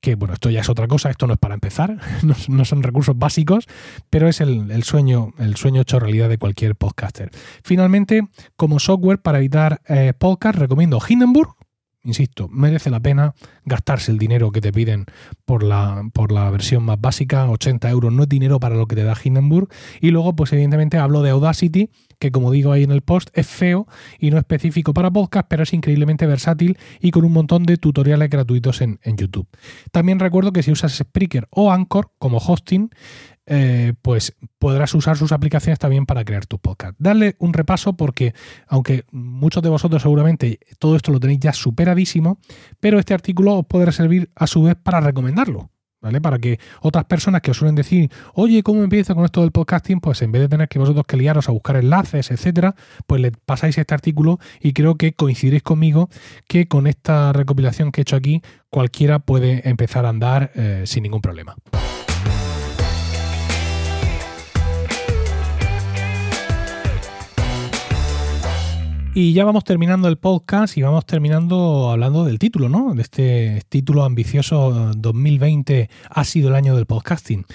que 0.02 0.16
bueno, 0.16 0.34
esto 0.34 0.50
ya 0.50 0.62
es 0.62 0.70
otra 0.70 0.88
cosa, 0.88 1.10
esto 1.10 1.28
no 1.28 1.34
es 1.34 1.40
para 1.40 1.54
empezar, 1.54 1.98
no, 2.48 2.66
son 2.66 2.84
recursos 2.84 3.18
básicos, 3.18 3.66
pero 4.10 4.28
es 4.28 4.42
el, 4.42 4.84
sueño, 4.84 5.34
el 5.38 5.56
sueño 5.56 5.82
hecho 5.82 6.00
realidad 6.00 6.30
de 6.30 6.38
cualquier 6.38 6.76
podcaster. 6.76 7.32
Finalmente, 7.64 8.28
como 8.56 8.80
software 8.80 9.22
para 9.22 9.40
editar 9.40 9.82
eh, 9.88 10.14
podcast, 10.18 10.58
recomiendo 10.58 11.00
Hindenburg, 11.08 11.56
insisto, 12.10 12.48
merece 12.50 12.90
la 12.90 13.00
pena 13.00 13.34
gastarse 13.66 14.12
el 14.12 14.18
dinero 14.18 14.52
que 14.52 14.62
te 14.62 14.72
piden 14.72 15.06
por 15.46 15.64
la, 15.64 16.04
por 16.14 16.32
la 16.32 16.50
versión 16.50 16.84
más 16.84 17.00
básica, 17.00 17.50
80 17.50 17.90
euros 17.90 18.12
no 18.12 18.24
es 18.24 18.30
dinero 18.30 18.60
para 18.60 18.76
lo 18.76 18.88
que 18.88 18.96
te 18.96 19.04
da 19.04 19.16
Hindenburg. 19.22 19.70
Y 20.02 20.12
luego, 20.12 20.36
pues 20.36 20.52
evidentemente 20.54 20.98
hablo 20.98 21.22
de 21.22 21.30
Audacity, 21.30 21.90
que 22.20 22.32
como 22.32 22.52
digo 22.52 22.72
ahí 22.72 22.84
en 22.84 22.92
el 22.92 23.02
post, 23.02 23.30
es 23.34 23.48
feo 23.48 23.88
y 24.20 24.32
no 24.32 24.38
específico 24.38 24.94
para 24.94 25.10
podcast, 25.12 25.48
pero 25.50 25.64
es 25.64 25.74
increíblemente 25.74 26.26
versátil 26.26 26.78
y 27.00 27.12
con 27.12 27.24
un 27.24 27.32
montón 27.32 27.64
de 27.64 27.78
tutoriales 27.78 28.30
gratuitos 28.30 28.82
en, 28.82 29.00
en 29.04 29.16
YouTube. 29.16 29.48
También 29.92 30.20
recuerdo 30.20 30.52
que 30.52 30.64
si 30.64 30.72
usas 30.72 30.94
Spreaker 30.98 31.48
o 31.52 31.72
Anchor 31.72 32.12
como 32.18 32.38
hosting, 32.38 32.90
eh, 33.50 33.94
pues 34.02 34.36
podrás 34.60 34.94
usar 34.94 35.18
sus 35.18 35.32
aplicaciones 35.32 35.80
también 35.80 36.06
para 36.06 36.24
crear 36.24 36.46
tu 36.46 36.60
podcast. 36.60 36.96
Darle 37.00 37.36
un 37.40 37.52
repaso 37.54 37.94
porque, 37.94 38.34
aunque 38.68 39.06
muchos 39.12 39.64
de 39.64 39.70
vosotros 39.70 40.04
seguramente 40.04 40.60
todo 40.78 40.96
esto 40.96 41.12
lo 41.12 41.20
tenéis 41.20 41.40
ya 41.40 41.54
superadísimo, 41.54 42.40
pero 42.80 43.00
este 43.00 43.16
artículo 43.16 43.56
os 43.56 43.66
podrá 43.66 43.92
servir 43.92 44.32
a 44.36 44.46
su 44.46 44.64
vez 44.64 44.76
para 44.76 45.02
recomendarlo. 45.02 45.72
¿Vale? 46.02 46.22
Para 46.22 46.40
que 46.40 46.62
otras 46.80 47.04
personas 47.06 47.42
que 47.42 47.52
os 47.52 47.58
suelen 47.58 47.76
decir, 47.76 48.10
oye, 48.34 48.64
¿cómo 48.64 48.84
empiezo 48.84 49.14
con 49.16 49.26
esto 49.26 49.42
del 49.42 49.52
podcasting? 49.52 50.00
Pues 50.00 50.22
en 50.22 50.32
vez 50.32 50.44
de 50.44 50.48
tener 50.48 50.70
que 50.70 50.80
vosotros 50.80 51.06
que 51.06 51.18
liaros 51.18 51.50
a 51.50 51.52
buscar 51.52 51.76
enlaces, 51.76 52.32
etcétera, 52.32 52.74
pues 53.06 53.20
le 53.20 53.34
pasáis 53.34 53.78
este 53.78 53.94
artículo 53.94 54.40
y 54.62 54.72
creo 54.72 54.96
que 54.96 55.12
coincidiréis 55.12 55.62
conmigo 55.62 56.08
que 56.48 56.70
con 56.70 56.88
esta 56.88 57.34
recopilación 57.34 57.92
que 57.92 58.00
he 58.00 58.04
hecho 58.04 58.16
aquí, 58.16 58.42
cualquiera 58.70 59.20
puede 59.20 59.68
empezar 59.68 60.06
a 60.06 60.10
andar 60.10 60.52
eh, 60.56 60.84
sin 60.86 61.04
ningún 61.04 61.20
problema. 61.20 61.58
Y 69.16 69.34
ya 69.34 69.44
vamos 69.44 69.64
terminando 69.64 70.08
el 70.08 70.18
podcast 70.18 70.78
y 70.78 70.84
vamos 70.84 71.06
terminando 71.06 71.90
hablando 71.90 72.26
del 72.26 72.38
título, 72.38 72.70
¿no? 72.70 72.94
De 72.94 73.02
este 73.02 73.64
título 73.68 74.04
ambicioso 74.04 74.94
2020 74.96 75.90
ha 76.10 76.24
sido 76.24 76.50
el 76.50 76.56
año 76.56 76.76
del 76.76 76.86
podcasting. 76.86 77.46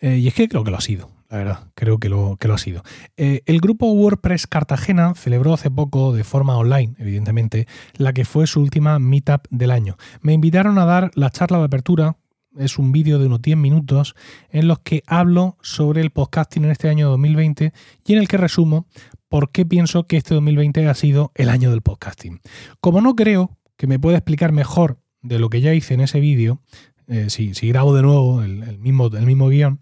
Eh, 0.00 0.16
y 0.16 0.28
es 0.28 0.34
que 0.34 0.48
creo 0.48 0.64
que 0.64 0.70
lo 0.70 0.78
ha 0.78 0.80
sido, 0.80 1.10
la 1.28 1.36
verdad, 1.36 1.58
creo 1.74 1.98
que 1.98 2.08
lo, 2.08 2.36
que 2.38 2.48
lo 2.48 2.54
ha 2.54 2.58
sido. 2.58 2.82
Eh, 3.18 3.42
el 3.44 3.60
grupo 3.60 3.92
WordPress 3.92 4.46
Cartagena 4.46 5.14
celebró 5.14 5.52
hace 5.52 5.70
poco, 5.70 6.14
de 6.14 6.24
forma 6.24 6.56
online, 6.56 6.94
evidentemente, 6.98 7.68
la 7.96 8.14
que 8.14 8.24
fue 8.24 8.46
su 8.46 8.62
última 8.62 8.98
meetup 8.98 9.46
del 9.50 9.72
año. 9.72 9.96
Me 10.22 10.32
invitaron 10.32 10.78
a 10.78 10.86
dar 10.86 11.10
la 11.14 11.28
charla 11.28 11.58
de 11.58 11.64
apertura 11.64 12.16
es 12.58 12.78
un 12.78 12.92
vídeo 12.92 13.18
de 13.18 13.26
unos 13.26 13.42
10 13.42 13.56
minutos 13.56 14.14
en 14.50 14.68
los 14.68 14.78
que 14.80 15.02
hablo 15.06 15.56
sobre 15.60 16.00
el 16.00 16.10
podcasting 16.10 16.64
en 16.64 16.70
este 16.70 16.88
año 16.88 17.08
2020 17.10 17.72
y 18.06 18.12
en 18.12 18.18
el 18.18 18.28
que 18.28 18.36
resumo 18.36 18.86
por 19.34 19.50
qué 19.50 19.66
pienso 19.66 20.06
que 20.06 20.16
este 20.16 20.32
2020 20.32 20.86
ha 20.86 20.94
sido 20.94 21.32
el 21.34 21.48
año 21.48 21.72
del 21.72 21.82
podcasting. 21.82 22.40
Como 22.80 23.00
no 23.00 23.16
creo 23.16 23.58
que 23.76 23.88
me 23.88 23.98
pueda 23.98 24.16
explicar 24.16 24.52
mejor 24.52 25.00
de 25.22 25.40
lo 25.40 25.50
que 25.50 25.60
ya 25.60 25.74
hice 25.74 25.94
en 25.94 26.02
ese 26.02 26.20
vídeo, 26.20 26.60
eh, 27.08 27.26
si, 27.30 27.50
grabo 27.68 27.96
de 27.96 28.02
nuevo 28.02 28.44
el, 28.44 28.78
mismo, 28.78 29.08
el 29.08 29.26
mismo 29.26 29.48
guion, 29.48 29.80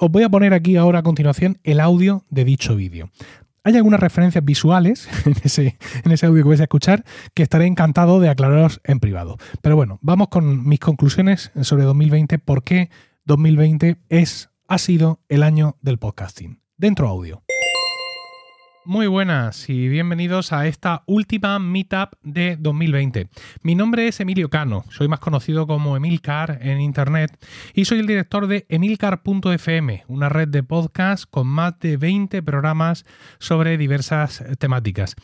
os 0.00 0.10
voy 0.10 0.24
a 0.24 0.28
poner 0.28 0.52
aquí 0.52 0.74
ahora 0.74 0.98
a 0.98 1.02
continuación 1.04 1.60
el 1.62 1.78
audio 1.78 2.24
de 2.28 2.44
dicho 2.44 2.74
vídeo. 2.74 3.08
Hay 3.62 3.76
algunas 3.76 4.00
referencias 4.00 4.44
visuales 4.44 5.08
en 5.26 5.34
ese, 5.44 5.78
en 6.04 6.10
ese 6.10 6.26
audio 6.26 6.42
que 6.42 6.48
vais 6.48 6.60
a 6.60 6.64
escuchar 6.64 7.04
que 7.34 7.44
estaré 7.44 7.66
encantado 7.66 8.18
de 8.18 8.30
aclararos 8.30 8.80
en 8.82 8.98
privado. 8.98 9.36
Pero 9.62 9.76
bueno, 9.76 10.00
vamos 10.02 10.26
con 10.26 10.66
mis 10.66 10.80
conclusiones 10.80 11.52
sobre 11.62 11.84
2020, 11.84 12.40
por 12.40 12.64
qué 12.64 12.90
2020 13.26 13.98
es, 14.08 14.50
ha 14.66 14.78
sido 14.78 15.20
el 15.28 15.44
año 15.44 15.76
del 15.82 15.98
podcasting. 15.98 16.62
Dentro 16.76 17.06
audio. 17.06 17.44
Muy 18.88 19.06
buenas 19.06 19.68
y 19.68 19.86
bienvenidos 19.86 20.50
a 20.50 20.66
esta 20.66 21.02
última 21.04 21.58
meetup 21.58 22.14
de 22.22 22.56
2020. 22.58 23.28
Mi 23.60 23.74
nombre 23.74 24.08
es 24.08 24.18
Emilio 24.18 24.48
Cano, 24.48 24.86
soy 24.88 25.08
más 25.08 25.20
conocido 25.20 25.66
como 25.66 25.94
Emilcar 25.94 26.58
en 26.62 26.80
internet 26.80 27.38
y 27.74 27.84
soy 27.84 27.98
el 27.98 28.06
director 28.06 28.46
de 28.46 28.64
emilcar.fm, 28.70 30.04
una 30.08 30.30
red 30.30 30.48
de 30.48 30.62
podcasts 30.62 31.26
con 31.26 31.48
más 31.48 31.78
de 31.80 31.98
20 31.98 32.42
programas 32.42 33.04
sobre 33.38 33.76
diversas 33.76 34.42
temáticas. 34.58 35.16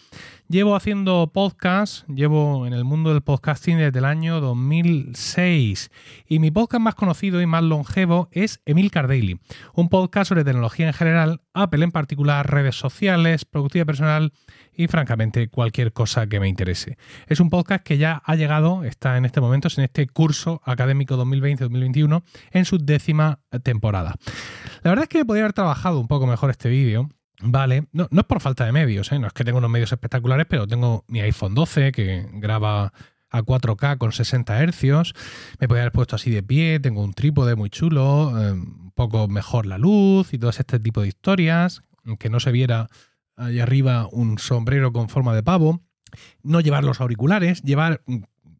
Llevo 0.46 0.76
haciendo 0.76 1.30
podcast, 1.32 2.06
llevo 2.06 2.66
en 2.66 2.74
el 2.74 2.84
mundo 2.84 3.10
del 3.10 3.22
podcasting 3.22 3.78
desde 3.78 3.98
el 3.98 4.04
año 4.04 4.42
2006 4.42 5.90
y 6.28 6.38
mi 6.38 6.50
podcast 6.50 6.82
más 6.82 6.94
conocido 6.94 7.40
y 7.40 7.46
más 7.46 7.62
longevo 7.62 8.28
es 8.30 8.60
Emilcar 8.66 9.08
Daily, 9.08 9.40
un 9.72 9.88
podcast 9.88 10.28
sobre 10.28 10.44
tecnología 10.44 10.86
en 10.86 10.92
general, 10.92 11.40
Apple 11.54 11.82
en 11.82 11.92
particular, 11.92 12.50
redes 12.50 12.76
sociales, 12.76 13.46
productividad 13.46 13.86
personal 13.86 14.32
y 14.74 14.86
francamente 14.86 15.48
cualquier 15.48 15.94
cosa 15.94 16.26
que 16.26 16.38
me 16.40 16.48
interese. 16.48 16.98
Es 17.26 17.40
un 17.40 17.48
podcast 17.48 17.82
que 17.82 17.96
ya 17.96 18.20
ha 18.22 18.36
llegado, 18.36 18.84
está 18.84 19.16
en 19.16 19.24
este 19.24 19.40
momento, 19.40 19.68
en 19.78 19.84
este 19.84 20.06
curso 20.08 20.60
académico 20.66 21.16
2020-2021 21.16 22.22
en 22.50 22.64
su 22.66 22.76
décima 22.76 23.40
temporada. 23.62 24.14
La 24.82 24.90
verdad 24.90 25.04
es 25.04 25.08
que 25.08 25.24
podría 25.24 25.44
haber 25.44 25.54
trabajado 25.54 25.98
un 25.98 26.06
poco 26.06 26.26
mejor 26.26 26.50
este 26.50 26.68
vídeo 26.68 27.08
Vale, 27.46 27.86
no, 27.92 28.08
no, 28.10 28.20
es 28.20 28.26
por 28.26 28.40
falta 28.40 28.64
de 28.64 28.72
medios, 28.72 29.12
¿eh? 29.12 29.18
no 29.18 29.26
es 29.26 29.32
que 29.32 29.44
tengo 29.44 29.58
unos 29.58 29.70
medios 29.70 29.92
espectaculares, 29.92 30.46
pero 30.48 30.66
tengo 30.66 31.04
mi 31.08 31.20
iPhone 31.20 31.54
12 31.54 31.92
que 31.92 32.26
graba 32.32 32.92
a 33.30 33.42
4K 33.42 33.98
con 33.98 34.12
60 34.12 34.66
Hz, 34.66 35.12
me 35.58 35.68
podría 35.68 35.82
haber 35.82 35.92
puesto 35.92 36.16
así 36.16 36.30
de 36.30 36.42
pie, 36.42 36.80
tengo 36.80 37.02
un 37.02 37.12
trípode 37.12 37.54
muy 37.54 37.68
chulo, 37.68 38.32
eh, 38.40 38.52
un 38.52 38.92
poco 38.94 39.28
mejor 39.28 39.66
la 39.66 39.76
luz 39.76 40.32
y 40.32 40.38
todo 40.38 40.50
este 40.50 40.78
tipo 40.78 41.02
de 41.02 41.08
historias, 41.08 41.82
que 42.18 42.30
no 42.30 42.40
se 42.40 42.50
viera 42.50 42.88
ahí 43.36 43.60
arriba 43.60 44.08
un 44.10 44.38
sombrero 44.38 44.92
con 44.92 45.08
forma 45.08 45.34
de 45.34 45.42
pavo, 45.42 45.82
no 46.42 46.60
llevar 46.60 46.84
los 46.84 47.00
auriculares, 47.00 47.62
llevar 47.62 48.02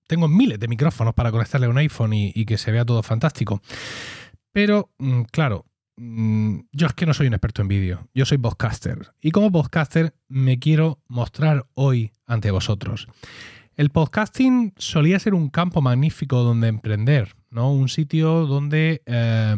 tengo 0.06 0.28
miles 0.28 0.58
de 0.58 0.68
micrófonos 0.68 1.14
para 1.14 1.30
conectarle 1.30 1.66
a 1.66 1.70
un 1.70 1.78
iPhone 1.78 2.12
y, 2.12 2.44
que 2.44 2.58
se 2.58 2.70
vea 2.70 2.84
todo 2.84 3.02
fantástico. 3.02 3.60
Pero, 4.52 4.90
mm, 4.98 5.22
claro, 5.30 5.64
mm, 5.66 5.73
yo 5.96 6.86
es 6.86 6.92
que 6.94 7.06
no 7.06 7.14
soy 7.14 7.28
un 7.28 7.34
experto 7.34 7.62
en 7.62 7.68
vídeo, 7.68 8.08
yo 8.14 8.24
soy 8.24 8.38
podcaster. 8.38 9.12
Y 9.20 9.30
como 9.30 9.52
podcaster 9.52 10.14
me 10.28 10.58
quiero 10.58 11.02
mostrar 11.08 11.66
hoy 11.74 12.12
ante 12.26 12.50
vosotros. 12.50 13.08
El 13.76 13.90
podcasting 13.90 14.72
solía 14.76 15.18
ser 15.18 15.34
un 15.34 15.50
campo 15.50 15.82
magnífico 15.82 16.42
donde 16.42 16.68
emprender, 16.68 17.34
¿no? 17.54 17.72
Un 17.72 17.88
sitio 17.88 18.46
donde 18.46 19.02
eh, 19.06 19.56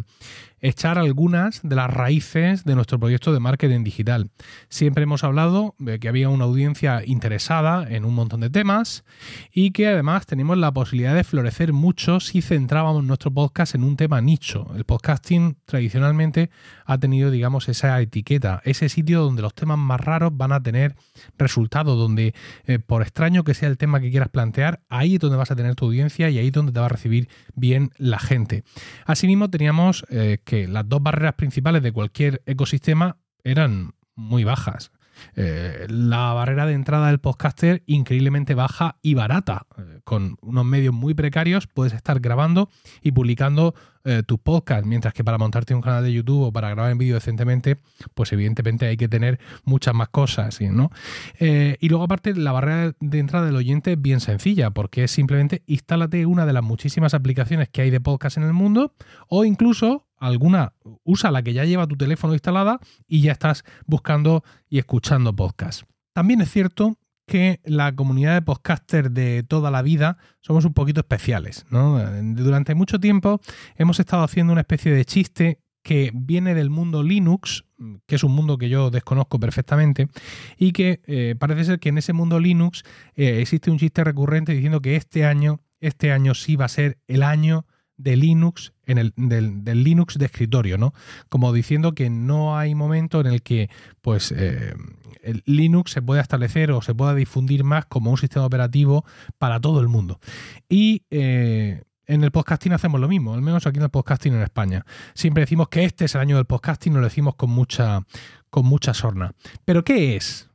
echar 0.61 0.99
algunas 0.99 1.61
de 1.63 1.77
las 1.77 1.91
raíces 1.91 2.65
de 2.65 2.75
nuestro 2.75 2.99
proyecto 2.99 3.33
de 3.33 3.41
marketing 3.41 3.85
digital. 3.85 4.31
Siempre 4.69 5.05
hemos 5.05 5.23
hablado 5.23 5.75
de 5.79 5.99
que 5.99 6.09
había 6.09 6.29
una 6.29 6.45
audiencia 6.45 7.03
interesada 7.05 7.87
en 7.89 8.05
un 8.05 8.15
montón 8.15 8.41
de 8.41 8.51
temas 8.51 9.05
y 9.53 9.71
que 9.71 9.89
además 9.89 10.27
tenemos 10.27 10.57
la 10.59 10.73
posibilidad 10.73 11.15
de 11.15 11.25
florecer 11.25 11.73
mucho 11.73 12.21
si 12.21 12.43
centrábamos 12.43 13.05
nuestro 13.05 13.31
podcast 13.31 13.75
en 13.75 13.85
un 13.85 13.97
tema 13.97 14.21
nicho. 14.21 14.67
El 14.75 14.85
podcasting 14.85 15.57
tradicionalmente 15.67 16.51
ha 16.85 16.99
tenido, 16.99 17.31
digamos, 17.31 17.69
esa 17.69 18.01
etiqueta, 18.01 18.61
ese 18.65 18.89
sitio 18.89 19.23
donde 19.23 19.43
los 19.43 19.55
temas 19.55 19.79
más 19.79 20.01
raros 20.01 20.37
van 20.37 20.53
a 20.53 20.63
tener 20.63 20.97
resultados, 21.39 21.99
donde 21.99 22.35
eh, 22.65 22.79
por 22.79 23.03
extraño 23.03 23.45
que 23.45 23.55
sea 23.55 23.69
el 23.69 23.79
tema 23.79 24.01
que 24.01 24.11
quieras 24.11 24.31
plantear, 24.31 24.81
ahí 24.89 25.15
es 25.15 25.21
donde 25.21 25.37
vas 25.37 25.51
a 25.51 25.57
tener 25.57 25.75
tu 25.75 25.87
audiencia 25.87 26.31
y 26.31 26.39
ahí 26.39 26.49
es 26.49 26.53
donde 26.53 26.73
te 26.73 26.81
va 26.81 26.87
a 26.87 26.91
recibir 26.91 27.29
bien 27.55 27.86
la 27.97 28.19
gente. 28.19 28.65
Asimismo, 29.05 29.51
teníamos 29.51 30.05
eh, 30.11 30.39
que 30.45 30.69
las 30.69 30.89
dos 30.89 31.03
barreras 31.03 31.35
principales 31.35 31.83
de 31.83 31.93
cualquier 31.93 32.43
ecosistema 32.47 33.19
eran 33.45 33.95
muy 34.15 34.45
bajas. 34.45 34.91
Eh, 35.35 35.87
la 35.89 36.33
barrera 36.33 36.67
de 36.67 36.75
entrada 36.75 37.09
del 37.09 37.21
podcaster 37.21 37.83
increíblemente 37.87 38.55
baja 38.55 38.97
y 39.03 39.15
barata. 39.15 39.67
Eh, 39.79 40.01
con 40.05 40.37
unos 40.43 40.65
medios 40.65 40.95
muy 40.95 41.15
precarios 41.15 41.67
puedes 41.67 41.93
estar 41.93 42.21
grabando 42.21 42.69
y 43.03 43.13
publicando 43.13 43.75
eh, 44.07 44.23
tus 44.25 44.39
mientras 44.85 45.13
que 45.13 45.25
para 45.25 45.37
montarte 45.37 45.75
un 45.75 45.83
canal 45.83 46.05
de 46.05 46.13
YouTube 46.13 46.43
o 46.43 46.53
para 46.53 46.71
grabar 46.71 46.93
en 46.93 46.99
vídeo 46.99 47.15
decentemente, 47.15 47.79
pues 48.15 48.33
evidentemente 48.33 48.87
hay 48.87 48.97
que 48.97 49.09
tener 49.09 49.39
muchas 49.65 49.95
más 49.95 50.09
cosas, 50.09 50.61
¿no? 50.61 50.91
y 51.39 51.89
luego 51.89 52.05
aparte 52.05 52.35
la 52.35 52.53
barrera 52.53 52.95
de 53.01 53.19
entrada 53.19 53.47
del 53.47 53.57
oyente 53.57 53.93
es 53.93 54.01
bien 54.01 54.21
sencilla, 54.21 54.71
porque 54.71 55.05
es 55.05 55.11
simplemente 55.11 55.63
instálate 55.67 56.25
una 56.27 56.47
de 56.47 56.53
las 56.53 56.63
muchísimas 56.63 57.15
aplicaciones 57.15 57.69
que 57.69 57.83
hay 57.83 57.91
de 57.91 58.01
podcast 58.01 58.37
en 58.37 58.45
el 58.45 58.53
mundo 58.53 58.95
o 59.29 59.45
incluso 59.45 60.07
alguna, 60.19 60.73
usa 61.05 61.31
la 61.31 61.43
que 61.43 61.53
ya 61.53 61.65
lleva 61.65 61.87
tu 61.87 61.97
teléfono 61.97 62.33
instalada 62.33 62.81
y 63.07 63.23
ya 63.23 63.33
estás 63.33 63.65
buscando 63.87 64.45
y 64.69 64.79
escuchando 64.79 65.35
podcast. 65.35 65.83
También 66.13 66.41
es 66.41 66.51
cierto 66.51 66.97
que 67.27 67.61
la 67.65 67.95
comunidad 67.95 68.35
de 68.35 68.43
podcasters 68.43 69.13
de 69.13 69.43
toda 69.43 69.71
la 69.71 69.83
vida 69.83 70.17
somos 70.41 70.65
un 70.65 70.73
poquito 70.73 71.01
especiales. 71.01 71.67
Durante 71.71 72.75
mucho 72.75 72.99
tiempo 73.01 73.41
hemos 73.77 74.01
estado 74.01 74.23
haciendo 74.23 74.53
una 74.53 74.63
especie 74.63 74.93
de 74.93 75.05
chiste 75.05 75.61
que 75.83 76.11
viene 76.13 76.55
del 76.55 76.69
mundo 76.69 77.03
Linux, 77.05 77.65
que 78.07 78.17
es 78.17 78.25
un 78.25 78.33
mundo 78.33 78.59
que 78.59 78.69
yo 78.69 78.91
desconozco 78.91 79.39
perfectamente, 79.39 80.09
y 80.57 80.73
que 80.73 81.01
eh, 81.07 81.37
parece 81.39 81.65
ser 81.65 81.79
que 81.79 81.91
en 81.91 81.99
ese 81.99 82.13
mundo 82.13 82.41
Linux 82.41 82.83
eh, 83.15 83.41
existe 83.41 83.71
un 83.71 83.79
chiste 83.79 84.03
recurrente 84.03 84.53
diciendo 84.53 84.81
que 84.81 84.97
este 84.97 85.25
año, 85.25 85.61
este 85.79 86.11
año 86.11 86.35
sí 86.35 86.57
va 86.57 86.65
a 86.65 86.69
ser 86.69 86.99
el 87.07 87.23
año 87.23 87.67
de 87.97 88.17
Linux, 88.17 88.73
en 88.87 88.99
el, 88.99 89.13
del, 89.17 89.85
Linux 89.85 90.19
de 90.19 90.27
escritorio, 90.27 90.79
¿no? 90.79 90.93
Como 91.29 91.53
diciendo 91.53 91.95
que 91.95 92.11
no 92.11 92.59
hay 92.59 92.75
momento 92.75 93.21
en 93.21 93.27
el 93.27 93.43
que, 93.43 93.71
pues, 94.03 94.33
eh, 94.33 94.75
el 95.23 95.43
Linux 95.47 95.93
se 95.93 96.03
pueda 96.03 96.21
establecer 96.21 96.71
o 96.71 96.83
se 96.83 96.95
pueda 96.95 97.15
difundir 97.15 97.65
más 97.65 97.87
como 97.87 98.11
un 98.11 98.19
sistema 98.19 98.47
operativo 98.47 99.05
para 99.39 99.61
todo 99.61 99.81
el 99.81 99.89
mundo. 99.89 100.21
Y 100.69 101.03
eh, 101.11 101.83
en 102.07 102.23
el 102.23 102.31
podcasting 102.31 102.73
hacemos 102.73 103.01
lo 103.01 103.09
mismo, 103.09 103.35
al 103.35 103.43
menos 103.43 103.67
aquí 103.67 103.79
en 103.79 103.85
el 103.85 103.91
podcasting 103.91 104.35
en 104.35 104.43
España. 104.43 104.85
Siempre 105.15 105.43
decimos 105.43 105.69
que 105.69 105.85
este 105.85 106.05
es 106.05 106.15
el 106.15 106.21
año 106.21 106.37
del 106.37 106.47
podcasting, 106.47 106.95
lo 106.95 107.01
decimos 107.01 107.35
con 107.35 107.51
mucha, 107.51 108.03
con 108.51 108.67
mucha 108.67 108.95
sorna. 108.95 109.33
Pero 109.65 109.83
¿qué 109.83 110.17
es? 110.17 110.49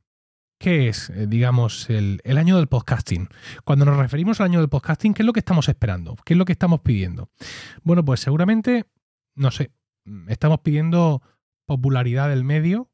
¿Qué 0.62 0.89
es, 0.89 1.09
eh, 1.09 1.26
digamos, 1.26 1.89
el, 1.89 2.22
año 2.24 2.57
del 2.57 2.68
podcasting? 2.68 3.30
Cuando 3.64 3.84
nos 3.84 3.97
referimos 3.97 4.39
al 4.39 4.45
año 4.45 4.59
del 4.59 4.70
podcasting, 4.70 5.16
¿qué 5.16 5.24
es 5.24 5.26
lo 5.26 5.34
que 5.34 5.39
estamos 5.39 5.68
esperando? 5.68 6.16
¿Qué 6.24 6.36
es 6.36 6.38
lo 6.38 6.45
que 6.45 6.51
estamos 6.51 6.82
pidiendo? 6.82 7.32
Bueno, 7.82 8.05
pues 8.05 8.20
seguramente, 8.20 8.86
no 9.34 9.49
sé, 9.49 9.72
estamos 10.28 10.59
pidiendo 10.59 11.24
popularidad 11.66 12.30
del 12.30 12.43
medio, 12.43 12.91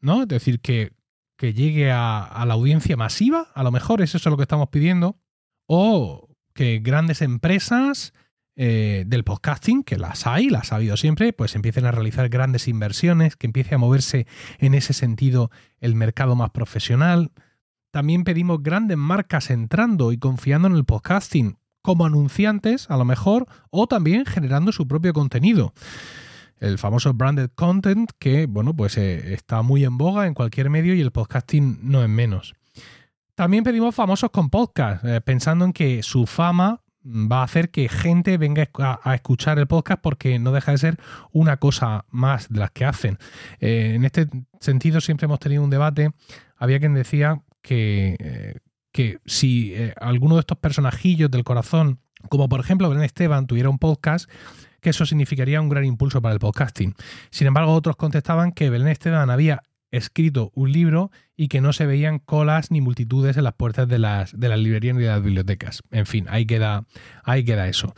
¿no? 0.00 0.22
Es 0.22 0.28
decir, 0.28 0.60
que, 0.60 0.92
llegue 1.38 1.92
a, 1.92 2.24
a, 2.24 2.44
la 2.44 2.54
audiencia 2.54 2.96
masiva, 2.96 3.52
a 3.54 3.62
lo 3.62 3.70
mejor 3.70 4.02
es 4.02 4.16
eso 4.16 4.28
lo 4.28 4.36
que 4.36 4.42
estamos 4.42 4.68
pidiendo, 4.70 5.16
o 5.68 6.28
que 6.54 6.80
grandes 6.80 7.22
empresas 7.22 8.12
eh, 8.62 9.04
del 9.06 9.24
podcasting, 9.24 9.84
que 9.84 9.96
las 9.96 10.26
hay, 10.26 10.50
las 10.50 10.70
ha 10.70 10.76
habido 10.76 10.98
siempre, 10.98 11.32
pues 11.32 11.54
empiecen 11.54 11.86
a 11.86 11.92
realizar 11.92 12.28
grandes 12.28 12.68
inversiones, 12.68 13.34
que 13.34 13.46
empiece 13.46 13.74
a 13.74 13.78
moverse 13.78 14.26
en 14.58 14.74
ese 14.74 14.92
sentido 14.92 15.50
el 15.78 15.94
mercado 15.94 16.36
más 16.36 16.50
profesional. 16.50 17.32
También 17.90 18.22
pedimos 18.22 18.62
grandes 18.62 18.98
marcas 18.98 19.48
entrando 19.48 20.12
y 20.12 20.18
confiando 20.18 20.68
en 20.68 20.74
el 20.74 20.84
podcasting 20.84 21.56
como 21.80 22.04
anunciantes, 22.04 22.90
a 22.90 22.98
lo 22.98 23.06
mejor, 23.06 23.46
o 23.70 23.86
también 23.86 24.26
generando 24.26 24.72
su 24.72 24.86
propio 24.86 25.14
contenido. 25.14 25.72
El 26.58 26.76
famoso 26.76 27.14
branded 27.14 27.48
content 27.54 28.10
que, 28.18 28.44
bueno, 28.44 28.76
pues 28.76 28.98
eh, 28.98 29.32
está 29.32 29.62
muy 29.62 29.86
en 29.86 29.96
boga 29.96 30.26
en 30.26 30.34
cualquier 30.34 30.68
medio 30.68 30.92
y 30.92 31.00
el 31.00 31.12
podcasting 31.12 31.78
no 31.82 32.02
es 32.02 32.10
menos. 32.10 32.54
También 33.34 33.64
pedimos 33.64 33.94
famosos 33.94 34.28
con 34.28 34.50
podcast, 34.50 35.02
eh, 35.02 35.22
pensando 35.22 35.64
en 35.64 35.72
que 35.72 36.02
su 36.02 36.26
fama 36.26 36.82
va 37.04 37.40
a 37.40 37.44
hacer 37.44 37.70
que 37.70 37.88
gente 37.88 38.36
venga 38.38 38.68
a, 38.78 39.14
escuchar 39.14 39.58
el 39.58 39.66
podcast 39.66 40.00
porque 40.02 40.38
no 40.38 40.52
deja 40.52 40.72
de 40.72 40.78
ser 40.78 40.96
una 41.32 41.56
cosa 41.56 42.04
más 42.10 42.48
de 42.48 42.60
las 42.60 42.70
que 42.70 42.84
hacen. 42.84 43.18
Eh, 43.58 43.92
en 43.94 44.04
este 44.04 44.28
sentido 44.60 45.00
siempre 45.00 45.24
hemos 45.24 45.40
tenido 45.40 45.62
un 45.62 45.70
debate. 45.70 46.10
Había 46.56 46.78
quien 46.78 46.94
decía 46.94 47.42
que, 47.62 48.16
eh, 48.18 48.54
que 48.92 49.18
si 49.24 49.74
eh, 49.74 49.94
alguno 50.00 50.36
de 50.36 50.40
estos 50.40 50.58
personajillos 50.58 51.30
del 51.30 51.44
corazón, 51.44 52.00
como 52.28 52.48
por 52.48 52.60
ejemplo 52.60 52.88
Belén 52.88 53.04
Esteban, 53.04 53.46
tuviera 53.46 53.70
un 53.70 53.78
podcast, 53.78 54.30
que 54.80 54.90
eso 54.90 55.06
significaría 55.06 55.60
un 55.60 55.68
gran 55.68 55.84
impulso 55.84 56.20
para 56.22 56.34
el 56.34 56.40
podcasting. 56.40 56.94
Sin 57.30 57.46
embargo, 57.46 57.72
otros 57.72 57.96
contestaban 57.96 58.52
que 58.52 58.70
Belén 58.70 58.88
Esteban 58.88 59.30
había 59.30 59.62
escrito 59.90 60.52
un 60.54 60.72
libro 60.72 61.10
y 61.36 61.48
que 61.48 61.60
no 61.60 61.72
se 61.72 61.86
veían 61.86 62.18
colas 62.18 62.70
ni 62.70 62.80
multitudes 62.80 63.36
en 63.36 63.44
las 63.44 63.54
puertas 63.54 63.88
de 63.88 63.98
las, 63.98 64.38
de 64.38 64.48
las 64.48 64.58
librerías 64.58 64.96
ni 64.96 65.02
de 65.02 65.08
las 65.08 65.22
bibliotecas. 65.22 65.82
En 65.90 66.06
fin, 66.06 66.26
ahí 66.28 66.46
queda, 66.46 66.86
ahí 67.24 67.44
queda 67.44 67.68
eso. 67.68 67.94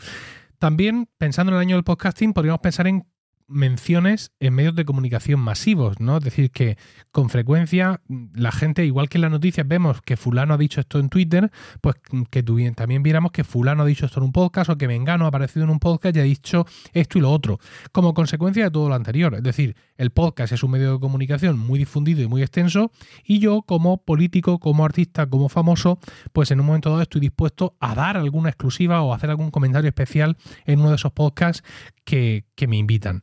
También, 0.58 1.08
pensando 1.18 1.50
en 1.50 1.56
el 1.56 1.60
año 1.60 1.76
del 1.76 1.84
podcasting, 1.84 2.32
podríamos 2.32 2.60
pensar 2.60 2.86
en 2.86 3.04
menciones 3.52 4.32
en 4.40 4.54
medios 4.54 4.74
de 4.74 4.84
comunicación 4.84 5.40
masivos, 5.40 6.00
¿no? 6.00 6.18
Es 6.18 6.24
decir, 6.24 6.50
que 6.50 6.78
con 7.10 7.28
frecuencia 7.28 8.00
la 8.34 8.50
gente, 8.50 8.84
igual 8.84 9.08
que 9.08 9.18
en 9.18 9.22
las 9.22 9.30
noticias 9.30 9.66
vemos 9.66 10.00
que 10.02 10.16
fulano 10.16 10.54
ha 10.54 10.58
dicho 10.58 10.80
esto 10.80 10.98
en 10.98 11.08
Twitter, 11.08 11.50
pues 11.80 11.96
que 12.30 12.42
también 12.74 13.02
viéramos 13.02 13.32
que 13.32 13.44
fulano 13.44 13.82
ha 13.82 13.86
dicho 13.86 14.06
esto 14.06 14.20
en 14.20 14.24
un 14.24 14.32
podcast 14.32 14.70
o 14.70 14.78
que 14.78 14.88
Mengano 14.88 15.26
ha 15.26 15.28
aparecido 15.28 15.64
en 15.64 15.70
un 15.70 15.78
podcast 15.78 16.16
y 16.16 16.20
ha 16.20 16.24
dicho 16.24 16.66
esto 16.92 17.18
y 17.18 17.20
lo 17.20 17.30
otro, 17.30 17.58
como 17.92 18.14
consecuencia 18.14 18.64
de 18.64 18.70
todo 18.70 18.88
lo 18.88 18.94
anterior. 18.94 19.34
Es 19.34 19.42
decir, 19.42 19.76
el 20.02 20.10
podcast 20.10 20.52
es 20.52 20.64
un 20.64 20.72
medio 20.72 20.94
de 20.94 20.98
comunicación 21.00 21.58
muy 21.58 21.78
difundido 21.78 22.22
y 22.22 22.26
muy 22.26 22.42
extenso 22.42 22.90
y 23.24 23.38
yo 23.38 23.62
como 23.62 24.04
político, 24.04 24.58
como 24.58 24.84
artista, 24.84 25.28
como 25.28 25.48
famoso, 25.48 26.00
pues 26.32 26.50
en 26.50 26.58
un 26.58 26.66
momento 26.66 26.90
dado 26.90 27.02
estoy 27.02 27.20
dispuesto 27.20 27.76
a 27.78 27.94
dar 27.94 28.16
alguna 28.16 28.48
exclusiva 28.48 29.00
o 29.02 29.14
hacer 29.14 29.30
algún 29.30 29.52
comentario 29.52 29.88
especial 29.88 30.36
en 30.66 30.80
uno 30.80 30.90
de 30.90 30.96
esos 30.96 31.12
podcasts 31.12 31.62
que, 32.04 32.44
me 32.66 32.76
invitan. 32.76 33.22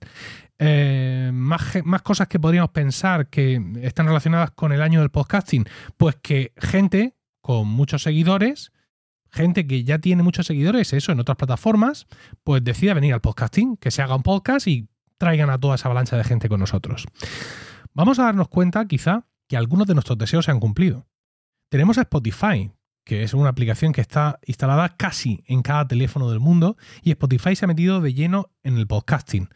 Eh, 0.58 1.32
más, 1.34 1.80
más, 1.84 2.02
cosas 2.02 2.28
que 2.28 2.40
podríamos 2.40 2.72
pensar 2.72 3.28
que 3.28 3.62
están 3.82 4.06
relacionadas 4.08 4.52
con 4.52 4.72
el 4.72 4.82
año 4.82 5.02
del 5.02 5.10
podcasting, 5.10 5.66
pues 5.98 6.16
que 6.22 6.54
gente 6.58 7.16
con 7.42 7.68
muchos 7.68 8.04
seguidores, 8.04 8.72
gente 9.32 9.68
que 9.68 9.84
ya 9.84 10.00
tiene 10.00 10.24
muchos 10.24 10.48
seguidores, 10.48 10.94
eso 10.94 11.12
en 11.12 11.20
otras 11.20 11.38
plataformas, 11.38 12.08
pues 12.44 12.64
decida 12.64 12.94
venir 12.94 13.14
al 13.14 13.22
podcasting, 13.22 13.76
que 13.78 13.92
se 13.92 14.02
haga 14.02 14.16
un 14.16 14.24
podcast 14.24 14.68
y 14.68 14.88
traigan 15.20 15.52
a 15.52 15.60
toda 15.60 15.76
esa 15.76 15.88
avalancha 15.88 16.18
de 16.18 16.24
gente 16.24 16.50
con 16.50 16.60
nosotros. 16.60 17.06
Vamos 17.94 18.18
a 18.18 18.24
darnos 18.24 18.48
cuenta, 18.48 18.88
quizá, 18.88 19.28
que 19.48 19.58
algunos 19.58 19.86
de 19.86 19.94
nuestros 19.94 20.18
deseos 20.18 20.46
se 20.46 20.52
han 20.52 20.60
cumplido. 20.60 21.08
Tenemos 21.70 21.98
Spotify, 21.98 22.72
que 23.06 23.24
es 23.24 23.34
una 23.34 23.50
aplicación 23.50 23.92
que 23.92 24.02
está 24.02 24.40
instalada 24.46 24.96
casi 24.96 25.44
en 25.46 25.62
cada 25.62 25.88
teléfono 25.88 26.30
del 26.30 26.40
mundo, 26.40 26.78
y 27.04 27.12
Spotify 27.12 27.56
se 27.56 27.66
ha 27.66 27.68
metido 27.68 28.02
de 28.02 28.14
lleno 28.14 28.52
en 28.64 28.78
el 28.78 28.88
podcasting. 28.88 29.50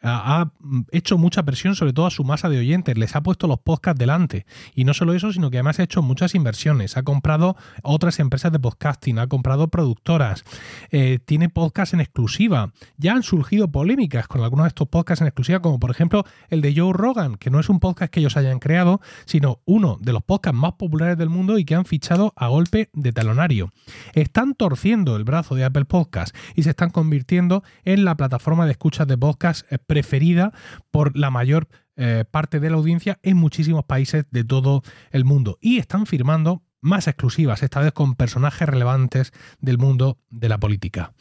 Ha 0.00 0.52
hecho 0.92 1.18
mucha 1.18 1.42
presión 1.42 1.74
sobre 1.74 1.92
todo 1.92 2.06
a 2.06 2.10
su 2.10 2.22
masa 2.22 2.48
de 2.48 2.58
oyentes, 2.58 2.96
les 2.96 3.16
ha 3.16 3.22
puesto 3.22 3.48
los 3.48 3.58
podcasts 3.58 3.98
delante. 3.98 4.46
Y 4.74 4.84
no 4.84 4.94
solo 4.94 5.12
eso, 5.12 5.32
sino 5.32 5.50
que 5.50 5.56
además 5.56 5.80
ha 5.80 5.82
hecho 5.82 6.02
muchas 6.02 6.36
inversiones, 6.36 6.96
ha 6.96 7.02
comprado 7.02 7.56
otras 7.82 8.20
empresas 8.20 8.52
de 8.52 8.60
podcasting, 8.60 9.18
ha 9.18 9.26
comprado 9.26 9.68
productoras, 9.68 10.44
eh, 10.92 11.18
tiene 11.24 11.48
podcasts 11.48 11.94
en 11.94 12.00
exclusiva. 12.00 12.72
Ya 12.96 13.14
han 13.14 13.24
surgido 13.24 13.72
polémicas 13.72 14.28
con 14.28 14.42
algunos 14.42 14.64
de 14.64 14.68
estos 14.68 14.88
podcasts 14.88 15.20
en 15.20 15.26
exclusiva, 15.26 15.60
como 15.60 15.80
por 15.80 15.90
ejemplo 15.90 16.24
el 16.48 16.60
de 16.60 16.74
Joe 16.76 16.92
Rogan, 16.92 17.34
que 17.34 17.50
no 17.50 17.58
es 17.58 17.68
un 17.68 17.80
podcast 17.80 18.12
que 18.12 18.20
ellos 18.20 18.36
hayan 18.36 18.60
creado, 18.60 19.00
sino 19.24 19.60
uno 19.64 19.98
de 20.00 20.12
los 20.12 20.22
podcasts 20.22 20.58
más 20.58 20.74
populares 20.74 21.18
del 21.18 21.28
mundo 21.28 21.58
y 21.58 21.64
que 21.64 21.74
han 21.74 21.86
fichado 21.86 22.32
a 22.36 22.46
golpe 22.46 22.88
de 22.92 23.12
talonario. 23.12 23.72
Están 24.12 24.54
torciendo 24.54 25.16
el 25.16 25.24
brazo 25.24 25.56
de 25.56 25.64
Apple 25.64 25.86
Podcast 25.86 26.36
y 26.54 26.62
se 26.62 26.70
están 26.70 26.90
convirtiendo 26.90 27.64
en 27.84 28.04
la 28.04 28.16
plataforma 28.16 28.47
de 28.56 28.70
escuchas 28.70 29.06
de 29.06 29.18
podcast 29.18 29.70
preferida 29.86 30.52
por 30.90 31.16
la 31.16 31.30
mayor 31.30 31.68
eh, 31.96 32.24
parte 32.30 32.60
de 32.60 32.70
la 32.70 32.76
audiencia 32.76 33.18
en 33.22 33.36
muchísimos 33.36 33.84
países 33.84 34.24
de 34.30 34.42
todo 34.42 34.82
el 35.10 35.24
mundo. 35.24 35.58
Y 35.60 35.78
están 35.78 36.06
firmando 36.06 36.62
más 36.80 37.06
exclusivas, 37.08 37.62
esta 37.62 37.80
vez 37.80 37.92
con 37.92 38.14
personajes 38.14 38.68
relevantes 38.68 39.32
del 39.60 39.78
mundo 39.78 40.18
de 40.30 40.48
la 40.48 40.58
política. 40.58 41.12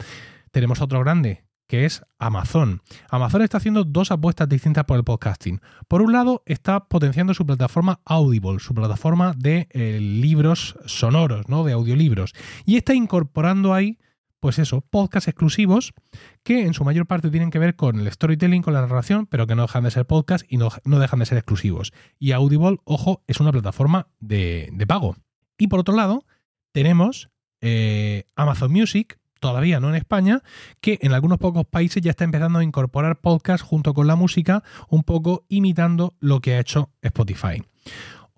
Tenemos 0.51 0.81
otro 0.81 1.01
grande, 1.01 1.43
que 1.67 1.85
es 1.85 2.03
Amazon. 2.17 2.81
Amazon 3.09 3.41
está 3.41 3.57
haciendo 3.57 3.83
dos 3.83 4.11
apuestas 4.11 4.47
distintas 4.47 4.85
por 4.85 4.97
el 4.97 5.03
podcasting. 5.03 5.59
Por 5.87 6.01
un 6.01 6.13
lado, 6.13 6.43
está 6.45 6.85
potenciando 6.85 7.33
su 7.33 7.45
plataforma 7.45 7.99
Audible, 8.05 8.59
su 8.59 8.73
plataforma 8.73 9.33
de 9.37 9.67
eh, 9.71 9.99
libros 9.99 10.77
sonoros, 10.85 11.49
¿no? 11.49 11.65
De 11.65 11.73
audiolibros. 11.73 12.33
Y 12.65 12.77
está 12.77 12.93
incorporando 12.93 13.73
ahí, 13.73 13.99
pues 14.39 14.59
eso, 14.59 14.81
podcasts 14.81 15.27
exclusivos 15.27 15.93
que 16.43 16.65
en 16.65 16.73
su 16.73 16.83
mayor 16.83 17.07
parte 17.07 17.29
tienen 17.29 17.49
que 17.49 17.59
ver 17.59 17.75
con 17.75 17.99
el 17.99 18.11
storytelling, 18.11 18.61
con 18.61 18.73
la 18.73 18.81
narración, 18.81 19.25
pero 19.25 19.47
que 19.47 19.55
no 19.55 19.63
dejan 19.63 19.83
de 19.83 19.91
ser 19.91 20.05
podcast 20.05 20.45
y 20.47 20.57
no, 20.57 20.69
dejan 20.85 21.19
de 21.19 21.25
ser 21.25 21.37
exclusivos. 21.37 21.93
Y 22.19 22.31
Audible, 22.31 22.77
ojo, 22.83 23.23
es 23.27 23.39
una 23.39 23.51
plataforma 23.51 24.07
de, 24.19 24.71
pago. 24.87 25.15
Y 25.57 25.67
por 25.67 25.79
otro 25.79 25.95
lado, 25.95 26.25
tenemos 26.71 27.29
eh, 27.61 28.25
Amazon 28.35 28.71
Music, 28.71 29.19
todavía 29.39 29.79
no 29.79 29.89
en 29.89 29.95
España, 29.95 30.43
que 30.81 30.99
en 31.01 31.13
algunos 31.13 31.39
pocos 31.39 31.65
países 31.65 32.01
ya 32.03 32.11
está 32.11 32.23
empezando 32.23 32.59
a 32.59 32.63
incorporar 32.63 33.19
podcast 33.19 33.63
junto 33.63 33.93
con 33.93 34.07
la 34.07 34.15
música, 34.15 34.63
un 34.89 35.03
poco 35.03 35.45
imitando 35.49 36.15
lo 36.19 36.41
que 36.41 36.55
ha 36.55 36.59
hecho 36.59 36.91
Spotify. 37.01 37.63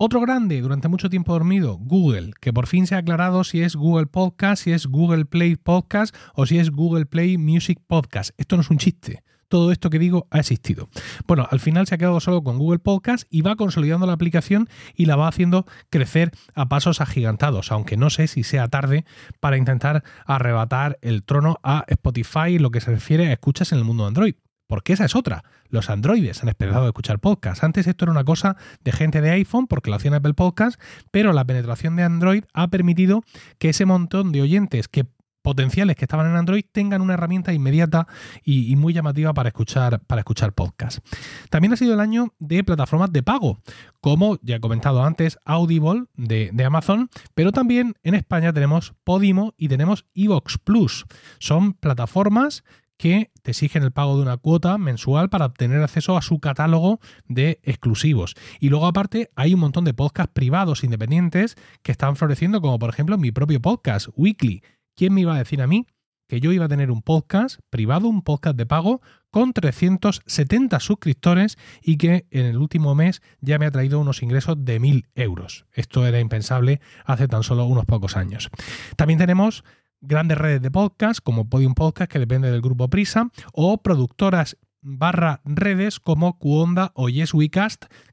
Otro 0.02 0.22
grande, 0.22 0.62
durante 0.62 0.88
mucho 0.88 1.10
tiempo 1.10 1.34
dormido, 1.34 1.76
Google, 1.76 2.32
que 2.40 2.54
por 2.54 2.66
fin 2.66 2.86
se 2.86 2.94
ha 2.94 2.98
aclarado 2.98 3.44
si 3.44 3.60
es 3.60 3.76
Google 3.76 4.06
Podcast, 4.06 4.64
si 4.64 4.72
es 4.72 4.86
Google 4.86 5.26
Play 5.26 5.56
Podcast 5.56 6.16
o 6.34 6.46
si 6.46 6.58
es 6.58 6.70
Google 6.70 7.04
Play 7.04 7.36
Music 7.36 7.78
Podcast. 7.86 8.30
Esto 8.38 8.56
no 8.56 8.62
es 8.62 8.70
un 8.70 8.78
chiste 8.78 9.22
todo 9.48 9.72
esto 9.72 9.90
que 9.90 9.98
digo 9.98 10.26
ha 10.30 10.38
existido. 10.38 10.88
Bueno, 11.26 11.46
al 11.50 11.60
final 11.60 11.86
se 11.86 11.96
ha 11.96 11.98
quedado 11.98 12.20
solo 12.20 12.42
con 12.42 12.56
Google 12.56 12.78
Podcast 12.78 13.26
y 13.30 13.42
va 13.42 13.56
consolidando 13.56 14.06
la 14.06 14.14
aplicación 14.14 14.70
y 14.94 15.04
la 15.04 15.16
va 15.16 15.28
haciendo 15.28 15.66
crecer 15.90 16.30
a 16.54 16.70
pasos 16.70 17.02
agigantados, 17.02 17.70
aunque 17.70 17.98
no 17.98 18.08
sé 18.08 18.26
si 18.26 18.42
sea 18.42 18.68
tarde 18.68 19.04
para 19.38 19.58
intentar 19.58 20.02
arrebatar 20.24 20.98
el 21.02 21.24
trono 21.24 21.58
a 21.62 21.84
Spotify 21.88 22.58
lo 22.58 22.70
que 22.70 22.80
se 22.80 22.92
refiere 22.92 23.26
a 23.26 23.32
escuchas 23.32 23.72
en 23.72 23.78
el 23.78 23.84
mundo 23.84 24.06
Android. 24.06 24.36
Porque 24.70 24.92
esa 24.92 25.04
es 25.04 25.16
otra. 25.16 25.42
Los 25.68 25.90
androides 25.90 26.44
han 26.44 26.48
empezado 26.48 26.84
a 26.84 26.86
escuchar 26.86 27.18
podcasts. 27.18 27.64
Antes 27.64 27.88
esto 27.88 28.04
era 28.04 28.12
una 28.12 28.22
cosa 28.22 28.56
de 28.84 28.92
gente 28.92 29.20
de 29.20 29.30
iPhone 29.30 29.66
porque 29.66 29.90
lo 29.90 29.96
hacían 29.96 30.14
Apple 30.14 30.34
Podcast, 30.34 30.80
pero 31.10 31.32
la 31.32 31.44
penetración 31.44 31.96
de 31.96 32.04
Android 32.04 32.44
ha 32.54 32.68
permitido 32.68 33.24
que 33.58 33.70
ese 33.70 33.84
montón 33.84 34.30
de 34.30 34.42
oyentes 34.42 34.86
que 34.86 35.06
potenciales 35.42 35.96
que 35.96 36.04
estaban 36.04 36.30
en 36.30 36.36
Android 36.36 36.64
tengan 36.70 37.02
una 37.02 37.14
herramienta 37.14 37.52
inmediata 37.52 38.06
y, 38.44 38.76
muy 38.76 38.92
llamativa 38.92 39.34
para 39.34 39.48
escuchar, 39.48 39.98
para 40.06 40.20
escuchar 40.20 40.52
podcasts. 40.52 41.02
También 41.48 41.72
ha 41.72 41.76
sido 41.76 41.94
el 41.94 42.00
año 42.00 42.32
de 42.38 42.62
plataformas 42.62 43.10
de 43.12 43.24
pago, 43.24 43.58
como 44.00 44.38
ya 44.42 44.56
he 44.56 44.60
comentado 44.60 45.02
antes, 45.02 45.36
Audible 45.44 46.04
de, 46.14 46.50
de 46.52 46.64
Amazon, 46.64 47.10
pero 47.34 47.50
también 47.50 47.94
en 48.04 48.14
España 48.14 48.52
tenemos 48.52 48.94
Podimo 49.02 49.52
y 49.56 49.66
tenemos 49.66 50.04
Evox 50.14 50.58
Plus. 50.58 51.06
Son 51.40 51.72
plataformas 51.72 52.62
que 53.00 53.30
te 53.40 53.52
exigen 53.52 53.82
el 53.82 53.92
pago 53.92 54.14
de 54.16 54.22
una 54.22 54.36
cuota 54.36 54.76
mensual 54.76 55.30
para 55.30 55.46
obtener 55.46 55.82
acceso 55.82 56.18
a 56.18 56.22
su 56.22 56.38
catálogo 56.38 57.00
de 57.28 57.58
exclusivos. 57.62 58.34
Y 58.60 58.68
luego 58.68 58.86
aparte 58.86 59.30
hay 59.36 59.54
un 59.54 59.60
montón 59.60 59.86
de 59.86 59.94
podcasts 59.94 60.34
privados 60.34 60.84
independientes 60.84 61.56
que 61.82 61.92
están 61.92 62.16
floreciendo, 62.16 62.60
como 62.60 62.78
por 62.78 62.90
ejemplo 62.90 63.16
mi 63.16 63.32
propio 63.32 63.58
podcast, 63.62 64.08
Weekly, 64.16 64.62
¿Quién 64.96 65.14
me 65.14 65.22
iba 65.22 65.34
a 65.34 65.38
decir 65.38 65.62
a 65.62 65.66
mí 65.66 65.86
que 66.28 66.40
yo 66.40 66.52
iba 66.52 66.66
a 66.66 66.68
tener 66.68 66.90
un 66.90 67.00
podcast 67.00 67.60
privado, 67.70 68.06
un 68.06 68.20
podcast 68.20 68.54
de 68.54 68.66
pago, 68.66 69.00
con 69.30 69.54
370 69.54 70.78
suscriptores 70.78 71.56
y 71.80 71.96
que 71.96 72.26
en 72.30 72.44
el 72.44 72.58
último 72.58 72.94
mes 72.94 73.22
ya 73.40 73.58
me 73.58 73.64
ha 73.64 73.70
traído 73.70 73.98
unos 73.98 74.22
ingresos 74.22 74.62
de 74.62 74.78
1.000 74.78 75.06
euros? 75.14 75.64
Esto 75.72 76.06
era 76.06 76.20
impensable 76.20 76.82
hace 77.06 77.28
tan 77.28 77.44
solo 77.44 77.64
unos 77.64 77.86
pocos 77.86 78.18
años. 78.18 78.50
También 78.96 79.18
tenemos 79.18 79.64
grandes 80.00 80.38
redes 80.38 80.62
de 80.62 80.70
podcast 80.70 81.20
como 81.22 81.48
Podium 81.48 81.74
Podcast, 81.74 82.10
que 82.10 82.18
depende 82.18 82.50
del 82.50 82.60
grupo 82.60 82.88
Prisa, 82.88 83.30
o 83.52 83.82
productoras 83.82 84.56
barra 84.82 85.42
redes 85.44 86.00
como 86.00 86.38
Cuonda 86.38 86.92
o 86.94 87.08
Yes 87.08 87.32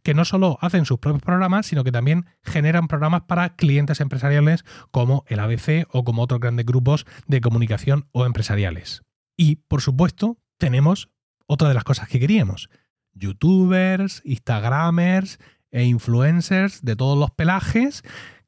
que 0.03 0.13
no 0.13 0.25
solo 0.25 0.57
hacen 0.61 0.85
sus 0.85 0.99
propios 0.99 1.23
programas, 1.23 1.65
sino 1.65 1.83
que 1.83 1.91
también 1.91 2.25
generan 2.43 2.87
programas 2.87 3.21
para 3.21 3.55
clientes 3.55 4.01
empresariales 4.01 4.65
como 4.91 5.23
el 5.27 5.39
ABC 5.39 5.87
o 5.91 6.03
como 6.03 6.23
otros 6.23 6.41
grandes 6.41 6.65
grupos 6.65 7.05
de 7.27 7.41
comunicación 7.41 8.07
o 8.11 8.25
empresariales. 8.25 9.03
Y, 9.37 9.57
por 9.67 9.81
supuesto, 9.81 10.37
tenemos 10.57 11.09
otra 11.45 11.67
de 11.67 11.73
las 11.73 11.83
cosas 11.83 12.09
que 12.09 12.19
queríamos. 12.19 12.69
Youtubers, 13.13 14.21
Instagramers 14.25 15.39
e 15.71 15.83
influencers 15.85 16.83
de 16.83 16.95
todos 16.95 17.17
los 17.17 17.31
pelajes 17.31 18.03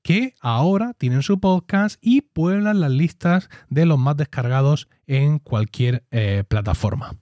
que 0.09 0.33
ahora 0.41 0.95
tienen 0.95 1.21
su 1.21 1.39
podcast 1.39 1.99
y 2.01 2.21
pueblan 2.21 2.79
las 2.79 2.89
listas 2.89 3.47
de 3.69 3.85
los 3.85 3.99
más 3.99 4.17
descargados 4.17 4.87
en 5.05 5.37
cualquier 5.37 6.03
eh, 6.09 6.43
plataforma. 6.47 7.15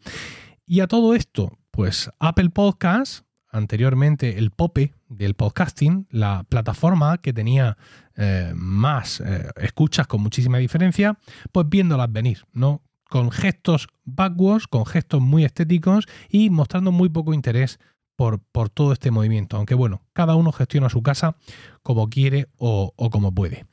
Y 0.65 0.79
a 0.79 0.87
todo 0.87 1.13
esto, 1.13 1.51
pues 1.69 2.09
Apple 2.17 2.49
Podcast, 2.49 3.25
anteriormente 3.49 4.37
el 4.37 4.51
Pope 4.51 4.93
del 5.09 5.33
podcasting, 5.33 6.07
la 6.11 6.45
plataforma 6.47 7.17
que 7.17 7.33
tenía 7.33 7.77
eh, 8.15 8.53
más 8.55 9.19
eh, 9.19 9.49
escuchas 9.57 10.07
con 10.07 10.21
muchísima 10.21 10.57
diferencia, 10.57 11.19
pues 11.51 11.67
viéndolas 11.67 12.09
venir, 12.09 12.45
¿no? 12.53 12.83
Con 13.09 13.31
gestos 13.31 13.89
backwards, 14.05 14.65
con 14.65 14.85
gestos 14.85 15.19
muy 15.19 15.43
estéticos 15.43 16.05
y 16.29 16.49
mostrando 16.49 16.93
muy 16.93 17.09
poco 17.09 17.33
interés 17.33 17.81
por, 18.17 18.39
por, 18.39 18.69
todo 18.69 18.91
este 18.91 19.11
movimiento. 19.11 19.55
Aunque 19.55 19.75
bueno, 19.75 20.01
cada 20.11 20.35
uno 20.35 20.51
gestiona 20.51 20.89
su 20.89 21.01
casa 21.01 21.37
como 21.83 22.09
quiere 22.09 22.49
o, 22.57 22.91
o 22.97 23.09
como 23.09 23.33
puede. 23.33 23.65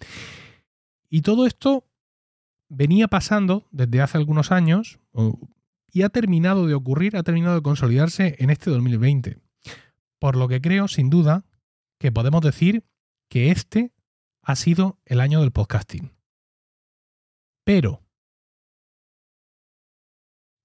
Y 1.09 1.22
todo 1.22 1.47
esto 1.47 1.84
venía 2.68 3.09
pasando 3.09 3.66
desde 3.72 4.01
hace 4.01 4.18
algunos 4.18 4.53
años, 4.53 5.01
y 5.92 6.03
ha 6.03 6.09
terminado 6.09 6.66
de 6.66 6.74
ocurrir, 6.74 7.16
ha 7.16 7.22
terminado 7.22 7.55
de 7.55 7.62
consolidarse 7.62 8.34
en 8.38 8.51
este 8.51 8.70
2020. 8.70 9.38
Por 10.18 10.36
lo 10.36 10.49
que 10.49 10.61
creo, 10.61 10.88
sin 10.88 11.09
duda, 11.09 11.45
que 11.99 12.11
podemos 12.11 12.42
decir 12.42 12.84
que 13.28 13.53
este 13.53 13.92
ha 14.42 14.57
sido 14.57 14.99
el 15.05 15.20
año 15.20 15.40
del 15.40 15.53
podcasting. 15.53 16.12
Pero, 17.64 18.03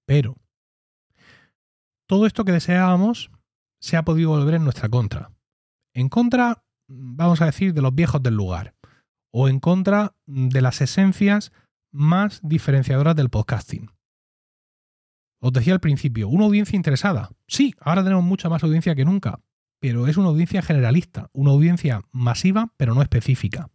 pero, 0.05 0.35
todo 2.07 2.25
esto 2.25 2.43
que 2.43 2.51
deseábamos 2.51 3.31
se 3.79 3.97
ha 3.97 4.03
podido 4.03 4.29
volver 4.29 4.55
en 4.55 4.63
nuestra 4.63 4.89
contra. 4.89 5.31
En 5.93 6.09
contra, 6.09 6.63
vamos 6.87 7.41
a 7.41 7.45
decir, 7.45 7.73
de 7.73 7.81
los 7.81 7.93
viejos 7.95 8.21
del 8.21 8.35
lugar. 8.35 8.75
O 9.31 9.47
en 9.47 9.59
contra 9.59 10.15
de 10.25 10.61
las 10.61 10.81
esencias 10.81 11.51
más 11.91 12.39
diferenciadoras 12.43 13.15
del 13.15 13.29
podcasting. 13.29 13.91
Os 15.41 15.53
decía 15.53 15.73
al 15.73 15.79
principio, 15.79 16.27
una 16.27 16.45
audiencia 16.45 16.75
interesada. 16.75 17.31
Sí, 17.47 17.73
ahora 17.79 18.03
tenemos 18.03 18.23
mucha 18.23 18.49
más 18.49 18.63
audiencia 18.63 18.95
que 18.95 19.05
nunca, 19.05 19.39
pero 19.79 20.07
es 20.07 20.17
una 20.17 20.29
audiencia 20.29 20.61
generalista, 20.61 21.29
una 21.31 21.51
audiencia 21.51 22.01
masiva, 22.11 22.73
pero 22.77 22.93
no 22.93 23.01
específica. 23.01 23.69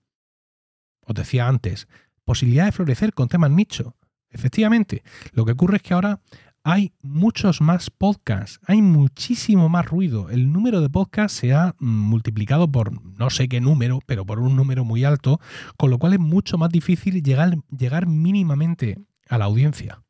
Os 1.07 1.14
decía 1.14 1.48
antes, 1.48 1.88
posibilidad 2.24 2.66
de 2.66 2.72
florecer 2.72 3.14
con 3.14 3.28
temas 3.28 3.50
nicho. 3.50 3.96
Efectivamente, 4.30 5.02
lo 5.32 5.44
que 5.44 5.52
ocurre 5.52 5.76
es 5.76 5.82
que 5.82 5.94
ahora 5.94 6.20
hay 6.64 6.92
muchos 7.02 7.60
más 7.60 7.90
podcasts, 7.90 8.58
hay 8.66 8.82
muchísimo 8.82 9.68
más 9.68 9.86
ruido. 9.86 10.30
El 10.30 10.52
número 10.52 10.80
de 10.80 10.90
podcasts 10.90 11.38
se 11.38 11.54
ha 11.54 11.76
multiplicado 11.78 12.70
por 12.70 13.00
no 13.18 13.30
sé 13.30 13.48
qué 13.48 13.60
número, 13.60 14.00
pero 14.06 14.26
por 14.26 14.40
un 14.40 14.56
número 14.56 14.84
muy 14.84 15.04
alto, 15.04 15.40
con 15.76 15.90
lo 15.90 15.98
cual 15.98 16.14
es 16.14 16.20
mucho 16.20 16.58
más 16.58 16.70
difícil 16.70 17.22
llegar, 17.22 17.58
llegar 17.70 18.06
mínimamente 18.06 18.98
a 19.28 19.38
la 19.38 19.44
audiencia 19.44 20.04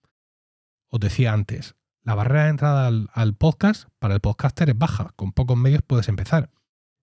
os 0.94 1.00
decía 1.00 1.32
antes, 1.32 1.74
la 2.04 2.14
barrera 2.14 2.44
de 2.44 2.50
entrada 2.50 2.86
al, 2.86 3.34
podcast 3.34 3.88
para 3.98 4.14
el 4.14 4.20
podcaster 4.20 4.70
es 4.70 4.78
baja, 4.78 5.12
con 5.16 5.32
pocos 5.32 5.56
medios 5.56 5.82
puedes 5.84 6.08
empezar. 6.08 6.50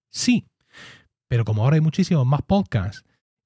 Sí, 0.10 0.48
pero 1.28 1.44
como 1.44 1.66
ahora 1.66 1.76
hay 1.76 1.82
muchísimos 1.82 2.26
más 2.26 2.42
podcasts 2.42 3.04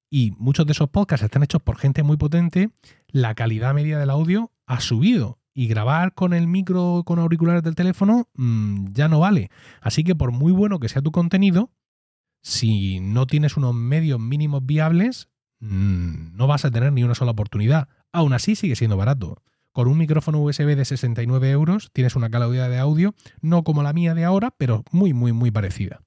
y 0.08 0.34
muchos 0.38 0.68
de 0.68 0.74
esos 0.74 0.92
podcasts 0.92 1.24
están 1.24 1.42
hechos 1.42 1.64
por 1.64 1.80
gente 1.80 2.04
muy 2.04 2.18
potente, 2.18 2.70
la 3.08 3.34
calidad 3.34 3.74
media 3.74 3.98
del 3.98 4.12
audio 4.12 4.52
ha 4.68 4.82
subido 4.82 5.40
y 5.56 5.68
grabar 5.68 6.14
con 6.14 6.34
el 6.34 6.48
micro 6.48 7.04
con 7.06 7.18
auriculares 7.18 7.64
del 7.64 7.76
teléfono 7.76 8.28
mm, 8.36 8.92
ya 8.92 9.08
no 9.08 9.20
vale. 9.20 9.50
Así 9.82 10.04
que 10.04 10.14
por 10.14 10.32
muy 10.32 10.52
bueno 10.52 10.80
que 10.80 10.90
sea 10.90 11.02
tu 11.02 11.12
contenido, 11.12 11.72
si 12.42 13.00
no 13.00 13.26
tienes 13.26 13.58
unos 13.58 13.74
medios 13.74 14.20
mínimos 14.20 14.66
viables, 14.66 15.30
mm, 15.62 16.36
no 16.36 16.46
vas 16.46 16.66
a 16.66 16.72
tener 16.72 16.92
ni 16.92 17.04
una 17.04 17.16
sola 17.16 17.32
oportunidad. 17.32 17.88
Aún 18.12 18.34
así 18.34 18.56
sigue 18.56 18.76
siendo 18.76 18.98
barato. 18.98 19.42
Con 19.72 19.88
un 19.88 19.98
micrófono 19.98 20.42
USB 20.42 20.76
de 20.76 20.86
69 20.86 21.50
euros 21.50 21.90
tienes 21.94 22.16
una 22.16 22.30
calidad 22.30 22.70
de 22.70 22.78
audio, 22.78 23.16
no 23.42 23.64
como 23.64 23.82
la 23.82 23.94
mía 23.94 24.14
de 24.14 24.26
ahora, 24.26 24.52
pero 24.58 24.84
muy, 24.92 25.14
muy, 25.14 25.32
muy 25.32 25.52
parecida. 25.52 26.02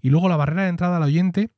Y 0.00 0.10
luego 0.10 0.28
la 0.28 0.36
barrera 0.36 0.64
de 0.64 0.68
entrada 0.68 0.96
al 0.96 1.02
oyente 1.04 1.50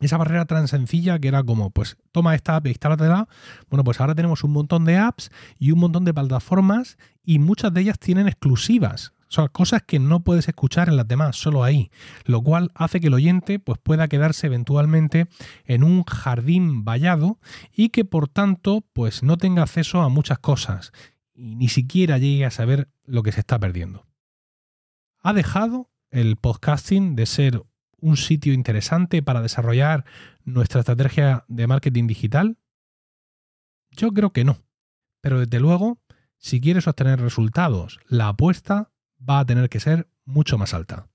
esa 0.00 0.16
barrera 0.16 0.46
tan 0.46 0.68
sencilla 0.68 1.18
que 1.18 1.28
era 1.28 1.42
como, 1.42 1.70
pues 1.70 1.96
toma 2.12 2.34
esta 2.34 2.56
app 2.56 2.66
e 2.66 2.70
instálatela. 2.70 3.28
Bueno, 3.68 3.84
pues 3.84 4.00
ahora 4.00 4.14
tenemos 4.14 4.44
un 4.44 4.52
montón 4.52 4.84
de 4.84 4.96
apps 4.96 5.30
y 5.58 5.72
un 5.72 5.80
montón 5.80 6.04
de 6.04 6.14
plataformas 6.14 6.96
y 7.22 7.38
muchas 7.38 7.72
de 7.74 7.82
ellas 7.82 7.98
tienen 7.98 8.26
exclusivas. 8.26 9.12
O 9.28 9.32
sea, 9.32 9.48
cosas 9.48 9.82
que 9.82 10.00
no 10.00 10.24
puedes 10.24 10.48
escuchar 10.48 10.88
en 10.88 10.96
las 10.96 11.06
demás, 11.06 11.36
solo 11.36 11.62
ahí. 11.62 11.92
Lo 12.24 12.42
cual 12.42 12.72
hace 12.74 12.98
que 12.98 13.06
el 13.06 13.14
oyente 13.14 13.60
pues, 13.60 13.78
pueda 13.80 14.08
quedarse 14.08 14.48
eventualmente 14.48 15.28
en 15.66 15.84
un 15.84 16.02
jardín 16.02 16.84
vallado 16.84 17.38
y 17.72 17.90
que 17.90 18.04
por 18.04 18.26
tanto 18.26 18.84
pues, 18.92 19.22
no 19.22 19.36
tenga 19.36 19.62
acceso 19.62 20.00
a 20.00 20.08
muchas 20.08 20.40
cosas 20.40 20.92
y 21.32 21.54
ni 21.54 21.68
siquiera 21.68 22.18
llegue 22.18 22.44
a 22.44 22.50
saber 22.50 22.88
lo 23.04 23.22
que 23.22 23.32
se 23.32 23.40
está 23.40 23.58
perdiendo. 23.58 24.06
Ha 25.22 25.32
dejado 25.32 25.90
el 26.10 26.36
podcasting 26.36 27.14
de 27.14 27.26
ser 27.26 27.62
un 28.00 28.16
sitio 28.16 28.52
interesante 28.52 29.22
para 29.22 29.42
desarrollar 29.42 30.04
nuestra 30.44 30.80
estrategia 30.80 31.44
de 31.48 31.66
marketing 31.66 32.06
digital? 32.06 32.56
Yo 33.90 34.12
creo 34.12 34.32
que 34.32 34.44
no. 34.44 34.62
Pero 35.20 35.40
desde 35.40 35.60
luego, 35.60 36.00
si 36.38 36.60
quieres 36.60 36.86
obtener 36.88 37.20
resultados, 37.20 38.00
la 38.08 38.28
apuesta 38.28 38.90
va 39.28 39.40
a 39.40 39.44
tener 39.44 39.68
que 39.68 39.80
ser 39.80 40.08
mucho 40.24 40.56
más 40.56 40.72
alta. 40.72 41.09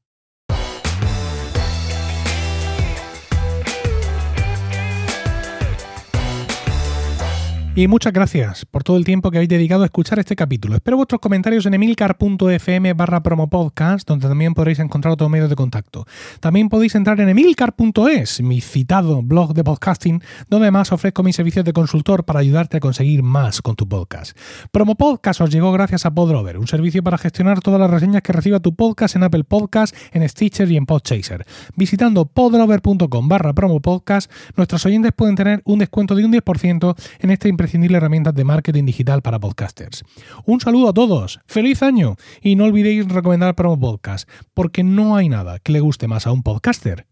Y 7.78 7.90
muchas 7.90 8.14
gracias 8.14 8.64
por 8.64 8.84
todo 8.84 8.96
el 8.96 9.04
tiempo 9.04 9.30
que 9.30 9.38
habéis 9.38 9.50
dedicado 9.50 9.84
a 9.84 9.88
escuchar 9.88 10.18
este 10.18 10.38
capítulo. 10.38 10.76
Espero 10.76 10.96
vuestros 10.96 11.20
comentarios 11.20 11.66
en 11.66 11.74
emilcar.fm 11.74 12.94
barra 12.94 13.22
promopodcast, 13.22 14.08
donde 14.08 14.30
también 14.30 14.54
podréis 14.54 14.80
encontrar 14.80 15.12
otros 15.12 15.30
medios 15.30 15.50
de 15.50 15.58
contacto. 15.58 16.08
También 16.40 16.70
podéis 16.70 16.96
entrar 16.96 17.20
en 17.20 17.28
emilcar.es, 17.28 18.42
mi 18.42 18.62
citado 18.62 19.22
blog 19.22 19.54
de 19.54 19.66
podcasting, 19.66 20.24
donde 20.50 20.68
además 20.68 20.94
ofrezco 20.94 21.22
mis 21.22 21.36
servicios 21.36 21.66
de 21.66 21.74
consultor 21.74 22.24
para 22.24 22.40
ayudarte 22.40 22.78
a 22.78 22.80
conseguir 22.80 23.24
más 23.24 23.62
con 23.62 23.76
tu 23.76 23.90
podcast. 23.90 24.38
Promopodcast 24.72 25.42
os 25.42 25.50
llegó 25.50 25.74
gracias 25.74 26.06
a 26.06 26.16
Podrover, 26.16 26.58
un 26.58 26.68
servicio 26.68 27.04
para 27.04 27.18
gestionar 27.18 27.60
todas 27.60 27.82
las 27.82 27.92
reseñas 27.92 28.22
que 28.22 28.32
reciba 28.32 28.62
tu 28.62 28.74
podcast 28.74 29.18
en 29.18 29.24
Apple 29.24 29.44
Podcast, 29.44 29.94
en 30.14 30.28
Stitcher 30.30 30.72
y 30.72 30.78
en 30.78 30.86
Podchaser. 30.86 31.46
Visitando 31.76 32.24
podrover.com 32.24 33.28
barra 33.28 33.52
promopodcast, 33.52 34.32
nuestros 34.56 34.86
oyentes 34.86 35.12
pueden 35.12 35.36
tener 35.36 35.62
un 35.66 35.80
descuento 35.80 36.16
de 36.16 36.24
un 36.24 36.32
10% 36.32 36.96
en 37.20 37.32
este 37.32 37.50
impresionante 37.50 37.65
herramientas 37.74 38.34
de 38.34 38.44
marketing 38.44 38.86
digital 38.86 39.22
para 39.22 39.40
podcasters. 39.40 40.04
Un 40.46 40.60
saludo 40.60 40.90
a 40.90 40.94
todos, 40.94 41.40
feliz 41.46 41.82
año 41.84 42.16
y 42.42 42.56
no 42.56 42.66
olvidéis 42.66 43.08
recomendar 43.08 43.56
Promo 43.56 43.80
Podcast, 43.80 44.30
porque 44.54 44.84
no 44.84 45.16
hay 45.16 45.30
nada 45.30 45.60
que 45.60 45.72
le 45.72 45.80
guste 45.80 46.08
más 46.08 46.28
a 46.28 46.32
un 46.32 46.44
podcaster 46.44 47.08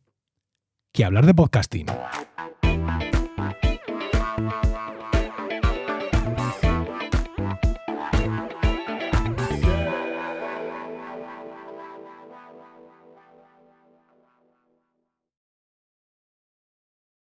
que 0.92 1.06
hablar 1.06 1.26
de 1.26 1.34
podcasting. 1.34 1.88